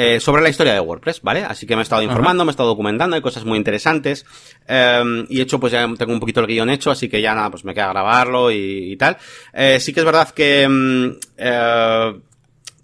eh, 0.00 0.20
sobre 0.20 0.42
la 0.42 0.48
historia 0.48 0.74
de 0.74 0.78
WordPress, 0.78 1.22
¿vale? 1.22 1.42
Así 1.42 1.66
que 1.66 1.74
me 1.74 1.80
he 1.80 1.82
estado 1.82 2.02
informando, 2.02 2.44
me 2.44 2.50
he 2.50 2.52
estado 2.52 2.68
documentando, 2.68 3.16
hay 3.16 3.20
cosas 3.20 3.44
muy 3.44 3.58
interesantes. 3.58 4.24
Eh, 4.68 5.24
y 5.28 5.40
hecho, 5.40 5.58
pues 5.58 5.72
ya 5.72 5.92
tengo 5.98 6.12
un 6.12 6.20
poquito 6.20 6.38
el 6.38 6.46
guion 6.46 6.70
hecho, 6.70 6.92
así 6.92 7.08
que 7.08 7.20
ya 7.20 7.34
nada, 7.34 7.50
pues 7.50 7.64
me 7.64 7.74
queda 7.74 7.88
grabarlo 7.88 8.52
y, 8.52 8.96
tal. 8.96 9.16
Eh, 9.52 9.80
sí 9.80 9.92
que 9.92 9.98
es 9.98 10.06
verdad 10.06 10.30
que 10.30 10.68
mm, 10.68 11.18
eh, 11.36 12.12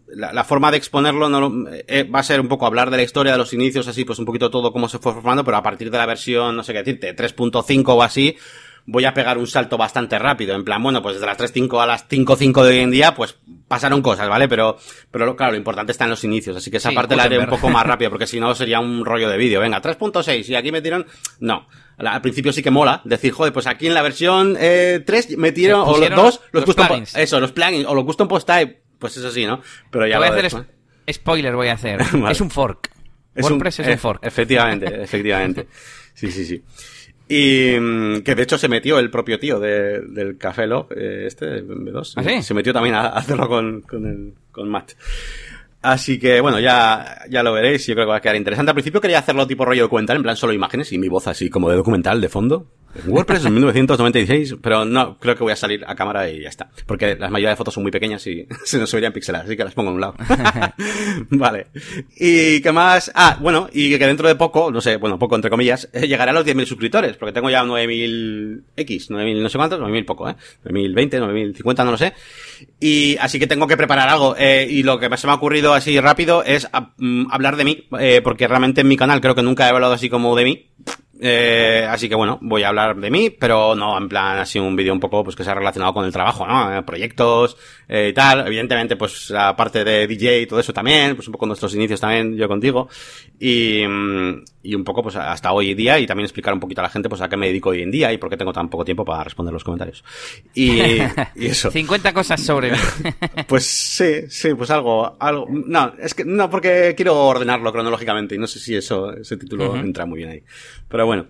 la, 0.08 0.32
la, 0.32 0.42
forma 0.42 0.72
de 0.72 0.76
exponerlo 0.76 1.28
no 1.28 1.68
eh, 1.86 2.02
va 2.02 2.18
a 2.18 2.24
ser 2.24 2.40
un 2.40 2.48
poco 2.48 2.66
hablar 2.66 2.90
de 2.90 2.96
la 2.96 3.04
historia, 3.04 3.30
de 3.30 3.38
los 3.38 3.52
inicios, 3.52 3.86
así, 3.86 4.04
pues 4.04 4.18
un 4.18 4.24
poquito 4.24 4.50
todo 4.50 4.72
cómo 4.72 4.88
se 4.88 4.98
fue 4.98 5.12
formando, 5.12 5.44
pero 5.44 5.56
a 5.56 5.62
partir 5.62 5.92
de 5.92 5.98
la 5.98 6.06
versión, 6.06 6.56
no 6.56 6.64
sé 6.64 6.72
qué 6.72 6.82
decirte, 6.82 7.14
3.5 7.14 7.84
o 7.86 8.02
así, 8.02 8.36
voy 8.86 9.04
a 9.04 9.14
pegar 9.14 9.38
un 9.38 9.46
salto 9.46 9.76
bastante 9.76 10.18
rápido. 10.18 10.54
En 10.54 10.64
plan, 10.64 10.82
bueno, 10.82 11.02
pues 11.02 11.14
desde 11.14 11.26
las 11.26 11.38
3.5 11.38 11.82
a 11.82 11.86
las 11.86 12.08
5.5 12.08 12.62
de 12.62 12.68
hoy 12.70 12.78
en 12.80 12.90
día, 12.90 13.14
pues 13.14 13.36
pasaron 13.74 14.00
cosas, 14.02 14.28
¿vale? 14.28 14.48
Pero, 14.48 14.76
pero 15.10 15.34
claro, 15.36 15.52
lo 15.52 15.58
importante 15.58 15.92
está 15.92 16.04
en 16.04 16.10
los 16.10 16.22
inicios. 16.24 16.56
Así 16.56 16.70
que 16.70 16.76
esa 16.76 16.90
Sí, 16.90 16.94
parte 16.94 17.16
la 17.16 17.24
haré 17.24 17.38
un 17.38 17.46
poco 17.46 17.68
más 17.70 17.84
rápido, 17.84 18.10
porque 18.10 18.26
si 18.26 18.38
no 18.38 18.54
sería 18.54 18.78
un 18.80 19.04
rollo 19.04 19.28
de 19.28 19.36
vídeo. 19.36 19.60
Venga, 19.60 19.80
3.6 19.82 20.48
y 20.48 20.54
aquí 20.54 20.70
metieron... 20.70 21.06
No. 21.40 21.66
Al 21.96 22.20
principio 22.20 22.52
sí 22.52 22.62
que 22.62 22.70
mola 22.70 23.00
decir, 23.04 23.32
joder, 23.32 23.52
pues 23.52 23.66
aquí 23.66 23.86
en 23.86 23.94
la 23.94 24.02
versión 24.02 24.56
eh, 24.58 25.02
3 25.04 25.36
metieron, 25.38 25.80
o 25.82 25.84
los 25.86 25.94
pusieron 25.94 26.16
dos, 26.18 26.40
los, 26.52 26.52
los 26.52 26.64
custom, 26.64 26.84
po- 26.86 26.88
plugins. 26.94 27.14
eso, 27.16 27.38
los 27.40 27.52
plugins, 27.52 27.86
o 27.86 27.94
los 27.94 28.04
custom 28.04 28.26
post 28.28 28.48
type, 28.48 28.82
pues 28.98 29.16
eso 29.16 29.30
sí, 29.30 29.46
¿no? 29.46 29.60
Pero 29.90 30.06
ya 30.06 30.18
voy 30.18 30.26
a 30.28 30.30
hacer 30.30 30.66
spoiler, 31.12 31.54
voy 31.54 31.68
a 31.68 31.74
hacer. 31.74 32.00
Vale. 32.12 32.32
Es 32.32 32.40
un 32.40 32.50
fork. 32.50 32.90
Es 33.34 33.44
WordPress 33.44 33.80
es 33.80 33.88
un 33.88 33.98
fork. 33.98 34.24
Efectivamente, 34.24 35.02
efectivamente. 35.02 35.68
Sí, 36.14 36.30
sí, 36.32 36.44
sí. 36.44 36.62
Y 37.28 37.76
mm, 37.80 38.20
que 38.22 38.34
de 38.34 38.42
hecho 38.42 38.58
se 38.58 38.68
metió 38.68 38.98
el 38.98 39.10
propio 39.10 39.38
tío 39.38 39.58
de- 39.58 40.00
del 40.02 40.36
Café 40.36 40.66
Lock, 40.66 40.92
eh, 40.96 41.24
este, 41.26 41.62
B2. 41.64 42.14
¿Ah, 42.16 42.22
sí? 42.24 42.42
Se 42.42 42.52
metió 42.54 42.72
también 42.72 42.94
a, 42.94 43.02
a 43.06 43.18
hacerlo 43.18 43.48
con, 43.48 43.80
con, 43.82 44.06
el, 44.06 44.32
con 44.52 44.68
Matt. 44.68 44.92
Así 45.84 46.18
que 46.18 46.40
bueno, 46.40 46.58
ya, 46.60 47.18
ya 47.28 47.42
lo 47.42 47.52
veréis. 47.52 47.86
Yo 47.86 47.94
creo 47.94 48.06
que 48.06 48.10
va 48.10 48.16
a 48.16 48.20
quedar 48.22 48.36
interesante. 48.36 48.70
Al 48.70 48.74
principio 48.74 49.02
quería 49.02 49.18
hacerlo 49.18 49.46
tipo 49.46 49.66
rollo 49.66 49.82
documental, 49.82 50.16
en 50.16 50.22
plan 50.22 50.34
solo 50.34 50.54
imágenes 50.54 50.90
y 50.92 50.98
mi 50.98 51.08
voz 51.08 51.26
así 51.26 51.50
como 51.50 51.68
de 51.68 51.76
documental 51.76 52.22
de 52.22 52.28
fondo. 52.30 52.66
WordPress 53.06 53.44
en 53.46 53.54
1996, 53.54 54.56
pero 54.62 54.84
no, 54.84 55.18
creo 55.18 55.34
que 55.34 55.42
voy 55.42 55.52
a 55.52 55.56
salir 55.56 55.84
a 55.86 55.94
cámara 55.94 56.28
y 56.30 56.42
ya 56.42 56.48
está. 56.48 56.70
Porque 56.86 57.16
la 57.16 57.28
mayoría 57.28 57.50
de 57.50 57.56
fotos 57.56 57.74
son 57.74 57.82
muy 57.82 57.90
pequeñas 57.90 58.24
y 58.26 58.46
se 58.64 58.78
nos 58.78 58.88
subirían 58.88 59.12
pixeladas, 59.12 59.46
así 59.46 59.56
que 59.56 59.64
las 59.64 59.74
pongo 59.74 59.90
en 59.90 59.96
un 59.96 60.00
lado. 60.00 60.14
vale. 61.30 61.66
¿Y 62.16 62.60
qué 62.60 62.72
más? 62.72 63.10
Ah, 63.14 63.38
bueno, 63.40 63.68
y 63.72 63.98
que 63.98 64.06
dentro 64.06 64.28
de 64.28 64.36
poco, 64.36 64.70
no 64.70 64.80
sé, 64.80 64.96
bueno, 64.96 65.18
poco 65.18 65.34
entre 65.34 65.50
comillas, 65.50 65.88
eh, 65.92 66.06
llegaré 66.08 66.30
a 66.30 66.34
los 66.34 66.46
10.000 66.46 66.66
suscriptores, 66.66 67.16
porque 67.16 67.32
tengo 67.32 67.50
ya 67.50 67.64
9.000 67.64 68.62
X, 68.76 69.10
9.000 69.10 69.42
no 69.42 69.48
sé 69.48 69.58
cuántos, 69.58 69.80
9.000 69.80 70.04
poco, 70.04 70.28
¿eh? 70.28 70.36
9.020, 70.64 71.54
9.050, 71.54 71.84
no 71.84 71.90
lo 71.90 71.98
sé. 71.98 72.12
Y 72.78 73.16
así 73.18 73.38
que 73.38 73.46
tengo 73.46 73.66
que 73.66 73.76
preparar 73.76 74.08
algo. 74.08 74.36
Eh, 74.38 74.66
y 74.70 74.82
lo 74.82 74.98
que 74.98 75.14
se 75.16 75.26
me 75.26 75.32
ha 75.32 75.36
ocurrido 75.36 75.73
así 75.74 75.98
rápido 76.00 76.42
es 76.42 76.68
mm, 76.98 77.26
hablar 77.30 77.56
de 77.56 77.64
mí, 77.64 77.84
eh, 77.98 78.20
porque 78.22 78.48
realmente 78.48 78.80
en 78.82 78.88
mi 78.88 78.96
canal 78.96 79.20
creo 79.20 79.34
que 79.34 79.42
nunca 79.42 79.66
he 79.66 79.70
hablado 79.70 79.92
así 79.92 80.08
como 80.08 80.34
de 80.36 80.44
mí. 80.44 80.70
Eh, 81.20 81.86
así 81.88 82.08
que 82.08 82.14
bueno, 82.14 82.38
voy 82.42 82.64
a 82.64 82.68
hablar 82.68 82.96
de 82.96 83.10
mí, 83.10 83.30
pero 83.30 83.74
no 83.74 83.96
en 83.96 84.08
plan 84.08 84.38
así 84.38 84.58
un 84.58 84.74
vídeo 84.74 84.92
un 84.92 85.00
poco 85.00 85.22
pues 85.22 85.36
que 85.36 85.44
sea 85.44 85.54
relacionado 85.54 85.94
con 85.94 86.04
el 86.04 86.12
trabajo, 86.12 86.46
¿no? 86.46 86.76
Eh, 86.76 86.82
proyectos 86.82 87.56
eh, 87.88 88.08
y 88.10 88.12
tal. 88.12 88.46
Evidentemente, 88.46 88.96
pues 88.96 89.30
la 89.30 89.54
parte 89.54 89.84
de 89.84 90.06
DJ 90.06 90.42
y 90.42 90.46
todo 90.46 90.60
eso 90.60 90.72
también, 90.72 91.14
pues 91.14 91.28
un 91.28 91.32
poco 91.32 91.46
nuestros 91.46 91.74
inicios 91.74 92.00
también, 92.00 92.36
yo 92.36 92.48
contigo. 92.48 92.88
Y, 93.38 93.86
mm, 93.86 94.44
y 94.62 94.74
un 94.74 94.82
poco 94.82 95.02
pues 95.02 95.16
hasta 95.16 95.52
hoy 95.52 95.74
día 95.74 95.98
y 95.98 96.06
también 96.06 96.24
explicar 96.24 96.54
un 96.54 96.60
poquito 96.60 96.80
a 96.80 96.84
la 96.84 96.90
gente 96.90 97.08
pues 97.08 97.20
a 97.20 97.28
qué 97.28 97.36
me 97.36 97.46
dedico 97.46 97.70
hoy 97.70 97.82
en 97.82 97.90
día 97.90 98.12
y 98.12 98.18
por 98.18 98.30
qué 98.30 98.36
tengo 98.36 98.52
tan 98.52 98.68
poco 98.68 98.84
tiempo 98.84 99.04
para 99.04 99.22
responder 99.22 99.52
los 99.52 99.62
comentarios. 99.62 100.02
Y, 100.54 100.78
y 101.36 101.46
eso. 101.46 101.70
50 101.70 102.12
cosas 102.12 102.40
sobre 102.40 102.72
mí. 102.72 102.78
Pues 103.46 103.66
sí, 103.66 104.22
sí, 104.28 104.54
pues 104.54 104.70
algo, 104.70 105.16
algo. 105.20 105.46
No, 105.50 105.92
es 105.98 106.14
que 106.14 106.24
no, 106.24 106.48
porque 106.48 106.94
quiero 106.96 107.26
ordenarlo 107.26 107.70
cronológicamente 107.72 108.34
y 108.34 108.38
no 108.38 108.46
sé 108.46 108.58
si 108.58 108.74
eso, 108.74 109.12
ese 109.12 109.36
título 109.36 109.76
entra 109.76 110.06
muy 110.06 110.18
bien 110.18 110.30
ahí. 110.30 110.42
Pero 110.88 111.03
bueno, 111.04 111.26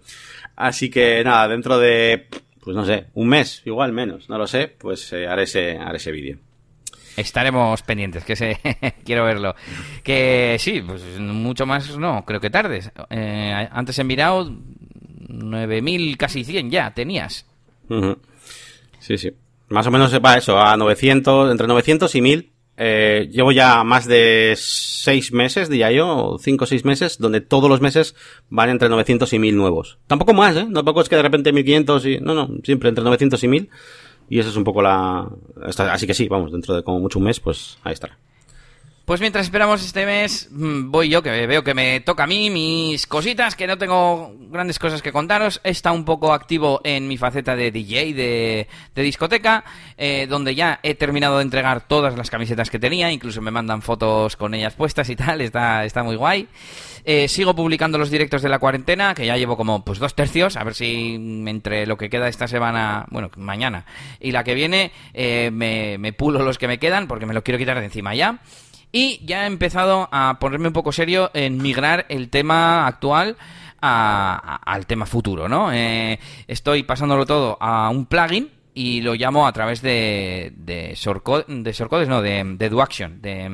así 0.56 0.90
que 0.90 1.22
nada, 1.24 1.48
dentro 1.48 1.78
de, 1.78 2.26
pues 2.60 2.76
no 2.76 2.84
sé, 2.84 3.06
un 3.14 3.28
mes, 3.28 3.62
igual 3.64 3.92
menos, 3.92 4.28
no 4.28 4.38
lo 4.38 4.46
sé, 4.46 4.68
pues 4.68 5.12
eh, 5.12 5.26
haré 5.26 5.44
ese, 5.44 5.78
haré 5.78 5.96
ese 5.96 6.12
vídeo. 6.12 6.38
Estaremos 7.16 7.82
pendientes, 7.82 8.24
que 8.24 8.34
se 8.34 8.58
quiero 9.04 9.24
verlo. 9.24 9.54
Que 10.02 10.56
sí, 10.58 10.82
pues 10.84 11.02
mucho 11.20 11.64
más 11.64 11.96
no, 11.96 12.24
creo 12.24 12.40
que 12.40 12.50
tardes. 12.50 12.90
Eh, 13.10 13.68
antes 13.70 13.98
he 13.98 14.04
mirado 14.04 14.50
9000, 15.28 16.16
casi 16.16 16.44
100 16.44 16.70
ya 16.70 16.92
tenías. 16.92 17.46
Sí, 18.98 19.18
sí. 19.18 19.30
Más 19.68 19.87
o 19.87 19.90
menos 19.90 20.12
va 20.24 20.37
eso, 20.37 20.58
a 20.58 20.76
900, 20.76 21.50
entre 21.50 21.66
900 21.66 22.14
y 22.14 22.20
1000. 22.20 22.50
Eh, 22.76 23.28
llevo 23.30 23.52
ya 23.52 23.84
más 23.84 24.06
de 24.06 24.54
seis 24.56 25.32
meses, 25.32 25.68
diría 25.68 25.92
yo, 25.92 26.37
cinco 26.40 26.64
o 26.64 26.66
seis 26.66 26.84
meses, 26.84 27.18
donde 27.18 27.40
todos 27.40 27.70
los 27.70 27.80
meses 27.80 28.16
van 28.48 28.70
entre 28.70 28.88
900 28.88 29.32
y 29.32 29.38
1000 29.38 29.56
nuevos. 29.56 29.98
Tampoco 30.06 30.34
más, 30.34 30.56
¿eh? 30.56 30.66
Tampoco 30.72 31.00
es 31.00 31.08
que 31.08 31.16
de 31.16 31.22
repente 31.22 31.52
1500 31.52 32.06
y... 32.06 32.18
No, 32.18 32.34
no, 32.34 32.50
siempre 32.64 32.88
entre 32.88 33.04
900 33.04 33.42
y 33.44 33.48
1000. 33.48 33.70
Y 34.28 34.38
eso 34.38 34.48
es 34.48 34.56
un 34.56 34.64
poco 34.64 34.82
la... 34.82 35.28
Así 35.62 36.06
que 36.06 36.14
sí, 36.14 36.28
vamos, 36.28 36.50
dentro 36.50 36.74
de 36.74 36.82
como 36.82 36.98
mucho 36.98 37.18
un 37.18 37.26
mes, 37.26 37.38
pues 37.38 37.78
ahí 37.84 37.92
estará. 37.92 38.18
Pues 39.04 39.20
mientras 39.20 39.44
esperamos 39.44 39.84
este 39.84 40.06
mes, 40.06 40.48
mm, 40.50 40.90
voy 40.90 41.10
yo, 41.10 41.22
que 41.22 41.46
veo 41.46 41.62
que 41.62 41.74
me 41.74 42.00
toca 42.00 42.24
a 42.24 42.26
mí 42.26 42.48
mis 42.48 43.06
cositas, 43.06 43.54
que 43.54 43.66
no 43.66 43.76
tengo 43.76 44.34
grandes 44.48 44.78
cosas 44.78 45.02
que 45.02 45.12
contaros. 45.12 45.60
He 45.62 45.68
estado 45.68 45.94
un 45.94 46.06
poco 46.06 46.32
activo 46.32 46.80
en 46.84 47.06
mi 47.06 47.18
faceta 47.18 47.54
de 47.54 47.70
DJ, 47.70 48.14
de, 48.14 48.66
de 48.94 49.02
discoteca, 49.02 49.62
eh, 49.98 50.26
donde 50.26 50.54
ya 50.54 50.80
he 50.82 50.94
terminado 50.94 51.36
de 51.36 51.42
entregar 51.42 51.86
todas 51.86 52.16
las 52.16 52.30
camisetas 52.30 52.70
que 52.70 52.78
tenía, 52.78 53.12
incluso 53.12 53.42
me 53.42 53.50
mandan 53.50 53.82
fotos 53.82 54.36
con 54.36 54.54
ellas 54.54 54.72
puestas 54.72 55.10
y 55.10 55.16
tal, 55.16 55.42
está, 55.42 55.84
está 55.84 56.02
muy 56.02 56.16
guay. 56.16 56.48
Eh, 57.04 57.28
sigo 57.28 57.54
publicando 57.54 57.98
los 57.98 58.08
directos 58.08 58.40
de 58.40 58.48
la 58.48 58.58
cuarentena, 58.58 59.14
que 59.14 59.26
ya 59.26 59.36
llevo 59.36 59.58
como 59.58 59.84
pues 59.84 59.98
dos 59.98 60.14
tercios, 60.14 60.56
a 60.56 60.64
ver 60.64 60.72
si 60.72 61.16
entre 61.46 61.86
lo 61.86 61.98
que 61.98 62.08
queda 62.08 62.28
esta 62.28 62.48
semana, 62.48 63.04
bueno, 63.10 63.30
mañana 63.36 63.84
y 64.18 64.32
la 64.32 64.44
que 64.44 64.54
viene, 64.54 64.92
eh, 65.12 65.50
me, 65.52 65.98
me 65.98 66.14
pulo 66.14 66.42
los 66.42 66.56
que 66.56 66.68
me 66.68 66.78
quedan, 66.78 67.06
porque 67.06 67.26
me 67.26 67.34
lo 67.34 67.44
quiero 67.44 67.58
quitar 67.58 67.78
de 67.78 67.84
encima 67.84 68.14
ya. 68.14 68.40
Y 68.96 69.20
ya 69.26 69.42
he 69.42 69.46
empezado 69.48 70.09
a 70.12 70.38
ponerme 70.38 70.68
un 70.68 70.72
poco 70.72 70.92
serio 70.92 71.28
en 71.35 71.59
migrar 71.61 72.07
el 72.09 72.30
tema 72.30 72.87
actual 72.87 73.37
a- 73.83 74.40
a- 74.62 74.72
al 74.72 74.87
tema 74.87 75.04
futuro, 75.04 75.48
¿no? 75.48 75.72
Eh, 75.72 76.20
estoy 76.46 76.85
pasándolo 76.85 77.26
todo 77.26 77.59
a 77.61 77.90
un 77.90 78.07
plugin 78.07 78.50
y 78.72 79.00
lo 79.00 79.14
llamo 79.14 79.48
a 79.48 79.52
través 79.52 79.83
de 79.83 80.52
de, 80.57 80.92
shortcode- 80.94 81.46
de 81.48 81.72
shortcodes, 81.72 82.09
no, 82.09 82.22
de, 82.22 82.44
de 82.57 82.68
DoAction, 82.68 83.20
de, 83.20 83.48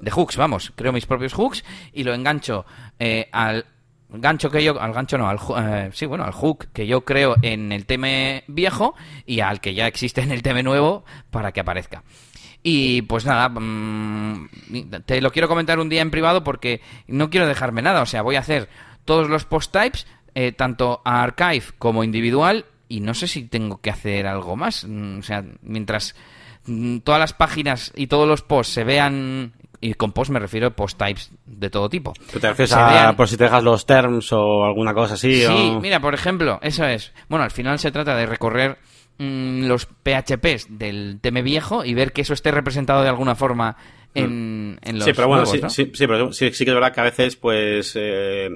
de 0.00 0.10
hooks, 0.10 0.36
vamos, 0.36 0.72
creo 0.74 0.92
mis 0.92 1.06
propios 1.06 1.32
hooks 1.34 1.64
y 1.92 2.02
lo 2.02 2.12
engancho 2.12 2.66
eh, 2.98 3.28
al 3.30 3.66
gancho 4.08 4.50
que 4.50 4.64
yo, 4.64 4.80
al 4.80 4.92
gancho 4.92 5.16
no, 5.16 5.28
al, 5.28 5.38
eh, 5.58 5.90
sí, 5.92 6.06
bueno, 6.06 6.24
al 6.24 6.32
hook 6.32 6.66
que 6.72 6.88
yo 6.88 7.02
creo 7.04 7.36
en 7.42 7.70
el 7.70 7.86
tema 7.86 8.08
viejo 8.48 8.96
y 9.26 9.40
al 9.40 9.60
que 9.60 9.74
ya 9.74 9.86
existe 9.86 10.22
en 10.22 10.32
el 10.32 10.42
tema 10.42 10.60
nuevo 10.62 11.04
para 11.30 11.52
que 11.52 11.60
aparezca. 11.60 12.02
Y 12.68 13.02
pues 13.02 13.24
nada, 13.24 13.48
mm, 13.48 14.48
te 15.06 15.20
lo 15.20 15.30
quiero 15.30 15.46
comentar 15.46 15.78
un 15.78 15.88
día 15.88 16.02
en 16.02 16.10
privado 16.10 16.42
porque 16.42 16.80
no 17.06 17.30
quiero 17.30 17.46
dejarme 17.46 17.80
nada. 17.80 18.02
O 18.02 18.06
sea, 18.06 18.22
voy 18.22 18.34
a 18.34 18.40
hacer 18.40 18.68
todos 19.04 19.28
los 19.28 19.44
post 19.44 19.70
types, 19.72 20.04
eh, 20.34 20.50
tanto 20.50 21.00
a 21.04 21.22
archive 21.22 21.62
como 21.78 22.02
individual, 22.02 22.64
y 22.88 22.98
no 23.00 23.14
sé 23.14 23.28
si 23.28 23.44
tengo 23.44 23.80
que 23.80 23.90
hacer 23.90 24.26
algo 24.26 24.56
más. 24.56 24.84
Mm, 24.84 25.18
O 25.20 25.22
sea, 25.22 25.44
mientras 25.62 26.16
mm, 26.66 26.98
todas 26.98 27.20
las 27.20 27.32
páginas 27.34 27.92
y 27.94 28.08
todos 28.08 28.26
los 28.26 28.42
posts 28.42 28.72
se 28.74 28.82
vean, 28.82 29.52
y 29.80 29.94
con 29.94 30.10
post 30.10 30.32
me 30.32 30.40
refiero 30.40 30.66
a 30.66 30.70
post 30.70 30.98
types 30.98 31.30
de 31.46 31.70
todo 31.70 31.88
tipo. 31.88 32.14
¿Tú 32.32 32.40
te 32.40 32.48
refieres 32.48 32.70
Se 32.70 32.76
a 32.80 32.88
vean- 32.88 33.14
por 33.16 33.28
si 33.28 33.36
te 33.36 33.44
dejas 33.44 33.62
los 33.62 33.86
terms 33.86 34.32
o 34.32 34.64
alguna 34.64 34.92
cosa 34.92 35.14
así? 35.14 35.40
Sí, 35.46 35.72
o... 35.76 35.80
mira, 35.80 36.00
por 36.00 36.14
ejemplo, 36.14 36.58
eso 36.62 36.84
es. 36.84 37.12
Bueno, 37.28 37.44
al 37.44 37.52
final 37.52 37.78
se 37.78 37.92
trata 37.92 38.16
de 38.16 38.26
recorrer 38.26 38.78
mm, 39.18 39.64
los 39.66 39.86
PHPs 39.86 40.78
del 40.78 41.18
tema 41.20 41.40
viejo 41.40 41.84
y 41.84 41.94
ver 41.94 42.12
que 42.12 42.22
eso 42.22 42.34
esté 42.34 42.50
representado 42.50 43.02
de 43.02 43.08
alguna 43.08 43.34
forma 43.34 43.76
en, 44.14 44.78
en 44.82 44.96
los. 44.96 45.04
Sí, 45.04 45.12
pero 45.14 45.28
bueno, 45.28 45.44
nuevos, 45.44 45.56
sí, 45.56 45.62
¿no? 45.62 45.70
sí, 45.70 45.92
sí, 45.94 46.06
pero 46.06 46.32
sí, 46.32 46.52
sí 46.52 46.64
que 46.64 46.70
es 46.70 46.74
verdad 46.74 46.92
que 46.92 47.00
a 47.00 47.04
veces, 47.04 47.36
pues, 47.36 47.92
eh, 47.96 48.50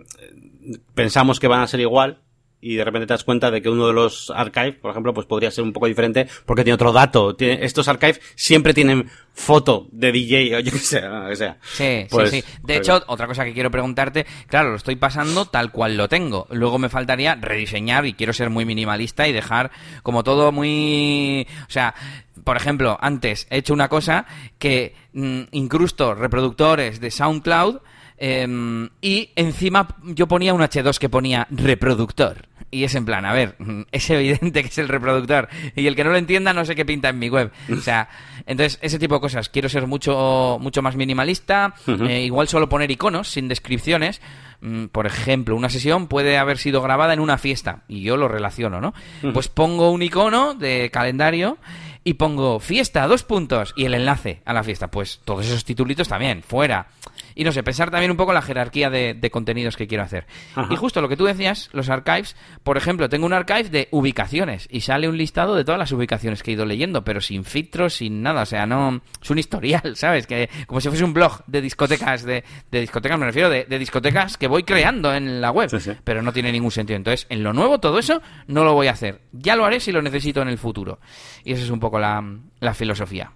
pensamos 0.95 1.39
que 1.39 1.49
van 1.49 1.61
a 1.61 1.67
ser 1.67 1.81
igual 1.81 2.21
y 2.61 2.77
de 2.77 2.85
repente 2.85 3.07
te 3.07 3.15
das 3.15 3.25
cuenta 3.25 3.51
de 3.51 3.63
que 3.63 3.69
uno 3.69 3.87
de 3.87 3.93
los 3.93 4.31
archives, 4.31 4.77
por 4.77 4.91
ejemplo, 4.91 5.15
pues 5.15 5.27
podría 5.27 5.51
ser 5.51 5.65
un 5.65 5.73
poco 5.73 5.87
diferente 5.87 6.27
porque 6.45 6.63
tiene 6.63 6.75
otro 6.75 6.93
dato. 6.93 7.35
Tiene, 7.35 7.65
estos 7.65 7.89
archives 7.89 8.21
siempre 8.35 8.75
tienen 8.75 9.11
foto 9.33 9.89
de 9.93 10.13
DJ 10.13 10.57
o 10.57 10.61
yo 10.61 10.73
qué 10.73 10.79
sé, 10.79 11.07
o 11.07 11.35
sea. 11.35 11.59
Sí, 11.63 12.07
pues, 12.11 12.31
sí, 12.31 12.43
sí. 12.43 12.59
De 12.63 12.77
hecho, 12.77 13.03
otra 13.07 13.27
cosa 13.27 13.45
que 13.45 13.55
quiero 13.55 13.71
preguntarte, 13.71 14.27
claro, 14.47 14.71
lo 14.71 14.77
estoy 14.77 14.97
pasando 14.97 15.47
tal 15.47 15.73
cual 15.73 15.97
lo 15.97 16.09
tengo. 16.09 16.47
Luego 16.51 16.79
me 16.79 16.89
faltaría 16.89 17.35
rediseñar 17.35 18.05
y 18.07 18.15
quiero 18.15 18.33
ser 18.33 18.51
muy 18.51 18.65
minimalista 18.65 19.27
y 19.27 19.33
dejar 19.33 19.71
como 20.03 20.23
todo 20.23 20.53
muy... 20.53 21.47
O 21.67 21.71
sea, 21.71 21.95
por 22.45 22.57
ejemplo, 22.57 22.99
antes 23.01 23.47
he 23.51 23.59
hecho 23.59 23.75
una 23.75 23.89
cosa 23.89 24.27
que 24.59 24.95
mm, 25.13 25.43
incrusto 25.53 26.15
reproductores 26.15 27.01
de 27.01 27.11
SoundCloud 27.11 27.79
em, 28.19 28.89
y 29.01 29.31
encima 29.37 29.97
yo 30.03 30.29
ponía 30.29 30.55
un 30.55 30.61
H2 30.61 30.99
que 30.99 31.09
ponía 31.09 31.47
reproductor. 31.51 32.50
Y 32.73 32.85
es 32.85 32.95
en 32.95 33.05
plan, 33.05 33.25
a 33.25 33.33
ver, 33.33 33.57
es 33.93 34.09
evidente 34.11 34.63
que 34.63 34.69
es 34.69 34.79
el 34.79 34.89
reproductor. 34.89 35.49
Y 35.75 35.87
el 35.87 35.97
que 35.97 36.05
no 36.05 36.11
lo 36.11 36.17
entienda 36.17 36.53
no 36.53 36.65
sé 36.65 36.75
qué 36.77 36.85
pinta 36.85 37.09
en 37.09 37.19
mi 37.19 37.29
web. 37.29 37.51
O 37.73 37.77
sea, 37.81 38.09
entonces 38.47 38.79
ese 38.83 38.99
tipo 38.99 39.15
de 39.17 39.21
cosas. 39.21 39.49
Quiero 39.49 39.69
ser 39.69 39.87
mucho, 39.87 40.59
mucho 40.61 40.83
más 40.83 40.95
minimalista. 40.97 41.75
eh, 41.87 42.23
igual 42.23 42.49
solo 42.49 42.69
poner 42.69 42.91
iconos 42.91 43.29
sin 43.29 43.49
descripciones. 43.49 44.21
Mm, 44.61 44.87
Por 44.87 45.07
ejemplo, 45.07 45.57
una 45.57 45.69
sesión 45.71 46.07
puede 46.07 46.39
haber 46.39 46.59
sido 46.59 46.81
grabada 46.83 47.13
en 47.15 47.21
una 47.21 47.39
fiesta. 47.39 47.83
Y 47.89 48.03
yo 48.03 48.17
lo 48.17 48.29
relaciono, 48.29 48.81
¿no? 48.81 48.95
Pues 49.33 49.49
pongo 49.49 49.91
un 49.91 50.03
icono 50.03 50.55
de 50.55 50.91
calendario 50.93 51.59
y 52.05 52.15
pongo 52.15 52.61
fiesta, 52.61 53.07
dos 53.07 53.25
puntos, 53.25 53.75
y 53.77 53.85
el 53.85 53.95
enlace 53.95 54.41
a 54.45 54.53
la 54.55 54.63
fiesta. 54.63 54.89
Pues 54.91 55.21
todos 55.25 55.45
esos 55.47 55.65
titulitos 55.65 56.09
también, 56.09 56.43
fuera. 56.43 56.87
Y 57.41 57.45
no 57.45 57.53
sé, 57.53 57.63
pensar 57.63 57.91
también 57.91 58.11
un 58.11 58.19
poco 58.19 58.35
la 58.35 58.43
jerarquía 58.43 58.91
de, 58.91 59.15
de 59.15 59.31
contenidos 59.31 59.75
que 59.79 59.87
quiero 59.87 60.05
hacer. 60.05 60.27
Ajá. 60.55 60.69
Y 60.71 60.77
justo 60.77 61.01
lo 61.01 61.09
que 61.09 61.17
tú 61.17 61.25
decías, 61.25 61.71
los 61.73 61.89
archives, 61.89 62.37
por 62.63 62.77
ejemplo, 62.77 63.09
tengo 63.09 63.25
un 63.25 63.33
archive 63.33 63.71
de 63.71 63.89
ubicaciones 63.93 64.69
y 64.71 64.83
sale 64.83 65.09
un 65.09 65.17
listado 65.17 65.55
de 65.55 65.65
todas 65.65 65.79
las 65.79 65.91
ubicaciones 65.93 66.43
que 66.43 66.51
he 66.51 66.55
ido 66.55 66.67
leyendo, 66.67 67.03
pero 67.03 67.23
sin 67.23 67.45
filtros, 67.45 67.95
sin 67.95 68.21
nada, 68.23 68.43
o 68.43 68.47
sea, 68.47 68.67
no 68.67 69.01
es 69.23 69.31
un 69.31 69.39
historial, 69.39 69.81
¿sabes? 69.97 70.27
Que 70.27 70.51
como 70.67 70.83
si 70.83 70.89
fuese 70.91 71.03
un 71.03 71.15
blog 71.15 71.43
de 71.47 71.63
discotecas, 71.63 72.25
de, 72.25 72.45
de 72.71 72.81
discotecas 72.83 73.19
me 73.19 73.25
refiero, 73.25 73.49
de, 73.49 73.65
de 73.65 73.79
discotecas 73.79 74.37
que 74.37 74.47
voy 74.47 74.63
creando 74.65 75.15
en 75.15 75.41
la 75.41 75.51
web, 75.51 75.71
Sí, 75.71 75.81
sí. 75.81 75.93
pero 76.05 76.21
no 76.21 76.35
tiene 76.35 76.53
ningún 76.53 76.71
sentido. 76.73 76.99
Entonces, 76.99 77.27
en 77.31 77.43
lo 77.43 77.55
nuevo 77.55 77.81
todo 77.81 77.99
eso 77.99 78.21
no 78.49 78.65
lo 78.65 78.75
voy 78.75 78.89
a 78.89 78.93
hacer. 78.93 79.23
Ya 79.33 79.57
lo 79.57 79.65
haré 79.65 79.81
si 79.81 79.93
lo 79.93 80.03
necesito 80.03 80.43
en 80.43 80.49
el 80.49 80.59
futuro. 80.59 81.01
Y 81.43 81.53
esa 81.55 81.63
es 81.65 81.71
un 81.71 81.81
poco 81.81 81.99
la, 81.99 82.23
la 82.61 82.75
filosofía. 82.75 83.33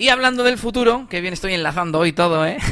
Y 0.00 0.08
hablando 0.08 0.44
del 0.44 0.56
futuro, 0.56 1.06
que 1.10 1.20
bien 1.20 1.34
estoy 1.34 1.52
enlazando 1.52 1.98
hoy 1.98 2.12
todo, 2.14 2.46
¿eh? 2.46 2.56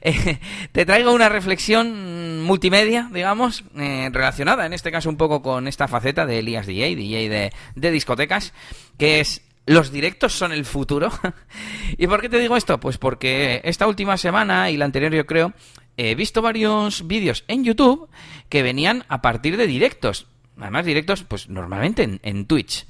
Eh, 0.00 0.38
te 0.70 0.86
traigo 0.86 1.12
una 1.12 1.28
reflexión 1.28 2.40
multimedia, 2.44 3.10
digamos, 3.12 3.64
eh, 3.76 4.08
relacionada 4.12 4.64
en 4.64 4.72
este 4.72 4.92
caso 4.92 5.08
un 5.08 5.16
poco 5.16 5.42
con 5.42 5.66
esta 5.66 5.88
faceta 5.88 6.24
de 6.24 6.38
Elías 6.38 6.68
DJ, 6.68 6.94
DJ 6.94 7.50
de, 7.74 7.90
discotecas, 7.90 8.54
que 8.96 9.18
es 9.18 9.42
los 9.66 9.90
directos 9.90 10.34
son 10.34 10.52
el 10.52 10.64
futuro. 10.64 11.10
¿Y 11.98 12.06
por 12.06 12.20
qué 12.20 12.28
te 12.28 12.38
digo 12.38 12.56
esto? 12.56 12.78
Pues 12.78 12.96
porque 12.96 13.60
esta 13.64 13.88
última 13.88 14.16
semana 14.16 14.70
y 14.70 14.76
la 14.76 14.84
anterior 14.84 15.12
yo 15.12 15.26
creo, 15.26 15.52
he 15.96 16.14
visto 16.14 16.40
varios 16.40 17.08
vídeos 17.08 17.44
en 17.48 17.64
YouTube 17.64 18.08
que 18.48 18.62
venían 18.62 19.04
a 19.08 19.20
partir 19.20 19.56
de 19.56 19.66
directos. 19.66 20.28
Además 20.58 20.86
directos, 20.86 21.24
pues 21.24 21.48
normalmente 21.48 22.04
en, 22.04 22.20
en 22.22 22.46
Twitch. 22.46 22.86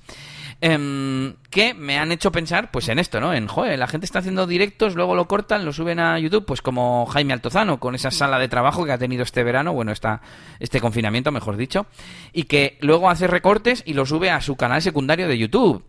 Em, 0.60 1.36
que 1.50 1.72
me 1.72 1.98
han 1.98 2.10
hecho 2.10 2.32
pensar 2.32 2.72
pues 2.72 2.88
en 2.88 2.98
esto, 2.98 3.20
¿no? 3.20 3.32
En, 3.32 3.46
joder, 3.46 3.78
la 3.78 3.86
gente 3.86 4.04
está 4.06 4.18
haciendo 4.18 4.44
directos, 4.44 4.96
luego 4.96 5.14
lo 5.14 5.28
cortan, 5.28 5.64
lo 5.64 5.72
suben 5.72 6.00
a 6.00 6.18
YouTube, 6.18 6.44
pues 6.46 6.62
como 6.62 7.06
Jaime 7.06 7.32
Altozano, 7.32 7.78
con 7.78 7.94
esa 7.94 8.10
sala 8.10 8.40
de 8.40 8.48
trabajo 8.48 8.84
que 8.84 8.90
ha 8.90 8.98
tenido 8.98 9.22
este 9.22 9.44
verano, 9.44 9.72
bueno, 9.72 9.92
esta, 9.92 10.20
este 10.58 10.80
confinamiento, 10.80 11.30
mejor 11.30 11.56
dicho, 11.56 11.86
y 12.32 12.44
que 12.44 12.76
luego 12.80 13.08
hace 13.08 13.28
recortes 13.28 13.84
y 13.86 13.94
lo 13.94 14.04
sube 14.04 14.30
a 14.30 14.40
su 14.40 14.56
canal 14.56 14.82
secundario 14.82 15.28
de 15.28 15.38
YouTube. 15.38 15.84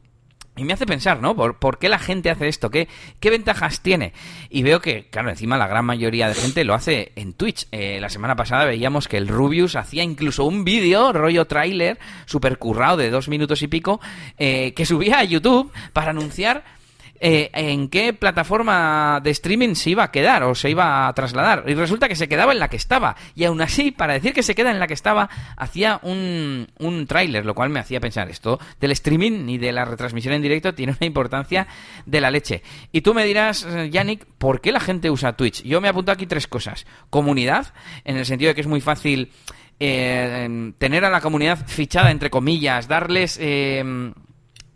Y 0.60 0.66
me 0.66 0.74
hace 0.74 0.86
pensar, 0.86 1.22
¿no? 1.22 1.36
¿Por, 1.36 1.58
por 1.58 1.80
qué 1.80 1.88
la 1.88 2.00
gente 2.00 2.30
hace 2.30 2.50
esto? 2.50 2.70
¿Qué, 2.70 2.90
¿Qué 3.22 3.30
ventajas 3.30 3.82
tiene? 3.82 4.12
Y 4.50 4.62
veo 4.64 4.82
que, 4.82 5.08
claro, 5.10 5.30
encima 5.30 5.58
la 5.58 5.68
gran 5.68 5.86
mayoría 5.86 6.28
de 6.28 6.36
gente 6.36 6.66
lo 6.66 6.74
hace 6.74 7.14
en 7.16 7.32
Twitch. 7.32 7.68
Eh, 7.72 8.00
la 8.02 8.10
semana 8.10 8.36
pasada 8.36 8.66
veíamos 8.66 9.08
que 9.08 9.16
el 9.16 9.30
Rubius 9.30 9.78
hacía 9.78 10.04
incluso 10.04 10.44
un 10.44 10.66
vídeo, 10.66 11.14
rollo 11.14 11.48
tráiler, 11.48 11.98
super 12.26 12.58
currado 12.58 12.98
de 12.98 13.10
dos 13.10 13.30
minutos 13.30 13.62
y 13.62 13.68
pico, 13.68 14.02
eh, 14.38 14.74
que 14.74 14.86
subía 14.86 15.20
a 15.20 15.24
YouTube 15.24 15.72
para 15.94 16.12
anunciar 16.12 16.79
eh, 17.20 17.50
en 17.54 17.90
qué 17.90 18.14
plataforma 18.14 19.20
de 19.22 19.32
streaming 19.32 19.76
se 19.76 19.92
iba 19.92 20.04
a 20.04 20.12
quedar 20.12 20.44
o 20.44 20.56
se 20.56 20.70
iba 20.70 21.08
a 21.08 21.14
trasladar. 21.14 21.64
Y 21.68 21.74
resulta 21.74 22.08
que 22.08 22.16
se 22.16 22.28
quedaba 22.28 22.54
en 22.54 22.60
la 22.60 22.70
que 22.70 22.78
estaba. 22.78 23.16
Y 23.36 23.44
aún 23.44 23.62
así, 23.62 23.92
para 23.92 24.14
decir 24.14 24.34
que 24.34 24.44
se 24.44 24.56
queda 24.56 24.72
en 24.72 24.80
la 24.80 24.88
que 24.88 24.94
estaba, 24.94 25.30
hacía 25.58 26.00
un, 26.04 26.68
un 26.80 27.08
tráiler, 27.08 27.46
lo 27.46 27.56
cual 27.56 27.70
me 27.70 27.80
hacía 27.80 28.00
pensar 28.00 28.30
esto 28.30 28.60
del 28.80 28.92
streaming 28.92 29.50
y 29.50 29.58
de 29.58 29.72
la 29.72 29.86
retransmisión 29.86 30.34
en 30.34 30.42
directo 30.42 30.74
tiene 30.74 30.96
una 30.98 31.06
importancia 31.06 31.68
de 32.06 32.22
la 32.22 32.32
leche. 32.32 32.64
Y 32.92 33.02
tú 33.02 33.14
me 33.14 33.26
dirás, 33.26 33.66
eh, 33.66 33.90
Yannick, 33.90 34.26
¿por 34.38 34.62
qué 34.62 34.72
la 34.72 34.80
gente 34.80 35.10
usa 35.10 35.34
Twitch? 35.34 35.64
Yo 35.64 35.82
me 35.82 35.90
apunto 35.90 36.12
aquí 36.12 36.26
tres 36.26 36.48
cosas. 36.48 36.86
Comunidad, 37.10 37.74
en 38.06 38.18
el 38.18 38.26
sentido 38.26 38.50
de 38.50 38.56
que 38.56 38.62
es 38.62 38.68
muy 38.68 38.82
fácil 38.82 39.32
eh, 39.80 40.72
tener 40.78 41.06
a 41.06 41.10
la 41.10 41.22
comunidad 41.22 41.66
fichada, 41.68 42.12
entre 42.12 42.30
comillas, 42.30 42.88
darles... 42.88 43.38
eh, 43.42 44.14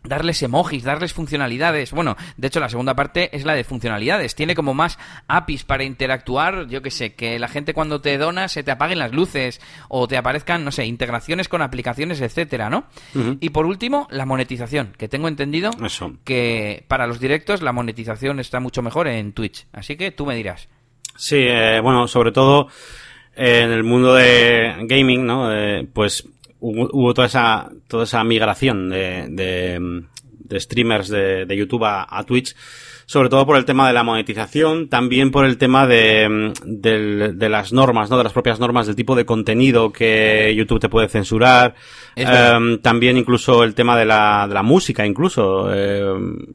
darles 0.04 0.42
emojis, 0.42 0.84
darles 0.84 1.12
funcionalidades. 1.12 1.92
Bueno, 1.92 2.16
de 2.36 2.48
hecho 2.48 2.60
la 2.60 2.68
segunda 2.68 2.94
parte 2.94 3.34
es 3.36 3.44
la 3.44 3.54
de 3.54 3.64
funcionalidades. 3.64 4.34
Tiene 4.34 4.54
como 4.54 4.74
más 4.74 4.98
APIs 5.26 5.64
para 5.64 5.84
interactuar, 5.84 6.66
yo 6.68 6.82
que 6.82 6.90
sé, 6.90 7.14
que 7.14 7.38
la 7.38 7.48
gente 7.48 7.74
cuando 7.74 8.00
te 8.00 8.16
dona 8.18 8.48
se 8.48 8.62
te 8.62 8.70
apaguen 8.70 8.98
las 8.98 9.12
luces 9.12 9.60
o 9.88 10.06
te 10.06 10.16
aparezcan, 10.16 10.64
no 10.64 10.70
sé, 10.72 10.86
integraciones 10.86 11.48
con 11.48 11.62
aplicaciones, 11.62 12.20
etcétera, 12.20 12.70
¿no? 12.70 12.84
Y 13.40 13.50
por 13.50 13.66
último, 13.66 14.06
la 14.10 14.26
monetización, 14.26 14.92
que 14.98 15.08
tengo 15.08 15.28
entendido 15.28 15.70
Eso. 15.84 16.12
que 16.24 16.84
para 16.88 17.06
los 17.06 17.20
directos 17.20 17.62
la 17.62 17.72
monetización 17.72 18.40
está 18.40 18.60
mucho 18.60 18.82
mejor 18.82 19.08
en 19.08 19.32
Twitch. 19.32 19.66
Así 19.72 19.96
que 19.96 20.10
tú 20.10 20.26
me 20.26 20.36
dirás. 20.36 20.68
Sí, 21.16 21.36
eh, 21.38 21.80
bueno, 21.80 22.08
sobre 22.08 22.32
todo 22.32 22.68
en 23.36 23.70
el 23.70 23.84
mundo 23.84 24.14
de 24.14 24.74
gaming, 24.82 25.26
¿no? 25.26 25.52
Eh, 25.52 25.86
pues 25.92 26.26
hubo, 26.64 26.88
hubo 26.92 27.14
toda 27.14 27.26
esa 27.26 27.70
toda 27.88 28.04
esa 28.04 28.24
migración 28.24 28.88
de, 28.88 29.26
de, 29.28 30.02
de 30.30 30.60
streamers 30.60 31.08
de, 31.08 31.44
de 31.44 31.56
YouTube 31.56 31.84
a, 31.84 32.06
a 32.08 32.24
Twitch, 32.24 32.56
sobre 33.06 33.28
todo 33.28 33.44
por 33.44 33.58
el 33.58 33.66
tema 33.66 33.86
de 33.86 33.92
la 33.92 34.02
monetización, 34.02 34.88
también 34.88 35.30
por 35.30 35.44
el 35.44 35.58
tema 35.58 35.86
de, 35.86 36.52
de 36.64 37.48
las 37.50 37.72
normas, 37.72 38.08
¿no? 38.08 38.16
De 38.16 38.24
las 38.24 38.32
propias 38.32 38.58
normas 38.58 38.86
del 38.86 38.96
tipo 38.96 39.14
de 39.14 39.26
contenido 39.26 39.92
que 39.92 40.54
YouTube 40.56 40.80
te 40.80 40.88
puede 40.88 41.08
censurar. 41.08 41.74
Em, 42.16 42.78
también 42.80 43.18
incluso 43.18 43.62
el 43.62 43.74
tema 43.74 43.98
de 43.98 44.06
la, 44.06 44.46
de 44.48 44.54
la 44.54 44.62
música, 44.62 45.04
incluso. 45.04 45.68
Eh, 45.70 46.02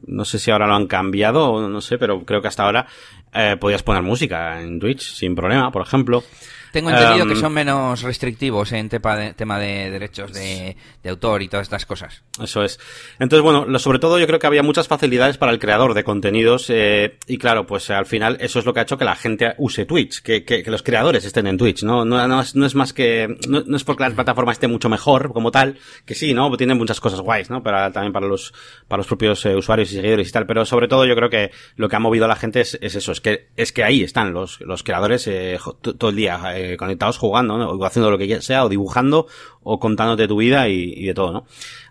no 0.06 0.24
sé 0.24 0.40
si 0.40 0.50
ahora 0.50 0.66
lo 0.66 0.74
han 0.74 0.88
cambiado, 0.88 1.68
no 1.68 1.80
sé, 1.80 1.98
pero 1.98 2.24
creo 2.24 2.42
que 2.42 2.48
hasta 2.48 2.64
ahora 2.64 2.86
eh, 3.32 3.56
podías 3.60 3.84
poner 3.84 4.02
música 4.02 4.60
en 4.60 4.80
Twitch 4.80 5.14
sin 5.14 5.36
problema, 5.36 5.70
por 5.70 5.82
ejemplo. 5.82 6.24
Tengo 6.72 6.90
entendido 6.90 7.24
Em, 7.24 7.28
que 7.30 7.36
son 7.36 7.52
menos 7.52 8.02
restrictivos 8.02 8.72
en 8.72 8.88
tepa 8.88 9.16
de- 9.16 9.34
tema 9.34 9.58
de 9.58 9.90
derechos 9.90 10.32
de, 10.32 10.76
de 11.02 11.10
autor 11.10 11.42
y 11.42 11.48
todas 11.48 11.64
estas 11.66 11.86
cosas. 11.86 12.22
Eso 12.42 12.62
es. 12.62 12.78
Entonces, 13.18 13.42
bueno, 13.42 13.64
lo, 13.66 13.78
sobre 13.78 13.98
todo 13.98 14.18
yo 14.18 14.26
creo 14.26 14.38
que 14.38 14.46
había 14.46 14.62
muchas 14.62 14.88
facilidades 14.88 15.36
para 15.38 15.52
el 15.52 15.58
creador 15.58 15.94
de 15.94 16.04
contenidos 16.04 16.66
eh, 16.70 17.18
y 17.26 17.38
claro, 17.38 17.66
pues 17.66 17.90
al 17.90 18.06
final 18.06 18.36
eso 18.40 18.58
es 18.58 18.64
lo 18.66 18.72
que 18.72 18.80
ha 18.80 18.82
hecho 18.84 18.98
que 18.98 19.04
la 19.04 19.16
gente 19.16 19.54
use 19.58 19.84
Twitch, 19.86 20.22
que, 20.22 20.44
que, 20.44 20.62
que 20.62 20.70
los 20.70 20.82
creadores 20.82 21.24
estén 21.24 21.46
en 21.46 21.58
Twitch, 21.58 21.82
¿no? 21.82 22.04
No, 22.04 22.26
no, 22.28 22.40
es, 22.40 22.54
no 22.54 22.66
es 22.66 22.74
más 22.74 22.92
que... 22.92 23.36
No, 23.48 23.62
no 23.66 23.76
es 23.76 23.84
porque 23.84 24.02
la 24.04 24.10
plataforma 24.10 24.52
esté 24.52 24.68
mucho 24.68 24.88
mejor 24.88 25.32
como 25.32 25.50
tal, 25.50 25.78
que 26.04 26.14
sí, 26.14 26.34
¿no? 26.34 26.56
Tienen 26.56 26.78
muchas 26.78 27.00
cosas 27.00 27.20
guays, 27.20 27.50
¿no? 27.50 27.62
Para, 27.62 27.90
también 27.90 28.12
para 28.12 28.26
los, 28.26 28.52
para 28.88 28.98
los 28.98 29.06
propios 29.06 29.44
eh, 29.46 29.54
usuarios 29.56 29.90
y 29.92 29.96
seguidores 29.96 30.28
y 30.28 30.32
tal, 30.32 30.46
pero 30.46 30.64
sobre 30.64 30.88
todo 30.88 31.04
yo 31.06 31.14
creo 31.16 31.30
que 31.30 31.50
lo 31.76 31.88
que 31.88 31.96
ha 31.96 32.00
movido 32.00 32.24
a 32.24 32.28
la 32.28 32.36
gente 32.36 32.60
es, 32.60 32.78
es 32.80 32.94
eso, 32.94 33.12
es 33.12 33.20
que, 33.20 33.48
es 33.56 33.72
que 33.72 33.84
ahí 33.84 34.02
están 34.02 34.32
los, 34.32 34.60
los 34.60 34.82
creadores 34.82 35.26
eh, 35.26 35.58
todo 35.80 36.10
el 36.10 36.16
día 36.16 36.58
eh, 36.60 36.76
conectados 36.76 37.18
jugando, 37.18 37.58
¿no? 37.58 37.70
O 37.70 37.84
haciendo 37.84 38.10
lo 38.10 38.18
que 38.18 38.40
sea, 38.42 38.64
o 38.64 38.68
dibujando, 38.68 39.26
o 39.62 39.78
contándote 39.78 40.28
tu 40.28 40.36
vida 40.36 40.68
y, 40.68 41.04
de 41.04 41.14
todo, 41.14 41.32
¿no? 41.32 41.46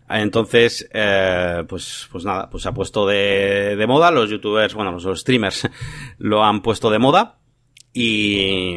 Entonces, 0.09 0.89
eh, 0.93 1.63
pues, 1.67 2.07
pues 2.11 2.25
nada, 2.25 2.49
pues 2.49 2.63
se 2.63 2.69
ha 2.69 2.73
puesto 2.73 3.05
de, 3.05 3.85
moda, 3.87 4.09
los 4.11 4.29
youtubers, 4.29 4.73
bueno, 4.73 4.91
los 4.91 5.19
streamers 5.19 5.69
lo 6.17 6.43
han 6.43 6.61
puesto 6.61 6.89
de 6.89 6.99
moda 6.99 7.37
y, 7.93 8.75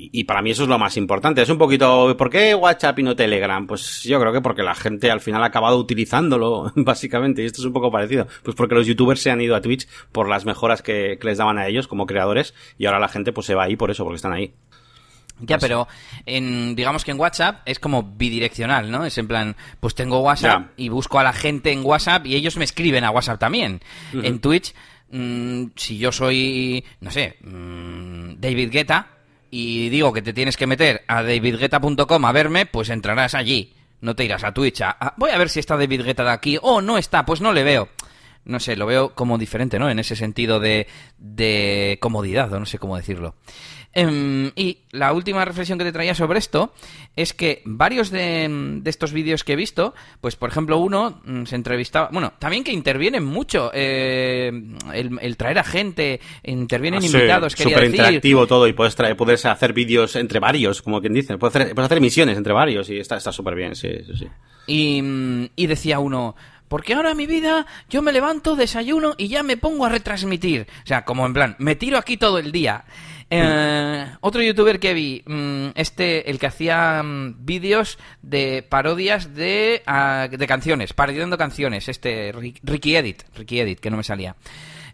y 0.00 0.24
para 0.24 0.42
mí 0.42 0.50
eso 0.50 0.62
es 0.62 0.68
lo 0.68 0.78
más 0.78 0.96
importante. 0.96 1.42
Es 1.42 1.50
un 1.50 1.58
poquito, 1.58 2.16
¿por 2.16 2.30
qué 2.30 2.54
WhatsApp 2.54 2.98
y 3.00 3.02
no 3.02 3.16
Telegram? 3.16 3.66
Pues 3.66 4.02
yo 4.04 4.20
creo 4.20 4.32
que 4.32 4.40
porque 4.40 4.62
la 4.62 4.74
gente 4.74 5.10
al 5.10 5.20
final 5.20 5.42
ha 5.42 5.46
acabado 5.46 5.76
utilizándolo, 5.76 6.72
básicamente, 6.76 7.42
y 7.42 7.46
esto 7.46 7.60
es 7.60 7.66
un 7.66 7.72
poco 7.72 7.90
parecido. 7.90 8.28
Pues 8.44 8.56
porque 8.56 8.76
los 8.76 8.86
youtubers 8.86 9.20
se 9.20 9.30
han 9.30 9.40
ido 9.40 9.56
a 9.56 9.60
Twitch 9.60 9.88
por 10.12 10.28
las 10.28 10.44
mejoras 10.44 10.82
que, 10.82 11.18
que 11.20 11.26
les 11.26 11.38
daban 11.38 11.58
a 11.58 11.66
ellos 11.66 11.88
como 11.88 12.06
creadores, 12.06 12.54
y 12.78 12.86
ahora 12.86 13.00
la 13.00 13.08
gente 13.08 13.32
pues 13.32 13.46
se 13.46 13.54
va 13.54 13.64
ahí 13.64 13.76
por 13.76 13.90
eso, 13.90 14.04
porque 14.04 14.16
están 14.16 14.32
ahí. 14.32 14.54
Ya, 15.40 15.58
pero 15.58 15.88
en, 16.26 16.74
digamos 16.74 17.04
que 17.04 17.10
en 17.12 17.20
WhatsApp 17.20 17.62
es 17.66 17.78
como 17.78 18.02
bidireccional, 18.02 18.90
¿no? 18.90 19.04
Es 19.04 19.16
en 19.18 19.28
plan, 19.28 19.56
pues 19.80 19.94
tengo 19.94 20.20
WhatsApp 20.20 20.70
y 20.76 20.88
busco 20.88 21.18
a 21.18 21.22
la 21.22 21.32
gente 21.32 21.72
en 21.72 21.84
WhatsApp 21.84 22.26
y 22.26 22.34
ellos 22.34 22.56
me 22.56 22.64
escriben 22.64 23.04
a 23.04 23.10
WhatsApp 23.10 23.38
también. 23.38 23.80
En 24.12 24.40
Twitch, 24.40 24.74
mm, 25.10 25.64
si 25.76 25.98
yo 25.98 26.10
soy, 26.12 26.84
no 27.00 27.10
sé, 27.10 27.36
mm, 27.42 28.34
David 28.40 28.70
Guetta 28.70 29.06
y 29.50 29.88
digo 29.88 30.12
que 30.12 30.22
te 30.22 30.32
tienes 30.32 30.56
que 30.56 30.66
meter 30.66 31.02
a 31.08 31.22
davidguetta.com 31.22 32.24
a 32.24 32.32
verme, 32.32 32.66
pues 32.66 32.90
entrarás 32.90 33.34
allí. 33.34 33.74
No 34.00 34.14
te 34.14 34.24
irás 34.24 34.44
a 34.44 34.52
Twitch 34.52 34.80
a, 34.82 34.90
a- 34.90 35.14
voy 35.16 35.30
a 35.30 35.38
ver 35.38 35.48
si 35.48 35.58
está 35.60 35.76
David 35.76 36.02
Guetta 36.04 36.24
de 36.24 36.30
aquí. 36.30 36.58
Oh, 36.62 36.80
no 36.80 36.98
está, 36.98 37.24
pues 37.24 37.40
no 37.40 37.52
le 37.52 37.64
veo. 37.64 37.88
no 38.44 38.60
sé, 38.60 38.76
lo 38.76 38.86
veo 38.86 39.14
como 39.14 39.36
diferente, 39.36 39.78
¿no? 39.78 39.90
En 39.90 39.98
ese 39.98 40.16
sentido 40.16 40.58
de, 40.58 40.86
de 41.18 41.98
comodidad, 42.00 42.50
o 42.52 42.58
no 42.58 42.64
sé 42.64 42.78
cómo 42.78 42.96
decirlo. 42.96 43.34
Em, 43.98 44.52
y 44.54 44.78
la 44.92 45.12
última 45.12 45.44
reflexión 45.44 45.76
que 45.76 45.84
te 45.84 45.90
traía 45.90 46.14
sobre 46.14 46.38
esto 46.38 46.72
es 47.16 47.34
que 47.34 47.62
varios 47.64 48.10
de, 48.12 48.80
estos 48.84 49.12
vídeos 49.12 49.42
que 49.42 49.54
he 49.54 49.56
visto, 49.56 49.92
pues 50.20 50.36
por 50.36 50.50
ejemplo 50.50 50.78
uno 50.78 51.20
mm, 51.24 51.46
se 51.46 51.56
entrevistaba, 51.56 52.08
bueno, 52.12 52.32
también 52.38 52.62
que 52.62 52.70
intervienen 52.70 53.24
mucho, 53.24 53.72
eh, 53.74 54.52
el, 54.94 55.36
traer 55.36 55.58
a 55.58 55.64
gente, 55.64 56.20
intervienen 56.44 57.02
ah, 57.02 57.06
invitados, 57.06 57.56
quería 57.56 57.76
super 57.76 57.90
interactivo 57.90 58.46
todo 58.46 58.68
y 58.68 58.72
puedes, 58.72 58.94
traer, 58.94 59.16
puedes 59.16 59.44
hacer 59.46 59.72
vídeos 59.72 60.14
entre 60.14 60.38
varios, 60.38 60.80
como 60.80 61.00
quien 61.00 61.14
dice, 61.14 61.36
puedes 61.36 61.56
hacer, 61.56 61.74
puedes 61.74 61.86
hacer 61.86 62.00
misiones 62.00 62.36
entre 62.36 62.52
varios 62.52 62.88
y 62.90 62.98
está 62.98 63.18
súper 63.18 63.56
bien, 63.56 63.74
sí, 63.74 63.90
sí, 64.06 64.12
sí. 64.16 64.28
Y, 64.68 65.02
y 65.56 65.66
decía 65.66 65.98
uno, 65.98 66.36
porque 66.68 66.94
ahora 66.94 67.14
mi 67.14 67.26
vida 67.26 67.66
yo 67.88 68.02
me 68.02 68.12
levanto, 68.12 68.54
desayuno 68.54 69.14
y 69.16 69.28
ya 69.28 69.42
me 69.42 69.56
pongo 69.56 69.86
a 69.86 69.88
retransmitir. 69.88 70.66
O 70.84 70.86
sea, 70.86 71.04
como 71.04 71.26
en 71.26 71.32
plan, 71.32 71.56
me 71.58 71.74
tiro 71.74 71.98
aquí 71.98 72.16
todo 72.16 72.38
el 72.38 72.52
día. 72.52 72.84
Eh, 73.30 74.06
otro 74.20 74.42
youtuber 74.42 74.80
que 74.80 74.94
vi, 74.94 75.22
mm, 75.26 75.68
este, 75.74 76.30
el 76.30 76.38
que 76.38 76.46
hacía 76.46 77.02
mm, 77.02 77.44
vídeos 77.44 77.98
de 78.22 78.62
parodias 78.62 79.34
de, 79.34 79.82
ah, 79.86 80.28
de 80.30 80.46
canciones, 80.46 80.92
parodiando 80.92 81.36
canciones, 81.36 81.88
este, 81.88 82.32
Ricky 82.32 82.96
Edit, 82.96 83.22
Ricky 83.34 83.60
Edit, 83.60 83.80
que 83.80 83.90
no 83.90 83.98
me 83.98 84.04
salía. 84.04 84.34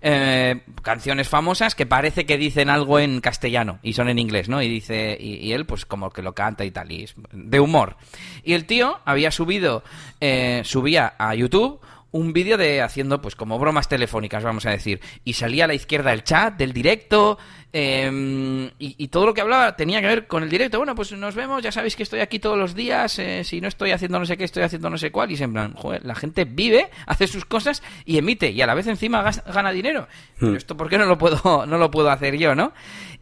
Eh, 0.06 0.60
canciones 0.82 1.30
famosas 1.30 1.74
que 1.74 1.86
parece 1.86 2.26
que 2.26 2.36
dicen 2.36 2.68
algo 2.68 2.98
en 2.98 3.22
castellano 3.22 3.78
y 3.82 3.94
son 3.94 4.10
en 4.10 4.18
inglés, 4.18 4.50
¿no? 4.50 4.60
Y 4.60 4.68
dice, 4.68 5.16
y, 5.18 5.50
él 5.52 5.64
pues 5.64 5.86
como 5.86 6.10
que 6.10 6.20
lo 6.20 6.34
canta 6.34 6.66
y 6.66 6.70
tal, 6.70 6.88
de 7.32 7.60
humor. 7.60 7.96
Y 8.42 8.52
el 8.52 8.66
tío 8.66 9.00
había 9.06 9.30
subido, 9.30 9.82
eh, 10.20 10.60
subía 10.64 11.14
a 11.16 11.34
YouTube 11.34 11.80
un 12.14 12.32
vídeo 12.32 12.56
de 12.56 12.80
haciendo 12.80 13.20
pues 13.20 13.34
como 13.34 13.58
bromas 13.58 13.88
telefónicas, 13.88 14.44
vamos 14.44 14.64
a 14.66 14.70
decir. 14.70 15.00
Y 15.24 15.32
salía 15.32 15.64
a 15.64 15.66
la 15.66 15.74
izquierda 15.74 16.12
el 16.12 16.22
chat 16.22 16.56
del 16.56 16.72
directo 16.72 17.38
em, 17.72 18.70
y, 18.78 19.08
todo 19.08 19.26
lo 19.26 19.34
que 19.34 19.40
hablaba 19.40 19.74
tenía 19.74 20.00
que 20.00 20.06
ver 20.06 20.26
con 20.28 20.44
el 20.44 20.48
directo. 20.48 20.78
Bueno, 20.78 20.94
pues 20.94 21.10
nos 21.10 21.34
vemos, 21.34 21.60
ya 21.60 21.72
sabéis 21.72 21.96
que 21.96 22.04
estoy 22.04 22.20
aquí 22.20 22.38
todos 22.38 22.56
los 22.56 22.76
días, 22.76 23.18
eh, 23.18 23.42
si 23.42 23.60
no 23.60 23.66
estoy 23.66 23.90
haciendo 23.90 24.20
no 24.20 24.26
sé 24.26 24.36
qué, 24.36 24.44
estoy 24.44 24.62
haciendo 24.62 24.88
no 24.90 24.96
sé 24.96 25.10
cuál. 25.10 25.32
Y 25.32 25.36
se 25.36 25.42
en 25.42 25.54
plan, 25.54 25.74
joder, 25.74 26.04
la 26.04 26.14
gente 26.14 26.44
vive, 26.44 26.88
hace 27.06 27.26
sus 27.26 27.44
cosas 27.44 27.82
y 28.04 28.16
emite 28.16 28.48
y 28.52 28.62
a 28.62 28.66
la 28.68 28.74
vez 28.74 28.86
encima 28.86 29.28
gana 29.52 29.72
dinero. 29.72 30.06
Hmm. 30.38 30.54
¿Esto 30.54 30.76
por 30.76 30.88
qué 30.88 30.98
no 30.98 31.06
lo 31.06 31.18
puedo, 31.18 31.66
no 31.66 31.78
lo 31.78 31.90
puedo 31.90 32.10
hacer 32.10 32.36
yo, 32.38 32.54
no? 32.54 32.72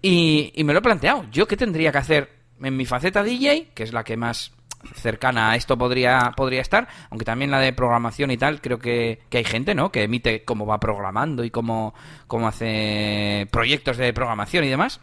Y, 0.03 0.53
y 0.55 0.65
me 0.65 0.75
lo 0.75 0.81
he 0.81 0.83
planteado. 0.83 1.25
¿Yo 1.33 1.49
qué 1.49 1.57
tendría 1.57 1.93
que 1.93 1.99
hacer 1.99 2.29
en 2.63 2.77
mi 2.77 2.85
faceta 2.85 3.23
DJ, 3.23 3.71
que 3.75 3.85
es 3.85 3.95
la 3.95 4.05
que 4.05 4.19
más 4.19 4.53
cercana 4.95 5.51
a 5.51 5.57
esto 5.57 5.77
podría, 5.79 6.33
podría 6.37 6.61
estar, 6.61 6.89
aunque 7.11 7.25
también 7.25 7.51
la 7.51 7.61
de 7.61 7.73
programación 7.73 8.31
y 8.31 8.37
tal, 8.37 8.61
creo 8.61 8.79
que, 8.79 9.21
que 9.29 9.39
hay 9.39 9.45
gente, 9.45 9.75
¿no? 9.75 9.91
Que 9.93 10.05
emite 10.05 10.45
cómo 10.45 10.67
va 10.67 10.81
programando 10.81 11.45
y 11.45 11.51
cómo, 11.51 11.95
cómo 12.27 12.49
hace 12.49 13.47
proyectos 13.51 13.97
de 13.97 14.13
programación 14.13 14.65
y 14.65 14.69
demás. 14.69 15.01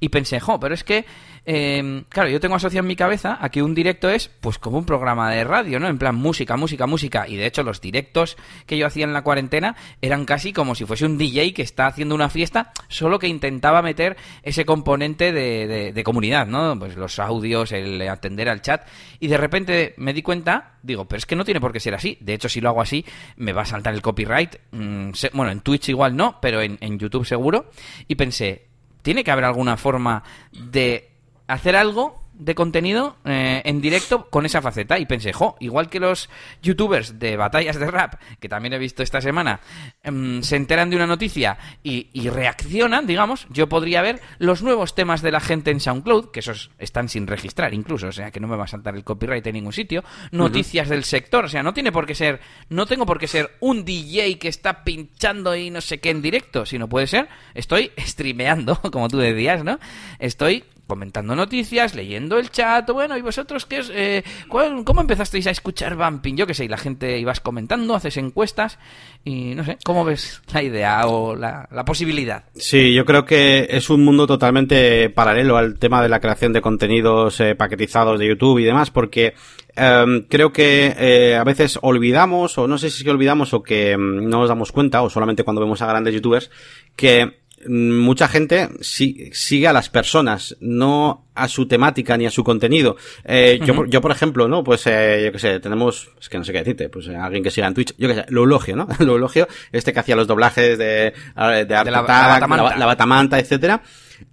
Y 0.00 0.08
pensé, 0.08 0.40
jo, 0.40 0.58
pero 0.60 0.74
es 0.74 0.84
que 0.84 1.04
eh, 1.48 2.02
claro, 2.08 2.28
yo 2.28 2.40
tengo 2.40 2.56
asociado 2.56 2.82
en 2.82 2.88
mi 2.88 2.96
cabeza 2.96 3.38
a 3.40 3.50
que 3.50 3.62
un 3.62 3.72
directo 3.72 4.10
es 4.10 4.28
pues 4.28 4.58
como 4.58 4.78
un 4.78 4.84
programa 4.84 5.30
de 5.30 5.44
radio, 5.44 5.78
¿no? 5.78 5.86
En 5.86 5.96
plan 5.96 6.16
música, 6.16 6.56
música, 6.56 6.88
música. 6.88 7.28
Y 7.28 7.36
de 7.36 7.46
hecho 7.46 7.62
los 7.62 7.80
directos 7.80 8.36
que 8.66 8.76
yo 8.76 8.86
hacía 8.86 9.04
en 9.04 9.12
la 9.12 9.22
cuarentena 9.22 9.76
eran 10.02 10.24
casi 10.24 10.52
como 10.52 10.74
si 10.74 10.84
fuese 10.84 11.06
un 11.06 11.16
DJ 11.16 11.54
que 11.54 11.62
está 11.62 11.86
haciendo 11.86 12.16
una 12.16 12.28
fiesta, 12.28 12.72
solo 12.88 13.20
que 13.20 13.28
intentaba 13.28 13.80
meter 13.80 14.16
ese 14.42 14.66
componente 14.66 15.32
de, 15.32 16.02
comunidad, 16.04 16.48
¿no? 16.48 16.76
Pues 16.78 16.96
los 16.96 17.20
audios, 17.20 17.70
el 17.70 18.02
atender 18.08 18.48
al 18.48 18.60
chat. 18.60 18.84
Y 19.20 19.28
de 19.28 19.36
repente 19.36 19.94
me 19.98 20.12
di 20.12 20.22
cuenta, 20.22 20.74
digo, 20.82 21.06
pero 21.06 21.18
es 21.18 21.26
que 21.26 21.36
no 21.36 21.44
tiene 21.44 21.60
por 21.60 21.72
qué 21.72 21.78
ser 21.78 21.94
así. 21.94 22.18
De 22.20 22.34
hecho, 22.34 22.48
si 22.48 22.60
lo 22.60 22.70
hago 22.70 22.82
así, 22.82 23.04
me 23.36 23.52
va 23.52 23.62
a 23.62 23.66
saltar 23.66 23.94
el 23.94 24.02
copyright. 24.02 24.56
Mm, 24.72 25.10
bueno, 25.32 25.52
en 25.52 25.60
Twitch 25.60 25.90
igual 25.90 26.16
no, 26.16 26.40
pero 26.40 26.60
en 26.60 26.98
YouTube 26.98 27.24
seguro. 27.24 27.70
Y 28.08 28.16
pensé, 28.16 28.66
tiene 29.06 29.22
que 29.22 29.30
haber 29.30 29.44
alguna 29.44 29.76
forma 29.76 30.24
de 30.50 31.12
hacer 31.46 31.76
algo 31.76 32.25
de 32.38 32.54
contenido 32.54 33.16
eh, 33.24 33.62
en 33.64 33.80
directo 33.80 34.28
con 34.30 34.46
esa 34.46 34.62
faceta. 34.62 34.98
Y 34.98 35.06
pensé, 35.06 35.32
jo, 35.32 35.56
igual 35.60 35.88
que 35.88 36.00
los 36.00 36.28
youtubers 36.62 37.18
de 37.18 37.36
batallas 37.36 37.78
de 37.78 37.90
rap, 37.90 38.14
que 38.40 38.48
también 38.48 38.74
he 38.74 38.78
visto 38.78 39.02
esta 39.02 39.20
semana, 39.20 39.60
em, 40.02 40.42
se 40.42 40.56
enteran 40.56 40.90
de 40.90 40.96
una 40.96 41.06
noticia 41.06 41.58
y, 41.82 42.06
reaccionan, 42.28 43.06
digamos, 43.06 43.46
yo 43.50 43.68
podría 43.68 44.02
ver 44.02 44.20
los 44.38 44.62
nuevos 44.62 44.94
temas 44.94 45.22
de 45.22 45.30
la 45.30 45.40
gente 45.40 45.70
en 45.70 45.80
SoundCloud, 45.80 46.30
que 46.32 46.40
esos 46.40 46.70
están 46.78 47.08
sin 47.08 47.26
registrar 47.26 47.72
incluso, 47.72 48.08
o 48.08 48.12
sea 48.12 48.30
que 48.30 48.40
no 48.40 48.48
me 48.48 48.56
va 48.56 48.64
a 48.64 48.68
saltar 48.68 48.96
el 48.96 49.04
copyright 49.04 49.46
en 49.46 49.54
ningún 49.54 49.72
sitio, 49.72 50.02
noticias 50.32 50.88
del 50.88 51.04
sector, 51.04 51.44
o 51.44 51.48
sea, 51.48 51.62
no 51.62 51.72
tiene 51.72 51.92
por 51.92 52.04
qué 52.04 52.14
ser, 52.14 52.40
no 52.68 52.86
tengo 52.86 53.06
por 53.06 53.18
qué 53.18 53.28
ser 53.28 53.56
un 53.60 53.84
DJ 53.84 54.38
que 54.38 54.48
está 54.48 54.82
pinchando 54.82 55.54
y 55.54 55.70
no 55.70 55.80
sé 55.80 55.98
qué 55.98 56.10
en 56.10 56.20
directo, 56.20 56.66
sino 56.66 56.88
puede 56.88 57.06
ser, 57.06 57.28
estoy 57.54 57.92
streameando, 57.98 58.80
como 58.92 59.08
tú 59.08 59.18
decías, 59.18 59.62
¿no? 59.62 59.78
Estoy 60.18 60.64
comentando 60.86 61.34
noticias, 61.34 61.94
leyendo 61.94 62.38
el 62.38 62.50
chat, 62.50 62.88
bueno, 62.90 63.16
¿y 63.16 63.22
vosotros 63.22 63.66
qué 63.66 63.78
es, 63.78 63.90
eh, 63.92 64.22
cómo 64.48 65.00
empezasteis 65.00 65.46
a 65.46 65.50
escuchar 65.50 65.96
Bumping? 65.96 66.36
Yo 66.36 66.46
qué 66.46 66.54
sé, 66.54 66.64
y 66.64 66.68
la 66.68 66.76
gente 66.76 67.18
ibas 67.18 67.40
comentando, 67.40 67.94
haces 67.94 68.16
encuestas 68.16 68.78
y 69.24 69.54
no 69.54 69.64
sé, 69.64 69.78
¿cómo 69.84 70.04
ves 70.04 70.42
la 70.52 70.62
idea 70.62 71.06
o 71.06 71.34
la, 71.34 71.66
posibilidad? 71.84 72.44
Sí, 72.54 72.94
yo 72.94 73.04
creo 73.04 73.24
que 73.24 73.66
es 73.70 73.90
un 73.90 74.04
mundo 74.04 74.26
totalmente 74.26 75.10
paralelo 75.10 75.56
al 75.56 75.78
tema 75.78 76.02
de 76.02 76.08
la 76.08 76.20
creación 76.20 76.52
de 76.52 76.60
contenidos 76.60 77.40
eh, 77.40 77.54
paquetizados 77.54 78.18
de 78.18 78.28
YouTube 78.28 78.58
y 78.58 78.64
demás, 78.64 78.90
porque 78.90 79.34
em, 79.74 80.22
creo 80.28 80.52
que 80.52 80.94
eh, 80.98 81.36
a 81.36 81.44
veces 81.44 81.78
olvidamos, 81.82 82.58
o 82.58 82.66
no 82.66 82.78
sé 82.78 82.90
si 82.90 83.08
olvidamos 83.08 83.54
o 83.54 83.62
que 83.62 83.92
em, 83.92 84.28
no 84.28 84.40
nos 84.40 84.48
damos 84.48 84.72
cuenta, 84.72 85.02
o 85.02 85.10
solamente 85.10 85.42
cuando 85.44 85.60
vemos 85.60 85.82
a 85.82 85.86
grandes 85.86 86.14
youtubers, 86.14 86.50
que 86.94 87.45
mucha 87.68 88.28
gente 88.28 88.68
sigue 88.80 89.66
a 89.66 89.72
las 89.72 89.88
personas, 89.88 90.56
no 90.60 91.26
a 91.34 91.48
su 91.48 91.66
temática 91.66 92.16
ni 92.16 92.26
a 92.26 92.30
su 92.30 92.44
contenido. 92.44 92.96
Eh, 93.24 93.58
yo, 93.64 93.86
yo, 93.86 94.00
por 94.00 94.10
ejemplo, 94.10 94.48
¿no? 94.48 94.62
Pues, 94.62 94.86
eh, 94.86 95.22
yo 95.24 95.32
qué 95.32 95.38
sé, 95.38 95.60
tenemos, 95.60 96.10
es 96.20 96.28
que 96.28 96.38
no 96.38 96.44
sé 96.44 96.52
qué 96.52 96.58
decirte, 96.58 96.88
pues 96.88 97.08
eh, 97.08 97.16
alguien 97.16 97.42
que 97.42 97.50
siga 97.50 97.66
en 97.66 97.74
Twitch, 97.74 97.94
yo 97.96 98.08
qué 98.08 98.14
sé, 98.14 98.24
lo 98.28 98.44
elogio, 98.44 98.76
¿no? 98.76 98.86
lo 99.00 99.16
elogio, 99.16 99.48
este 99.72 99.92
que 99.92 100.00
hacía 100.00 100.16
los 100.16 100.26
doblajes 100.26 100.78
de, 100.78 101.12
de, 101.14 101.66
la, 101.68 102.02
Batamanta, 102.02 102.76
la, 102.76 102.86
Batamanta, 102.86 103.38
etcétera. 103.38 103.82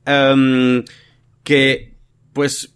Em, 0.06 0.84
que, 1.44 1.94
pues, 2.34 2.76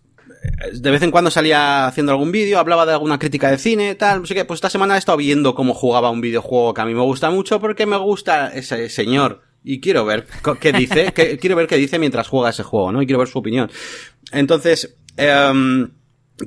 de 0.73 0.91
vez 0.91 1.01
en 1.01 1.11
cuando 1.11 1.29
salía 1.29 1.87
haciendo 1.87 2.11
algún 2.13 2.31
vídeo, 2.31 2.59
hablaba 2.59 2.85
de 2.85 2.93
alguna 2.93 3.19
crítica 3.19 3.51
de 3.51 3.57
cine, 3.57 3.95
tal, 3.95 4.21
no 4.21 4.25
sé 4.25 4.33
qué. 4.33 4.45
Pues 4.45 4.57
esta 4.57 4.69
semana 4.69 4.95
he 4.95 4.99
estado 4.99 5.17
viendo 5.17 5.55
cómo 5.55 5.73
jugaba 5.73 6.09
un 6.09 6.21
videojuego 6.21 6.73
que 6.73 6.81
a 6.81 6.85
mí 6.85 6.93
me 6.93 7.01
gusta 7.01 7.29
mucho 7.29 7.59
porque 7.59 7.85
me 7.85 7.97
gusta 7.97 8.49
ese 8.53 8.89
señor 8.89 9.46
y 9.67 9.81
quiero 9.81 10.05
ver 10.05 10.25
qué 10.61 10.71
dice, 10.71 11.11
quiero 11.39 11.55
ver 11.57 11.67
qué 11.67 11.75
dice 11.75 11.99
mientras 11.99 12.29
juega 12.29 12.51
ese 12.51 12.63
juego, 12.63 12.93
¿no? 12.93 13.01
Y 13.01 13.05
quiero 13.05 13.19
ver 13.19 13.27
su 13.27 13.39
opinión. 13.39 13.69
Entonces, 14.31 14.95
em, 15.17 15.89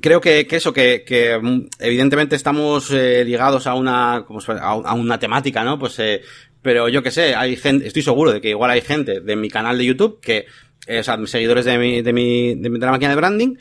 creo 0.01 0.23
que, 0.23 0.47
eso, 0.51 0.73
que, 0.73 1.39
mm, 1.41 1.61
evidentemente 1.81 2.35
estamos 2.35 2.91
eh, 2.93 3.23
ligados 3.27 3.66
a 3.66 3.75
una, 3.75 4.25
como 4.27 4.41
a, 4.49 4.95
una 4.95 5.18
temática, 5.18 5.62
¿no? 5.64 5.79
Pues, 5.79 5.99
eh, 5.99 6.23
pero 6.62 6.89
yo 6.89 7.03
que 7.03 7.11
sé, 7.11 7.35
hay 7.35 7.57
gente, 7.57 7.87
estoy 7.87 8.03
seguro 8.03 8.33
de 8.33 8.41
que 8.41 8.51
igual 8.51 8.71
hay 8.71 8.81
gente 8.81 9.21
de 9.21 9.37
mi 9.37 9.51
canal 9.51 9.77
de 9.77 9.85
YouTube 9.85 10.21
que, 10.21 10.47
eh, 10.87 11.01
o 11.01 11.03
sea, 11.03 11.18
seguidores 11.27 11.66
de 11.66 11.77
mi, 11.77 12.01
de 12.01 12.12
mi, 12.14 12.55
de 12.55 12.79
la 12.79 12.91
máquina 12.91 13.11
de 13.11 13.16
branding, 13.16 13.57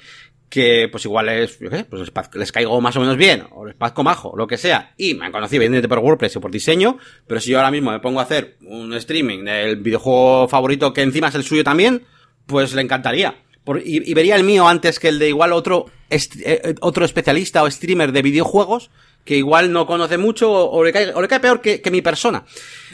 que 0.49 0.87
pues 0.91 1.05
igual 1.05 1.29
es, 1.29 1.59
yo 1.59 1.69
qué 1.69 1.77
sé, 1.77 1.83
pues 1.85 2.11
les, 2.33 2.51
caigo 2.51 2.81
más 2.81 2.95
o 2.95 2.99
menos 2.99 3.17
bien, 3.17 3.43
o 3.51 3.65
les 3.65 3.75
pazco 3.75 4.03
majo, 4.03 4.33
lo 4.35 4.47
que 4.47 4.57
sea, 4.57 4.93
y 4.97 5.13
me 5.13 5.27
han 5.27 5.31
conocido 5.31 5.57
evidentemente 5.61 5.87
por 5.87 5.99
WordPress 5.99 6.37
o 6.37 6.41
por 6.41 6.51
diseño, 6.51 6.97
pero 7.27 7.39
si 7.39 7.51
yo 7.51 7.57
ahora 7.57 7.71
mismo 7.71 7.91
me 7.91 7.99
pongo 7.99 8.19
a 8.19 8.23
hacer 8.23 8.57
un 8.65 8.93
streaming 8.93 9.43
del 9.43 9.77
videojuego 9.77 10.47
favorito 10.47 10.91
que 10.91 11.01
encima 11.01 11.27
es 11.27 11.35
el 11.35 11.43
suyo 11.43 11.63
también, 11.63 12.03
pues 12.45 12.73
le 12.73 12.81
encantaría. 12.81 13.35
Y, 13.83 14.13
vería 14.13 14.35
el 14.35 14.43
mío 14.43 14.67
antes 14.67 14.99
que 14.99 15.09
el 15.09 15.19
de 15.19 15.29
igual 15.29 15.53
otro, 15.53 15.85
eh, 16.09 16.75
otro 16.81 17.05
especialista 17.05 17.63
o 17.63 17.69
streamer 17.69 18.11
de 18.11 18.21
videojuegos 18.21 18.89
que 19.25 19.37
igual 19.37 19.71
no 19.71 19.85
conoce 19.85 20.17
mucho 20.17 20.51
o, 20.51 20.83
le, 20.83 20.91
cae, 20.91 21.13
o 21.13 21.21
le 21.21 21.27
cae 21.27 21.39
peor 21.39 21.61
que, 21.61 21.81
que 21.81 21.91
mi 21.91 22.01
persona. 22.01 22.45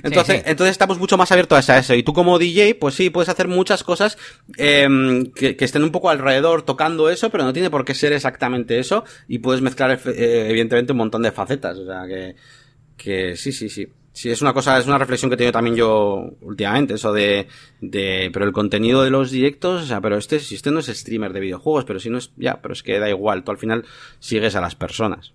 Entonces, 0.03 0.43
entonces 0.45 0.72
estamos 0.72 0.99
mucho 0.99 1.18
más 1.18 1.32
abiertos 1.32 1.70
a 1.70 1.78
eso. 1.78 1.93
Y 1.93 2.03
tú 2.03 2.13
como 2.13 2.38
DJ, 2.39 2.76
pues 2.76 2.95
sí, 2.95 3.09
puedes 3.09 3.30
hacer 3.30 3.47
muchas 3.47 3.84
cosas 3.84 4.18
eh, 4.57 4.88
que, 5.34 5.55
que, 5.55 5.66
estén 5.66 5.84
un 5.84 5.91
poco 5.91 6.09
alrededor 6.09 6.63
tocando 6.63 7.09
eso, 7.09 7.30
pero 7.30 7.45
no 7.45 7.53
tiene 7.53 7.70
por 7.70 7.86
qué 7.86 7.93
ser 7.93 8.11
exactamente 8.11 8.80
eso. 8.80 9.05
Y 9.30 9.39
puedes 9.39 9.61
mezclar, 9.61 9.97
eh, 10.07 10.47
evidentemente, 10.49 10.91
un 10.91 10.97
montón 10.97 11.22
de 11.22 11.32
facetas. 11.32 11.78
O 11.78 11.86
sea, 11.86 12.05
que, 12.05 12.36
que 12.97 13.38
sí, 13.38 13.53
sí, 13.53 13.70
sí. 13.70 13.88
Sí, 14.16 14.32
es 14.32 14.41
una 14.41 14.53
cosa, 14.53 14.78
es 14.78 14.88
una 14.88 14.97
reflexión 14.97 15.30
que 15.30 15.34
he 15.34 15.38
tenido 15.38 15.51
también 15.51 15.76
yo 15.76 16.32
últimamente, 16.39 16.93
eso 16.93 17.11
de, 17.11 17.49
de, 17.82 18.30
pero 18.32 18.45
el 18.45 18.53
contenido 18.53 19.03
de 19.03 19.09
los 19.09 19.30
directos, 19.30 19.84
o 19.84 19.86
sea, 19.86 19.99
pero 19.99 20.18
este, 20.18 20.39
si 20.39 20.55
este 20.55 20.72
no 20.72 20.80
es 20.80 20.86
streamer 20.86 21.34
de 21.34 21.41
videojuegos, 21.41 21.84
pero 21.84 21.99
si 21.99 22.09
no 22.09 22.18
es, 22.18 22.32
ya, 22.38 22.61
pero 22.61 22.74
es 22.74 22.82
que 22.82 22.97
da 22.97 23.09
igual, 23.09 23.43
tú 23.43 23.51
al 23.51 23.57
final 23.57 23.84
sigues 24.20 24.55
a 24.55 24.61
las 24.61 24.74
personas. 24.74 25.34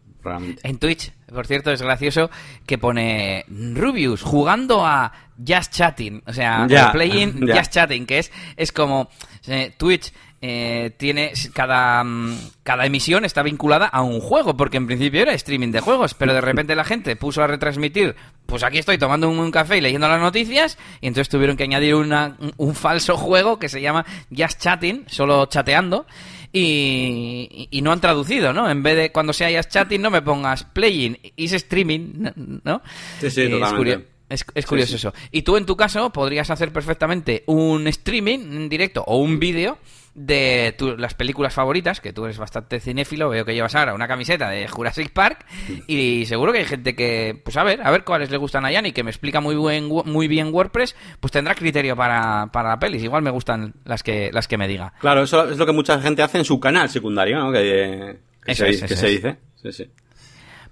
En 0.62 0.78
Twitch, 0.78 1.12
por 1.30 1.46
cierto, 1.46 1.70
es 1.72 1.82
gracioso 1.82 2.30
que 2.66 2.78
pone 2.78 3.44
Rubius 3.48 4.22
jugando 4.22 4.84
a 4.84 5.12
Just 5.46 5.74
Chatting, 5.74 6.22
o 6.26 6.32
sea, 6.32 6.66
playing 6.92 7.46
Just 7.54 7.72
Chatting, 7.72 8.06
que 8.06 8.20
es, 8.20 8.32
es 8.56 8.72
como 8.72 9.10
eh, 9.46 9.74
Twitch 9.76 10.10
eh, 10.42 10.92
tiene 10.96 11.32
cada, 11.52 12.02
mm, 12.02 12.38
cada 12.62 12.86
emisión 12.86 13.26
está 13.26 13.42
vinculada 13.42 13.86
a 13.86 14.00
un 14.00 14.20
juego, 14.20 14.56
porque 14.56 14.78
en 14.78 14.86
principio 14.86 15.20
era 15.20 15.34
streaming 15.34 15.70
de 15.70 15.80
juegos, 15.80 16.14
pero 16.14 16.32
de 16.32 16.40
repente 16.40 16.74
la 16.74 16.84
gente 16.84 17.14
puso 17.14 17.42
a 17.42 17.46
retransmitir, 17.46 18.16
pues 18.46 18.62
aquí 18.62 18.78
estoy 18.78 18.96
tomando 18.96 19.28
un, 19.28 19.50
café 19.50 19.76
y 19.76 19.80
leyendo 19.82 20.08
las 20.08 20.20
noticias, 20.20 20.78
y 21.02 21.08
entonces 21.08 21.28
tuvieron 21.28 21.58
que 21.58 21.64
añadir 21.64 21.94
una, 21.94 22.38
un, 22.56 22.74
falso 22.74 23.18
juego 23.18 23.58
que 23.58 23.68
se 23.68 23.82
llama 23.82 24.06
Just 24.34 24.60
Chatting, 24.60 25.04
solo 25.08 25.44
chateando, 25.44 26.06
y, 26.52 27.68
y, 27.70 27.82
no 27.82 27.92
han 27.92 28.00
traducido, 28.00 28.54
¿no? 28.54 28.68
En 28.70 28.82
vez 28.82 28.96
de 28.96 29.12
cuando 29.12 29.32
sea 29.34 29.54
Just 29.54 29.70
Chatting 29.70 30.00
no 30.00 30.10
me 30.10 30.22
pongas 30.22 30.64
playing, 30.64 31.18
is 31.36 31.52
streaming, 31.52 32.60
¿no? 32.64 32.82
Sí, 33.20 33.30
sí, 33.30 33.50
totalmente. 33.50 34.08
Es, 34.30 34.44
curioso 34.64 34.94
eso. 34.94 35.12
Y 35.32 35.42
tú 35.42 35.56
en 35.56 35.66
tu 35.66 35.76
caso 35.76 36.10
podrías 36.10 36.50
hacer 36.50 36.72
perfectamente 36.72 37.42
un 37.46 37.88
streaming 37.88 38.38
en 38.38 38.68
directo 38.68 39.02
o 39.06 39.18
un 39.18 39.40
vídeo 39.40 39.78
de 40.14 40.74
las 40.98 41.14
películas 41.14 41.54
favoritas, 41.54 42.00
que 42.00 42.12
tú 42.12 42.24
eres 42.24 42.38
bastante 42.38 42.80
cinéfilo, 42.80 43.28
veo 43.28 43.44
que 43.44 43.54
llevas 43.54 43.74
ahora 43.74 43.94
una 43.94 44.08
camiseta 44.08 44.48
de 44.48 44.66
Jurassic 44.66 45.10
Park 45.10 45.46
y 45.86 46.26
seguro 46.26 46.52
que 46.52 46.58
hay 46.58 46.64
gente 46.64 46.94
que, 46.94 47.40
pues 47.44 47.56
a 47.56 47.64
ver, 47.64 47.80
a 47.82 47.90
ver 47.90 48.04
cuáles 48.04 48.30
le 48.30 48.36
gustan 48.36 48.64
a 48.64 48.72
Yanni, 48.72 48.92
que 48.92 49.04
me 49.04 49.10
explica 49.10 49.40
muy, 49.40 49.54
buen, 49.54 49.86
muy 49.86 50.28
bien 50.28 50.52
WordPress, 50.52 50.96
pues 51.20 51.32
tendrá 51.32 51.54
criterio 51.54 51.96
para, 51.96 52.48
para 52.52 52.78
pelis. 52.78 53.02
Igual 53.02 53.22
me 53.22 53.30
gustan 53.30 53.74
las 53.84 54.02
que, 54.02 54.30
las 54.32 54.48
que 54.48 54.58
me 54.58 54.68
diga. 54.68 54.92
Claro, 55.00 55.22
eso 55.22 55.48
es 55.48 55.58
lo 55.58 55.66
que 55.66 55.72
mucha 55.72 56.00
gente 56.00 56.22
hace 56.22 56.38
en 56.38 56.44
su 56.44 56.58
canal 56.58 56.88
secundario, 56.88 57.38
¿no? 57.38 57.52
Que, 57.52 58.18
se, 58.54 58.66
dice. 58.66 59.36
Sí, 59.62 59.72
sí. 59.72 59.90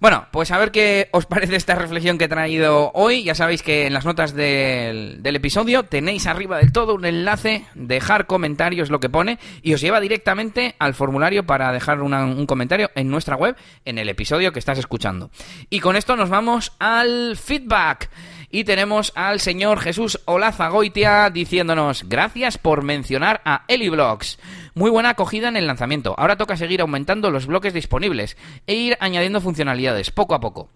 Bueno, 0.00 0.28
pues 0.30 0.52
a 0.52 0.58
ver 0.58 0.70
qué 0.70 1.08
os 1.10 1.26
parece 1.26 1.56
esta 1.56 1.74
reflexión 1.74 2.18
que 2.18 2.26
he 2.26 2.28
traído 2.28 2.92
hoy. 2.94 3.24
Ya 3.24 3.34
sabéis 3.34 3.64
que 3.64 3.86
en 3.86 3.92
las 3.92 4.04
notas 4.04 4.32
del, 4.32 5.20
episodio 5.24 5.82
tenéis 5.82 6.28
arriba 6.28 6.58
del 6.58 6.70
todo 6.72 6.94
un 6.94 7.04
enlace, 7.04 7.64
dejar 7.74 8.26
comentarios 8.26 8.90
lo 8.90 9.00
que 9.00 9.08
pone, 9.08 9.40
y 9.60 9.74
os 9.74 9.80
lleva 9.80 10.00
directamente 10.00 10.76
al 10.78 10.94
formulario 10.94 11.46
para 11.46 11.72
dejar 11.72 12.00
un 12.00 12.46
comentario 12.46 12.92
en 12.94 13.10
nuestra 13.10 13.34
web 13.34 13.56
en 13.84 13.98
el 13.98 14.08
episodio 14.08 14.52
que 14.52 14.60
estás 14.60 14.78
escuchando. 14.78 15.30
Y 15.68 15.80
con 15.80 15.96
esto 15.96 16.14
nos 16.14 16.30
vamos 16.30 16.72
al 16.78 17.36
feedback. 17.36 18.08
Y 18.50 18.64
tenemos 18.64 19.12
al 19.14 19.40
señor 19.40 19.78
Jesús 19.78 20.20
Olaza 20.24 20.68
Goitia 20.68 21.28
diciéndonos 21.28 22.08
gracias 22.08 22.56
por 22.56 22.82
mencionar 22.82 23.42
a 23.44 23.64
Eliblox. 23.68 24.38
Muy 24.74 24.90
buena 24.90 25.10
acogida 25.10 25.48
en 25.48 25.58
el 25.58 25.66
lanzamiento. 25.66 26.14
Ahora 26.16 26.36
toca 26.36 26.56
seguir 26.56 26.80
aumentando 26.80 27.30
los 27.30 27.46
bloques 27.46 27.74
disponibles 27.74 28.38
e 28.66 28.74
ir 28.74 28.96
añadiendo 29.00 29.42
funcionalidades 29.42 30.10
poco 30.10 30.34
a 30.34 30.40
poco. 30.40 30.70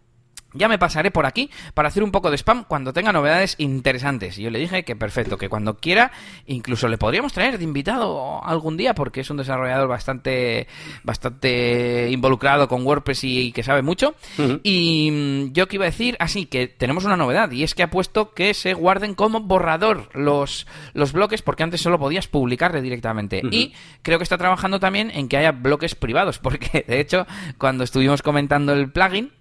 Ya 0.54 0.68
me 0.68 0.78
pasaré 0.78 1.10
por 1.10 1.26
aquí 1.26 1.50
para 1.74 1.88
hacer 1.88 2.02
un 2.02 2.10
poco 2.10 2.30
de 2.30 2.36
spam 2.36 2.64
cuando 2.64 2.92
tenga 2.92 3.12
novedades 3.12 3.54
interesantes. 3.58 4.38
Y 4.38 4.42
yo 4.42 4.50
le 4.50 4.58
dije 4.58 4.84
que 4.84 4.96
perfecto, 4.96 5.38
que 5.38 5.48
cuando 5.48 5.76
quiera, 5.76 6.12
incluso 6.46 6.88
le 6.88 6.98
podríamos 6.98 7.32
traer 7.32 7.58
de 7.58 7.64
invitado 7.64 8.44
algún 8.44 8.76
día, 8.76 8.94
porque 8.94 9.20
es 9.20 9.30
un 9.30 9.36
desarrollador 9.36 9.88
bastante, 9.88 10.66
bastante 11.02 12.08
involucrado 12.10 12.68
con 12.68 12.86
WordPress 12.86 13.24
y, 13.24 13.52
que 13.52 13.62
sabe 13.62 13.82
mucho. 13.82 14.14
Y 14.62 15.10
mm, 15.10 15.52
yo 15.52 15.68
que 15.68 15.76
iba 15.76 15.84
a 15.84 15.90
decir, 15.90 16.16
así 16.20 16.46
que 16.46 16.68
tenemos 16.68 17.04
una 17.04 17.16
novedad, 17.16 17.50
y 17.50 17.62
es 17.62 17.74
que 17.74 17.82
ha 17.82 17.90
puesto 17.90 18.32
que 18.32 18.54
se 18.54 18.74
guarden 18.74 19.14
como 19.14 19.40
borrador 19.40 20.08
los, 20.14 20.66
los 20.94 21.12
bloques, 21.12 21.42
porque 21.42 21.62
antes 21.62 21.80
solo 21.80 21.98
podías 21.98 22.28
publicarle 22.28 22.82
directamente. 22.82 23.42
Y 23.50 23.72
creo 24.02 24.18
que 24.18 24.24
está 24.24 24.38
trabajando 24.38 24.80
también 24.80 25.10
en 25.14 25.28
que 25.28 25.36
haya 25.36 25.52
bloques 25.52 25.94
privados, 25.94 26.38
porque 26.42 26.84
de 26.86 27.00
hecho, 27.00 27.26
cuando 27.58 27.84
estuvimos 27.84 28.22
comentando 28.22 28.72
el 28.72 28.90
plugin, 28.90 29.32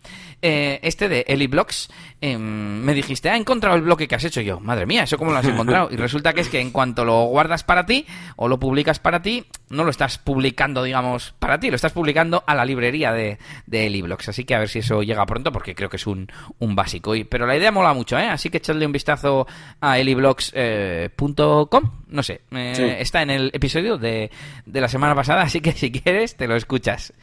eh, 0.42 0.80
este 0.82 1.08
de 1.08 1.26
EliBlocks, 1.28 1.90
eh, 2.20 2.38
me 2.38 2.94
dijiste, 2.94 3.30
ha 3.30 3.38
encontrado 3.38 3.76
el 3.76 3.84
bloque 3.84 4.08
que 4.08 4.16
has 4.16 4.24
hecho 4.24 4.42
yo. 4.42 4.60
Madre 4.60 4.86
mía, 4.86 5.04
¿eso 5.04 5.18
cómo 5.18 5.32
lo 5.32 5.38
has 5.38 5.46
encontrado? 5.46 5.90
Y 5.92 5.96
resulta 5.98 6.34
que 6.34 6.42
es 6.42 6.50
que 6.50 6.60
en 6.60 6.72
cuanto 6.72 7.06
lo 7.06 7.26
guardas 7.26 7.64
para 7.64 7.86
ti 7.86 8.06
o 8.36 8.48
lo 8.48 8.60
publicas 8.60 9.00
para 9.00 9.22
ti, 9.22 9.46
no 9.70 9.84
lo 9.84 9.92
estás 9.92 10.18
publicando, 10.18 10.84
digamos, 10.84 11.34
para 11.40 11.60
ti, 11.60 11.70
lo 11.70 11.76
estás 11.76 11.92
publicando 11.94 12.44
a 12.46 12.56
la 12.56 12.66
librería 12.66 13.12
de, 13.12 13.38
de 13.66 13.88
EliBlocks. 13.88 14.30
Así 14.30 14.44
que 14.44 14.56
a 14.56 14.60
ver 14.60 14.70
si 14.70 14.80
eso 14.80 15.04
llega 15.04 15.26
pronto, 15.26 15.52
porque 15.52 15.76
creo 15.76 15.90
que 15.90 15.98
es 15.98 16.08
un, 16.08 16.28
un 16.60 16.76
básico. 16.76 17.16
Y, 17.16 17.24
pero 17.24 17.46
la 17.46 17.56
idea 17.56 17.72
mola 17.72 17.94
mucho, 17.94 18.18
¿eh? 18.18 18.28
Así 18.28 18.50
que 18.50 18.58
echadle 18.58 18.86
un 18.86 18.92
vistazo 18.92 19.48
a 19.80 20.00
eliblocks.com. 20.00 20.54
Eh, 20.54 21.90
no 22.08 22.24
sé, 22.24 22.42
eh, 22.52 22.98
está 23.00 23.22
en 23.22 23.30
el 23.30 23.52
episodio 23.54 23.98
de, 23.98 24.32
de 24.66 24.82
la 24.82 24.88
semana 24.88 25.16
pasada, 25.16 25.44
así 25.44 25.62
que 25.62 25.72
si 25.72 25.92
quieres, 25.92 26.36
te 26.36 26.48
lo 26.48 26.56
escuchas. 26.56 27.14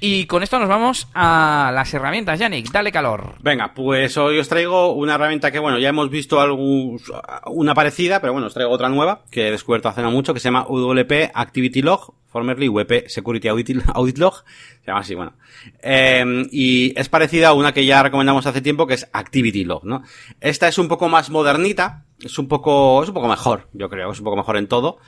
Y 0.00 0.26
con 0.26 0.42
esto 0.42 0.58
nos 0.58 0.68
vamos 0.68 1.08
a 1.14 1.70
las 1.74 1.92
herramientas, 1.94 2.38
Yannick. 2.38 2.70
Dale 2.70 2.92
calor. 2.92 3.34
Venga, 3.40 3.72
pues 3.74 4.16
hoy 4.16 4.38
os 4.38 4.48
traigo 4.48 4.92
una 4.92 5.14
herramienta 5.14 5.50
que, 5.50 5.58
bueno, 5.58 5.78
ya 5.78 5.88
hemos 5.88 6.10
visto 6.10 6.40
algún, 6.40 7.00
una 7.46 7.74
parecida, 7.74 8.20
pero 8.20 8.32
bueno, 8.32 8.48
os 8.48 8.54
traigo 8.54 8.72
otra 8.72 8.88
nueva 8.88 9.22
que 9.30 9.48
he 9.48 9.50
descubierto 9.50 9.88
hace 9.88 10.02
no 10.02 10.10
mucho 10.10 10.34
que 10.34 10.40
se 10.40 10.48
llama 10.48 10.66
UWP 10.68 11.30
Activity 11.34 11.82
Log, 11.82 12.14
formerly 12.26 12.68
WP 12.68 13.08
Security 13.08 13.48
Audit, 13.48 14.18
Log. 14.18 14.44
Se 14.80 14.86
llama 14.86 15.00
así, 15.00 15.14
bueno. 15.14 15.32
Em, 15.80 16.46
y 16.50 16.98
es 16.98 17.08
parecida 17.08 17.48
a 17.48 17.52
una 17.54 17.72
que 17.72 17.86
ya 17.86 18.02
recomendamos 18.02 18.46
hace 18.46 18.60
tiempo 18.60 18.86
que 18.86 18.94
es 18.94 19.08
Activity 19.12 19.64
Log, 19.64 19.84
¿no? 19.84 20.02
Esta 20.40 20.68
es 20.68 20.78
un 20.78 20.88
poco 20.88 21.08
más 21.08 21.30
modernita, 21.30 22.04
es 22.22 22.38
un 22.38 22.48
poco, 22.48 23.02
es 23.02 23.08
un 23.08 23.14
poco 23.14 23.28
mejor, 23.28 23.68
yo 23.72 23.88
creo, 23.88 24.12
es 24.12 24.18
un 24.18 24.24
poco 24.24 24.36
mejor 24.36 24.56
en 24.58 24.66
todo. 24.66 24.98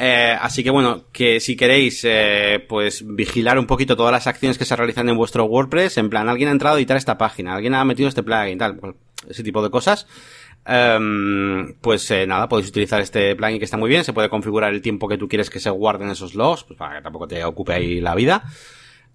Eh, 0.00 0.36
así 0.40 0.62
que 0.62 0.70
bueno, 0.70 1.06
que 1.10 1.40
si 1.40 1.56
queréis, 1.56 2.04
eh, 2.04 2.64
pues 2.68 3.04
vigilar 3.04 3.58
un 3.58 3.66
poquito 3.66 3.96
todas 3.96 4.12
las 4.12 4.28
acciones 4.28 4.56
que 4.56 4.64
se 4.64 4.76
realizan 4.76 5.08
en 5.08 5.16
vuestro 5.16 5.44
WordPress, 5.46 5.98
en 5.98 6.08
plan, 6.08 6.28
alguien 6.28 6.48
ha 6.48 6.52
entrado 6.52 6.76
a 6.76 6.78
editar 6.78 6.96
esta 6.96 7.18
página, 7.18 7.56
alguien 7.56 7.74
ha 7.74 7.84
metido 7.84 8.08
este 8.08 8.22
plugin, 8.22 8.58
tal, 8.58 8.76
pues, 8.76 8.94
ese 9.28 9.42
tipo 9.42 9.60
de 9.60 9.70
cosas. 9.70 10.06
Em, 10.64 11.74
pues 11.80 12.08
eh, 12.12 12.26
nada, 12.26 12.48
podéis 12.48 12.68
utilizar 12.68 13.00
este 13.00 13.34
plugin 13.34 13.58
que 13.58 13.64
está 13.64 13.76
muy 13.76 13.88
bien, 13.88 14.04
se 14.04 14.12
puede 14.12 14.28
configurar 14.28 14.72
el 14.72 14.82
tiempo 14.82 15.08
que 15.08 15.18
tú 15.18 15.26
quieres 15.26 15.50
que 15.50 15.58
se 15.58 15.70
guarden 15.70 16.10
esos 16.10 16.36
logs, 16.36 16.62
pues 16.62 16.78
para 16.78 16.98
que 16.98 17.02
tampoco 17.02 17.26
te 17.26 17.42
ocupe 17.42 17.72
ahí 17.72 18.00
la 18.00 18.14
vida. 18.14 18.44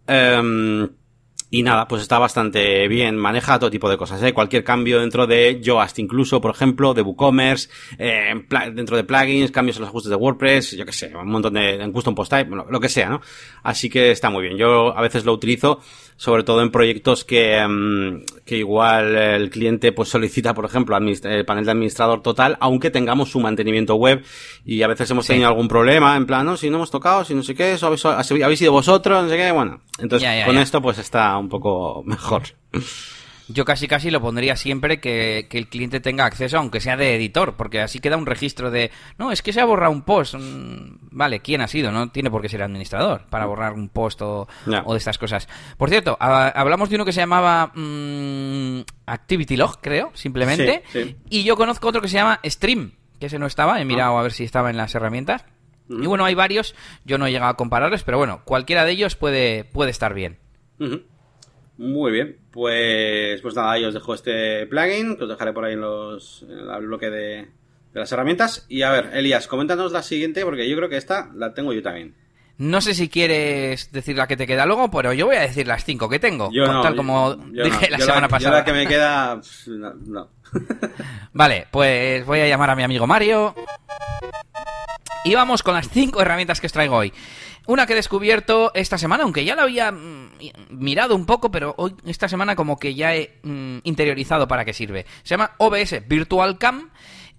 Um, 0.05 0.89
y 1.53 1.61
nada, 1.61 1.87
pues 1.87 2.01
está 2.01 2.17
bastante 2.17 2.87
bien, 2.87 3.15
maneja 3.15 3.59
todo 3.59 3.69
tipo 3.69 3.87
de 3.87 3.95
cosas, 3.95 4.23
¿eh? 4.23 4.33
Cualquier 4.33 4.63
cambio 4.63 4.99
dentro 4.99 5.27
de 5.27 5.61
Yoast, 5.61 5.99
incluso, 5.99 6.41
por 6.41 6.49
ejemplo, 6.49 6.95
de 6.95 7.03
WooCommerce, 7.03 7.69
eh, 7.99 8.33
dentro 8.73 8.97
de 8.97 9.03
plugins, 9.03 9.51
cambios 9.51 9.77
en 9.77 9.81
los 9.81 9.89
ajustes 9.89 10.09
de 10.09 10.15
WordPress, 10.15 10.71
yo 10.75 10.83
que 10.83 10.93
sé, 10.93 11.15
un 11.15 11.29
montón 11.29 11.53
de, 11.53 11.75
en 11.75 11.91
custom 11.91 12.15
post 12.15 12.31
type, 12.31 12.49
lo 12.49 12.79
que 12.79 12.89
sea, 12.89 13.07
¿no? 13.07 13.21
Así 13.61 13.87
que 13.87 14.09
está 14.09 14.31
muy 14.31 14.41
bien. 14.41 14.57
Yo 14.57 14.97
a 14.97 15.01
veces 15.03 15.25
lo 15.25 15.33
utilizo 15.33 15.79
sobre 16.17 16.43
todo 16.43 16.61
en 16.61 16.71
proyectos 16.71 17.23
que, 17.23 17.57
em, 17.57 18.23
que 18.45 18.57
igual 18.57 19.15
el 19.15 19.49
cliente 19.49 19.91
pues 19.91 20.09
solicita, 20.09 20.53
por 20.53 20.65
ejemplo, 20.65 20.97
el 20.97 21.45
panel 21.45 21.65
de 21.65 21.71
administrador 21.71 22.21
total, 22.21 22.57
aunque 22.59 22.91
tengamos 22.91 23.29
su 23.29 23.39
mantenimiento 23.39 23.95
web. 23.95 24.23
Y 24.65 24.81
a 24.83 24.87
veces 24.87 25.09
hemos 25.11 25.27
tenido 25.27 25.47
algún 25.47 25.67
problema, 25.67 26.15
en 26.15 26.25
plan, 26.25 26.45
no, 26.45 26.57
si 26.57 26.69
no 26.69 26.77
hemos 26.77 26.91
tocado, 26.91 27.25
si 27.25 27.33
no 27.35 27.43
sé 27.43 27.55
qué, 27.55 27.73
eso 27.73 27.87
habéis, 27.87 28.05
habéis 28.05 28.59
sido 28.59 28.71
vosotros, 28.71 29.23
no 29.23 29.29
sé 29.29 29.37
qué, 29.37 29.51
bueno, 29.51 29.81
entonces 29.99 30.45
con 30.45 30.57
esto 30.57 30.81
pues 30.81 30.97
está 30.97 31.37
un 31.37 31.49
poco 31.49 32.03
mejor. 32.05 32.43
Yo 33.53 33.65
casi 33.65 33.87
casi 33.87 34.09
lo 34.09 34.19
pondría 34.19 34.55
siempre 34.55 34.99
que, 34.99 35.47
el 35.51 35.67
cliente 35.67 35.99
tenga 35.99 36.25
acceso, 36.25 36.57
aunque 36.57 36.79
sea 36.79 36.97
de 36.97 37.15
editor, 37.15 37.55
porque 37.55 37.81
así 37.81 37.99
queda 37.99 38.17
un 38.17 38.25
registro 38.25 38.71
de, 38.71 38.89
no, 39.19 39.31
es 39.31 39.43
que 39.43 39.53
se 39.53 39.61
ha 39.61 39.65
borrado 39.65 39.91
un 39.91 40.01
post. 40.01 40.33
Mm, 40.33 40.97
vale, 41.11 41.39
¿quién 41.39 41.61
ha 41.61 41.67
sido? 41.67 41.91
No 41.91 42.09
tiene 42.09 42.31
por 42.31 42.41
qué 42.41 42.49
ser 42.49 42.63
administrador 42.63 43.27
para 43.29 43.45
borrar 43.45 43.73
un 43.73 43.89
post 43.89 44.23
o, 44.23 44.47
de 44.65 44.97
estas 44.97 45.19
cosas. 45.19 45.47
Por 45.77 45.89
cierto, 45.89 46.17
hablamos 46.19 46.89
de 46.89 46.95
uno 46.95 47.05
que 47.05 47.13
se 47.13 47.19
llamaba 47.19 47.71
mm, 47.75 48.81
Activity 49.05 49.55
Log, 49.55 49.79
creo, 49.81 50.09
simplemente. 50.15 50.83
Y 51.29 51.43
yo 51.43 51.55
conozco 51.55 51.87
otro 51.87 52.01
que 52.01 52.07
se 52.07 52.15
llama 52.15 52.39
Stream, 52.43 52.93
que 53.19 53.27
ese 53.27 53.37
no 53.37 53.45
estaba, 53.45 53.79
he 53.79 53.85
mirado 53.85 54.17
ah. 54.17 54.21
a 54.21 54.23
ver 54.23 54.31
si 54.31 54.43
estaba 54.43 54.71
en 54.71 54.77
las 54.77 54.95
herramientas. 54.95 55.45
Y 55.89 56.07
bueno, 56.07 56.25
hay 56.25 56.33
varios, 56.33 56.73
yo 57.05 57.19
no 57.19 57.27
he 57.27 57.31
llegado 57.31 57.51
a 57.51 57.57
compararles, 57.57 58.03
pero 58.03 58.17
bueno, 58.17 58.41
cualquiera 58.45 58.83
de 58.83 58.93
ellos 58.93 59.15
puede, 59.15 59.63
puede 59.63 59.91
estar 59.91 60.15
bien. 60.15 60.39
Muy 61.77 62.11
bien, 62.11 62.37
pues, 62.53 63.41
pues 63.41 63.55
nada, 63.55 63.71
ahí 63.71 63.83
os 63.83 63.95
dejo 63.95 64.13
este 64.13 64.67
plugin, 64.67 65.17
que 65.17 65.23
os 65.23 65.29
dejaré 65.29 65.51
por 65.53 65.65
ahí 65.65 65.73
en, 65.73 65.81
los, 65.81 66.43
en 66.43 66.51
el 66.51 66.87
bloque 66.87 67.09
de, 67.09 67.47
las 67.93 68.11
herramientas. 68.11 68.65
Y 68.69 68.83
a 68.83 68.91
ver, 68.91 69.09
Elías, 69.13 69.47
coméntanos 69.47 69.91
la 69.91 70.03
siguiente, 70.03 70.45
porque 70.45 70.69
yo 70.69 70.77
creo 70.77 70.87
que 70.87 70.97
esta 70.97 71.31
la 71.33 71.55
tengo 71.55 71.73
yo 71.73 71.81
también. 71.81 72.13
No 72.59 72.79
sé 72.79 72.93
si 72.93 73.09
quieres 73.09 73.91
decir 73.91 74.15
la 74.15 74.27
que 74.27 74.37
te 74.37 74.45
queda 74.45 74.67
luego, 74.67 74.91
pero 74.91 75.11
yo 75.13 75.25
voy 75.25 75.35
a 75.35 75.41
decir 75.41 75.65
las 75.65 75.83
cinco 75.83 76.07
que 76.07 76.19
tengo, 76.19 76.51
tal 76.83 76.95
como 76.95 77.33
dije 77.35 77.89
la 77.89 77.97
semana 77.97 78.27
pasada. 78.27 78.59
la 78.59 78.65
que 78.65 78.73
me 78.73 78.85
queda, 78.85 79.41
no. 80.05 80.29
vale, 81.33 81.65
pues 81.71 82.23
voy 82.23 82.41
a 82.41 82.47
llamar 82.47 82.69
a 82.69 82.75
mi 82.75 82.83
amigo 82.83 83.07
Mario. 83.07 83.55
Y 85.25 85.35
vamos 85.35 85.63
con 85.63 85.73
las 85.73 85.89
cinco 85.89 86.21
herramientas 86.21 86.59
que 86.59 86.67
os 86.67 86.73
traigo 86.73 86.97
hoy. 86.97 87.13
Una 87.65 87.87
que 87.87 87.93
he 87.93 87.95
descubierto 87.95 88.71
esta 88.73 88.97
semana, 88.97 89.23
aunque 89.23 89.45
ya 89.45 89.55
la 89.55 89.63
había 89.63 89.89
mm, 89.91 90.31
mirado 90.69 91.15
un 91.15 91.25
poco, 91.25 91.49
pero 91.49 91.73
hoy, 91.77 91.95
esta 92.05 92.27
semana 92.27 92.57
como 92.57 92.77
que 92.77 92.93
ya 92.93 93.15
he 93.15 93.39
mm, 93.43 93.77
interiorizado 93.83 94.49
para 94.49 94.65
qué 94.65 94.73
sirve. 94.73 95.05
Se 95.23 95.29
llama 95.29 95.51
OBS 95.59 96.05
Virtual 96.07 96.57
Cam 96.57 96.89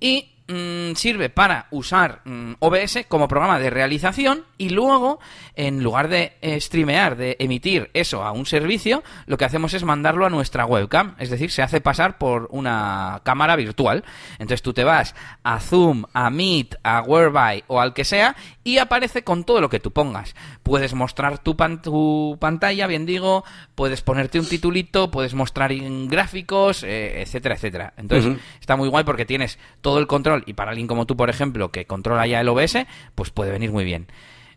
y 0.01 0.34
mm, 0.49 0.95
sirve 0.95 1.30
para 1.30 1.66
usar 1.70 2.20
mm, 2.24 2.55
OBS 2.59 3.07
como 3.09 3.28
programa 3.28 3.59
de 3.59 3.70
realización 3.70 4.45
y 4.59 4.70
luego, 4.70 5.18
en 5.55 5.82
lugar 5.82 6.09
de 6.09 6.32
eh, 6.40 6.61
streamear, 6.61 7.16
de 7.16 7.36
emitir 7.38 7.90
eso 7.95 8.22
a 8.22 8.32
un 8.32 8.47
servicio, 8.47 9.03
lo 9.26 9.36
que 9.36 9.45
hacemos 9.45 9.74
es 9.74 9.84
mandarlo 9.84 10.26
a 10.26 10.30
nuestra 10.30 10.66
webcam. 10.66 11.14
Es 11.18 11.30
decir, 11.30 11.51
se 11.51 11.62
hace 11.62 11.80
pasar 11.80 12.18
por 12.18 12.49
una 12.51 13.20
cámara 13.24 13.57
virtual. 13.57 14.05
Entonces 14.34 14.62
tú 14.62 14.72
te 14.72 14.84
vas 14.84 15.14
a 15.42 15.61
Zoom, 15.61 16.05
a 16.12 16.30
Meet, 16.30 16.76
a 16.82 17.03
Whereby 17.03 17.64
o 17.66 17.80
al 17.80 17.95
que 17.95 18.05
sea 18.05 18.36
y 18.65 18.79
aparece 18.79 19.23
con 19.23 19.45
todo 19.45 19.61
lo 19.61 19.69
que 19.69 19.79
tú 19.79 19.93
pongas. 19.93 20.35
Puedes 20.62 20.95
mostrar 20.95 21.39
tu, 21.39 21.55
tu 21.83 22.37
pantalla, 22.41 22.87
bien 22.87 23.07
digo, 23.07 23.45
puedes 23.75 24.01
ponerte 24.01 24.41
un 24.41 24.49
titulito, 24.49 25.11
puedes 25.11 25.35
mostrar 25.35 25.73
gráficos, 26.09 26.83
eh, 26.83 27.23
etcétera, 27.23 27.55
etcétera. 27.55 27.95
Entonces 27.97 28.39
está 28.61 28.77
muy 28.77 28.89
guay 28.89 29.05
porque 29.05 29.27
tienes 29.27 29.59
todo 29.83 29.99
el 29.99 30.07
control 30.07 30.43
y 30.47 30.55
para 30.55 30.71
alguien 30.71 30.89
como 30.89 31.07
tú, 31.07 31.17
por 31.17 31.31
ejemplo, 31.31 31.71
que 31.71 31.87
controla 31.87 32.27
ya 32.27 32.41
el 32.41 32.49
OBS, 32.49 32.79
pues 33.15 33.31
puede 33.31 33.53
venir 33.53 33.71
muy 33.71 33.85
bien. 33.85 34.09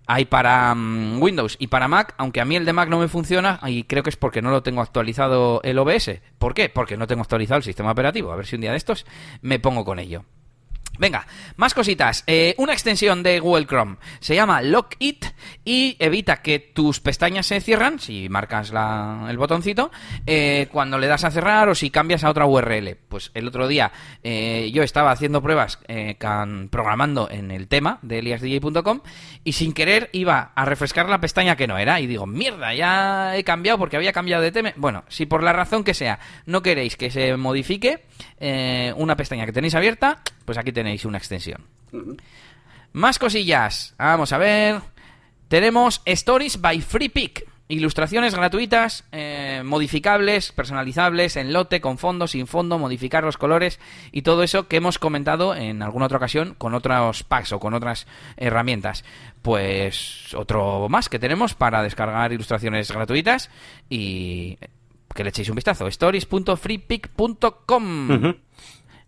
Hay 0.10 0.24
para 0.24 0.74
mm, 0.74 1.22
Windows 1.22 1.58
y 1.60 1.68
para 1.68 1.90
Mac, 1.90 2.16
aunque 2.18 2.40
a 2.40 2.46
mí 2.46 2.56
el 2.56 2.64
de 2.64 2.72
Mac 2.72 2.88
no 2.88 2.98
me 2.98 3.10
funciona 3.10 3.60
y 3.66 3.84
creo 3.84 4.04
que 4.04 4.10
es 4.10 4.16
porque 4.16 4.42
no 4.42 4.52
lo 4.52 4.64
tengo 4.64 4.82
actualizado 4.82 5.60
el 5.64 5.78
OBS. 5.78 6.22
¿Por 6.40 6.54
qué? 6.54 6.70
Porque 6.70 6.96
no 6.96 7.08
tengo 7.08 7.22
actualizado 7.22 7.58
el 7.58 7.64
sistema 7.64 7.92
operativo. 7.92 8.32
A 8.32 8.38
ver 8.38 8.46
si 8.46 8.56
un 8.56 8.62
día 8.62 8.72
de 8.72 8.78
estos 8.78 9.06
me 9.42 9.60
pongo 9.60 9.84
con 9.84 10.00
ello. 10.00 10.24
Venga, 11.00 11.28
más 11.58 11.74
cositas. 11.74 12.24
Eh, 12.26 12.56
una 12.58 12.74
extensión 12.74 13.22
de 13.22 13.40
Google 13.40 13.68
Chrome 13.68 13.98
se 14.20 14.36
llama 14.36 14.62
Lock 14.62 14.96
It 15.00 15.26
y 15.64 15.96
evita 16.00 16.38
que 16.38 16.60
tus 16.60 17.00
pestañas 17.00 17.46
se 17.46 17.62
cierran 17.62 18.00
si 18.00 18.30
marcas 18.30 18.74
el 19.30 19.38
botoncito 19.38 19.92
eh, 20.26 20.68
cuando 20.72 20.98
le 20.98 21.08
das 21.08 21.24
a 21.24 21.32
cerrar 21.32 21.70
o 21.70 21.76
si 21.76 21.92
cambias 21.92 22.24
a 22.24 22.30
otra 22.30 22.48
URL. 22.48 22.98
Pues 23.08 23.32
el 23.36 23.48
otro 23.48 23.68
día 23.68 23.92
eh, 24.24 24.72
yo 24.74 24.84
estaba 24.84 25.12
haciendo 25.12 25.42
pruebas 25.42 25.80
programando 26.72 27.30
en 27.30 27.52
el 27.52 27.68
tema 27.68 28.00
de 28.02 28.20
eliasdj.com 28.20 29.02
y 29.44 29.54
sin 29.54 29.74
querer 29.74 30.10
iba 30.14 30.52
a 30.56 30.66
refrescar 30.66 31.10
la 31.10 31.20
pestaña 31.20 31.56
que 31.56 31.68
no 31.68 31.78
era 31.78 32.00
y 32.00 32.08
digo, 32.08 32.26
mierda, 32.26 32.74
ya 32.74 33.38
he 33.38 33.44
cambiado 33.44 33.78
porque 33.78 33.98
había 33.98 34.14
cambiado 34.14 34.42
de 34.42 34.52
tema. 34.52 34.74
Bueno, 34.78 35.04
si 35.10 35.26
por 35.26 35.44
la 35.44 35.54
razón 35.54 35.84
que 35.84 35.94
sea 35.94 36.20
no 36.46 36.62
queréis 36.64 36.98
que 36.98 37.12
se 37.12 37.38
modifique 37.38 38.06
una 38.96 39.16
pestaña 39.16 39.46
que 39.46 39.54
tenéis 39.54 39.76
abierta, 39.76 40.22
pues 40.48 40.58
aquí 40.58 40.72
tenéis 40.72 41.04
una 41.04 41.18
extensión. 41.18 41.66
Más 42.94 43.20
cosillas. 43.20 43.94
Vamos 43.98 44.32
a 44.32 44.38
ver. 44.38 44.80
Tenemos 45.50 46.02
Stories 46.06 46.62
by 46.62 46.80
Free 46.80 47.12
Ilustraciones 47.68 48.34
gratuitas, 48.34 49.04
eh, 49.12 49.62
modificables, 49.66 50.54
personalizables, 50.54 51.36
en 51.36 51.52
lote, 51.52 51.82
con 51.82 51.98
fondo, 51.98 52.28
sin 52.28 52.48
fondo, 52.48 52.80
modificar 52.80 53.26
los 53.26 53.36
colores 53.36 53.82
y 54.14 54.22
todo 54.22 54.44
eso 54.44 54.70
que 54.70 54.78
hemos 54.78 55.00
comentado 55.00 55.54
en 55.54 55.82
alguna 55.82 56.06
otra 56.06 56.16
ocasión 56.16 56.56
con 56.58 56.74
otros 56.74 57.24
packs 57.24 57.52
o 57.52 57.60
con 57.60 57.74
otras 57.74 58.08
herramientas. 58.38 59.04
Pues 59.42 60.34
otro 60.34 60.88
más 60.88 61.10
que 61.10 61.20
tenemos 61.20 61.56
para 61.56 61.84
descargar 61.84 62.32
ilustraciones 62.32 62.90
gratuitas 62.90 63.50
y 63.90 64.60
que 65.14 65.26
le 65.26 65.32
echéis 65.32 65.50
un 65.50 65.56
vistazo. 65.56 65.88
stories.freepick.com. 65.88 68.38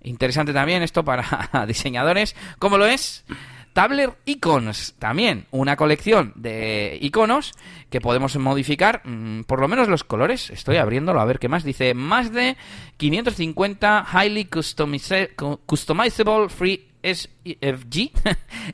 Interesante 0.02 0.54
también 0.54 0.82
esto 0.82 1.04
para 1.04 1.26
diseñadores. 1.68 2.36
¿Cómo 2.58 2.78
lo 2.78 2.86
es? 2.86 3.26
Tabler 3.74 4.14
Icons, 4.26 4.96
también 4.98 5.46
una 5.52 5.76
colección 5.76 6.34
de 6.36 6.98
iconos 7.02 7.54
que 7.90 8.02
podemos 8.02 8.36
modificar, 8.38 9.02
mm, 9.06 9.44
por 9.44 9.62
lo 9.62 9.68
menos 9.68 9.88
los 9.88 10.04
colores. 10.04 10.50
Estoy 10.50 10.78
abriéndolo 10.78 11.22
a 11.22 11.26
ver 11.26 11.38
qué 11.40 11.50
más. 11.50 11.64
Dice 11.64 11.94
más 11.94 12.34
de 12.34 12.58
550 12.98 14.08
highly 14.12 14.46
customizable 14.46 16.50
free 16.50 16.88
SVG, 17.04 18.12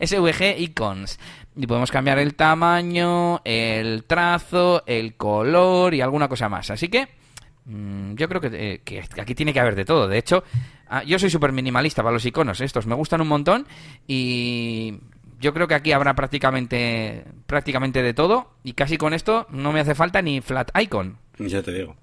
SVG 0.01 0.55
icons. 0.59 1.19
Y 1.55 1.67
podemos 1.67 1.91
cambiar 1.91 2.19
el 2.19 2.35
tamaño, 2.35 3.41
el 3.45 4.03
trazo, 4.05 4.83
el 4.85 5.15
color 5.15 5.93
y 5.93 6.01
alguna 6.01 6.27
cosa 6.27 6.49
más. 6.49 6.71
Así 6.71 6.89
que 6.89 7.07
yo 7.65 8.29
creo 8.29 8.41
eh, 8.53 8.81
que, 8.83 9.03
aquí 9.19 9.35
tiene 9.35 9.53
que 9.53 9.59
haber 9.59 9.75
de 9.75 9.85
todo. 9.85 10.07
De 10.07 10.17
hecho, 10.17 10.43
ah, 10.87 11.03
yo 11.03 11.17
soy 11.17 11.29
súper 11.29 11.51
minimalista 11.51 12.03
para 12.03 12.13
los 12.13 12.25
iconos. 12.25 12.61
Estos 12.61 12.85
me 12.85 12.95
gustan 12.95 13.21
un 13.21 13.27
montón 13.27 13.67
y 14.07 14.99
yo 15.39 15.53
creo 15.53 15.67
que 15.67 15.75
aquí 15.75 15.91
habrá 15.91 16.13
prácticamente, 16.13 17.25
prácticamente 17.47 18.03
de 18.03 18.13
todo. 18.13 18.51
Y 18.63 18.73
casi 18.73 18.97
con 18.97 19.13
esto 19.13 19.47
no 19.49 19.71
me 19.71 19.79
hace 19.79 19.95
falta 19.95 20.21
ni 20.21 20.41
flat 20.41 20.69
icon. 20.79 21.17
Ya 21.39 21.61
te 21.63 21.71
digo. 21.71 21.95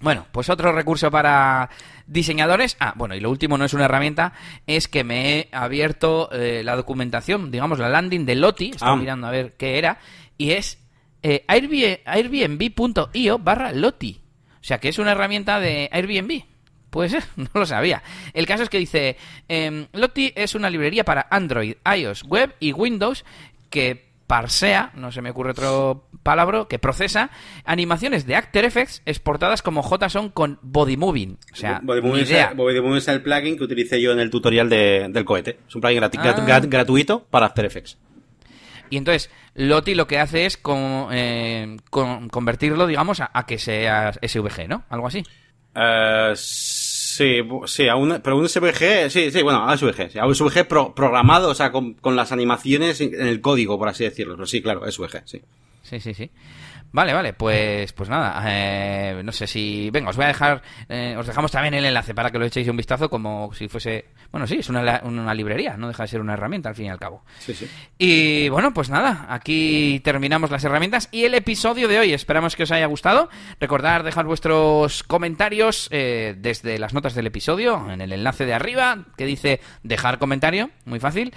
Bueno, 0.00 0.26
pues 0.32 0.48
otro 0.48 0.72
recurso 0.72 1.10
para 1.10 1.68
diseñadores. 2.06 2.76
Ah, 2.80 2.94
bueno, 2.96 3.14
y 3.14 3.20
lo 3.20 3.30
último 3.30 3.58
no 3.58 3.66
es 3.66 3.74
una 3.74 3.84
herramienta, 3.84 4.32
es 4.66 4.88
que 4.88 5.04
me 5.04 5.38
he 5.38 5.48
abierto 5.52 6.30
eh, 6.32 6.62
la 6.64 6.74
documentación, 6.74 7.50
digamos, 7.50 7.78
la 7.78 7.90
landing 7.90 8.24
de 8.24 8.36
Loti. 8.36 8.70
Estaba 8.70 8.92
ah. 8.92 8.96
mirando 8.96 9.26
a 9.26 9.30
ver 9.30 9.56
qué 9.58 9.76
era. 9.76 9.98
Y 10.38 10.52
es 10.52 10.78
eh, 11.22 11.44
airbnb.io 11.46 13.38
barra 13.38 13.72
Loti. 13.72 14.20
O 14.60 14.64
sea, 14.64 14.78
que 14.78 14.88
es 14.88 14.98
una 14.98 15.12
herramienta 15.12 15.60
de 15.60 15.88
Airbnb. 15.92 16.44
Puede 16.90 17.08
ser, 17.08 17.24
no 17.36 17.48
lo 17.54 17.66
sabía. 17.66 18.02
El 18.34 18.46
caso 18.46 18.64
es 18.64 18.68
que 18.68 18.78
dice, 18.78 19.16
eh, 19.48 19.86
Lottie 19.92 20.32
es 20.36 20.54
una 20.54 20.70
librería 20.70 21.04
para 21.04 21.26
Android, 21.30 21.74
iOS, 21.96 22.24
Web 22.24 22.54
y 22.60 22.72
Windows 22.72 23.24
que 23.70 24.10
parsea, 24.30 24.92
no 24.94 25.10
se 25.10 25.22
me 25.22 25.30
ocurre 25.30 25.50
otro 25.50 26.04
palabra, 26.22 26.66
que 26.68 26.78
procesa 26.78 27.30
animaciones 27.64 28.26
de 28.26 28.36
After 28.36 28.64
Effects 28.64 29.02
exportadas 29.04 29.60
como 29.60 29.82
JSON 29.82 30.28
con 30.30 30.60
Body 30.62 30.96
Moving. 30.96 31.36
O 31.52 31.56
sea, 31.56 31.80
Body 31.82 32.00
Moving, 32.00 32.22
es, 32.96 33.08
el 33.08 33.22
plugin 33.22 33.56
que 33.56 33.64
utilicé 33.64 34.00
yo 34.00 34.12
en 34.12 34.20
el 34.20 34.30
tutorial 34.30 34.68
del 34.68 35.24
cohete. 35.24 35.58
Es 35.66 35.74
un 35.74 35.80
plugin 35.80 36.04
ah. 36.04 36.60
gratuito 36.60 37.24
para 37.24 37.46
After 37.46 37.64
Effects. 37.64 37.98
Y 38.90 38.96
entonces, 38.96 39.30
Loti 39.54 39.94
lo 39.94 40.06
que 40.06 40.18
hace 40.18 40.46
es 40.46 40.60
eh, 41.12 41.76
convertirlo, 41.90 42.86
digamos, 42.86 43.20
a, 43.20 43.46
que 43.46 43.58
sea 43.58 44.12
SVG, 44.12 44.68
¿no? 44.68 44.84
Algo 44.90 45.06
así. 45.06 45.22
Eh, 45.74 46.32
sí, 46.36 47.38
sí, 47.66 47.86
pero 48.22 48.36
un 48.36 48.48
SVG, 48.48 49.10
sí, 49.10 49.30
sí, 49.30 49.42
bueno, 49.42 49.68
a 49.68 49.76
SVG, 49.76 50.18
a 50.20 50.34
SVG 50.34 50.66
programado, 50.94 51.50
o 51.50 51.54
sea, 51.54 51.70
con, 51.70 51.94
con, 51.94 52.16
las 52.16 52.32
animaciones 52.32 53.00
en 53.00 53.14
el 53.26 53.40
código, 53.40 53.78
por 53.78 53.88
así 53.88 54.04
decirlo. 54.04 54.34
Pero 54.34 54.46
sí, 54.46 54.60
claro, 54.60 54.90
SVG, 54.90 55.22
sí. 55.24 55.40
Sí, 55.82 56.00
sí, 56.00 56.14
sí. 56.14 56.30
Vale, 56.92 57.12
vale, 57.12 57.32
pues, 57.34 57.92
pues 57.92 58.08
nada, 58.08 58.42
eh, 58.46 59.22
no 59.24 59.30
sé 59.30 59.46
si... 59.46 59.90
Venga, 59.90 60.10
os 60.10 60.16
voy 60.16 60.24
a 60.24 60.28
dejar, 60.28 60.62
eh, 60.88 61.14
os 61.16 61.26
dejamos 61.26 61.52
también 61.52 61.74
el 61.74 61.84
enlace 61.84 62.14
para 62.14 62.30
que 62.30 62.38
lo 62.38 62.44
echéis 62.44 62.66
un 62.68 62.76
vistazo 62.76 63.08
como 63.08 63.52
si 63.54 63.68
fuese... 63.68 64.06
Bueno, 64.32 64.46
sí, 64.46 64.56
es 64.56 64.68
una, 64.68 65.00
una 65.04 65.32
librería, 65.32 65.76
no 65.76 65.86
deja 65.86 66.02
de 66.02 66.08
ser 66.08 66.20
una 66.20 66.34
herramienta 66.34 66.68
al 66.68 66.74
fin 66.74 66.86
y 66.86 66.90
al 66.90 66.98
cabo. 66.98 67.24
Sí, 67.38 67.54
sí. 67.54 67.68
Y 67.96 68.48
bueno, 68.48 68.74
pues 68.74 68.90
nada, 68.90 69.26
aquí 69.28 70.00
terminamos 70.02 70.50
las 70.50 70.64
herramientas 70.64 71.08
y 71.12 71.24
el 71.24 71.34
episodio 71.34 71.86
de 71.86 72.00
hoy. 72.00 72.12
Esperamos 72.12 72.56
que 72.56 72.64
os 72.64 72.72
haya 72.72 72.86
gustado. 72.86 73.28
Recordad 73.60 74.02
dejar 74.02 74.26
vuestros 74.26 75.04
comentarios 75.04 75.88
eh, 75.92 76.34
desde 76.38 76.78
las 76.78 76.92
notas 76.92 77.14
del 77.14 77.26
episodio, 77.26 77.90
en 77.90 78.00
el 78.00 78.12
enlace 78.12 78.46
de 78.46 78.54
arriba 78.54 79.04
que 79.16 79.26
dice 79.26 79.60
dejar 79.84 80.18
comentario, 80.18 80.70
muy 80.84 80.98
fácil 80.98 81.32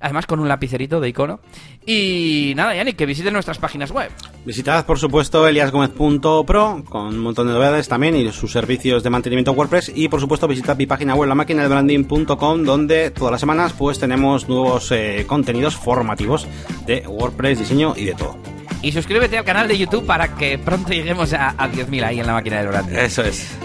además 0.00 0.26
con 0.26 0.40
un 0.40 0.48
lapicerito 0.48 1.00
de 1.00 1.08
icono. 1.08 1.40
Y 1.84 2.52
nada, 2.56 2.74
Yannick, 2.74 2.96
que 2.96 3.06
visiten 3.06 3.32
nuestras 3.32 3.58
páginas 3.58 3.90
web. 3.90 4.10
Visitad, 4.44 4.84
por 4.86 4.98
supuesto, 4.98 5.46
eliasgomez.pro, 5.46 6.84
con 6.88 7.06
un 7.06 7.18
montón 7.18 7.46
de 7.46 7.52
novedades 7.54 7.88
también 7.88 8.16
y 8.16 8.30
sus 8.32 8.52
servicios 8.52 9.02
de 9.02 9.10
mantenimiento 9.10 9.52
WordPress. 9.52 9.92
Y, 9.94 10.08
por 10.08 10.20
supuesto, 10.20 10.48
visitad 10.48 10.76
mi 10.76 10.86
página 10.86 11.14
web, 11.14 11.28
la 11.28 11.34
máquina 11.34 11.62
de 11.62 11.68
branding.com, 11.68 12.64
donde 12.64 13.10
todas 13.10 13.32
las 13.32 13.40
semanas 13.40 13.72
pues 13.72 13.98
tenemos 13.98 14.48
nuevos 14.48 14.90
eh, 14.92 15.24
contenidos 15.26 15.76
formativos 15.76 16.46
de 16.86 17.04
WordPress, 17.06 17.60
diseño 17.60 17.94
y 17.96 18.06
de 18.06 18.14
todo. 18.14 18.38
Y 18.82 18.92
suscríbete 18.92 19.38
al 19.38 19.44
canal 19.44 19.68
de 19.68 19.78
YouTube 19.78 20.06
para 20.06 20.34
que 20.36 20.58
pronto 20.58 20.92
lleguemos 20.92 21.32
a, 21.32 21.50
a 21.50 21.68
10.000 21.68 22.04
ahí 22.04 22.20
en 22.20 22.26
la 22.26 22.34
máquina 22.34 22.60
de 22.60 22.68
branding. 22.68 22.96
Eso 22.96 23.22
es. 23.22 23.56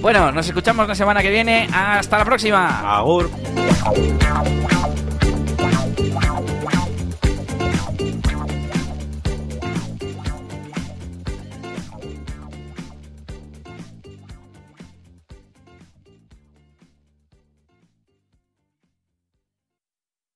Bueno, 0.00 0.30
nos 0.30 0.46
escuchamos 0.46 0.86
la 0.86 0.94
semana 0.94 1.22
que 1.22 1.30
viene. 1.30 1.68
Hasta 1.72 2.18
la 2.18 2.24
próxima. 2.24 2.96
Agur. 2.96 3.30
Wow. 5.98 6.57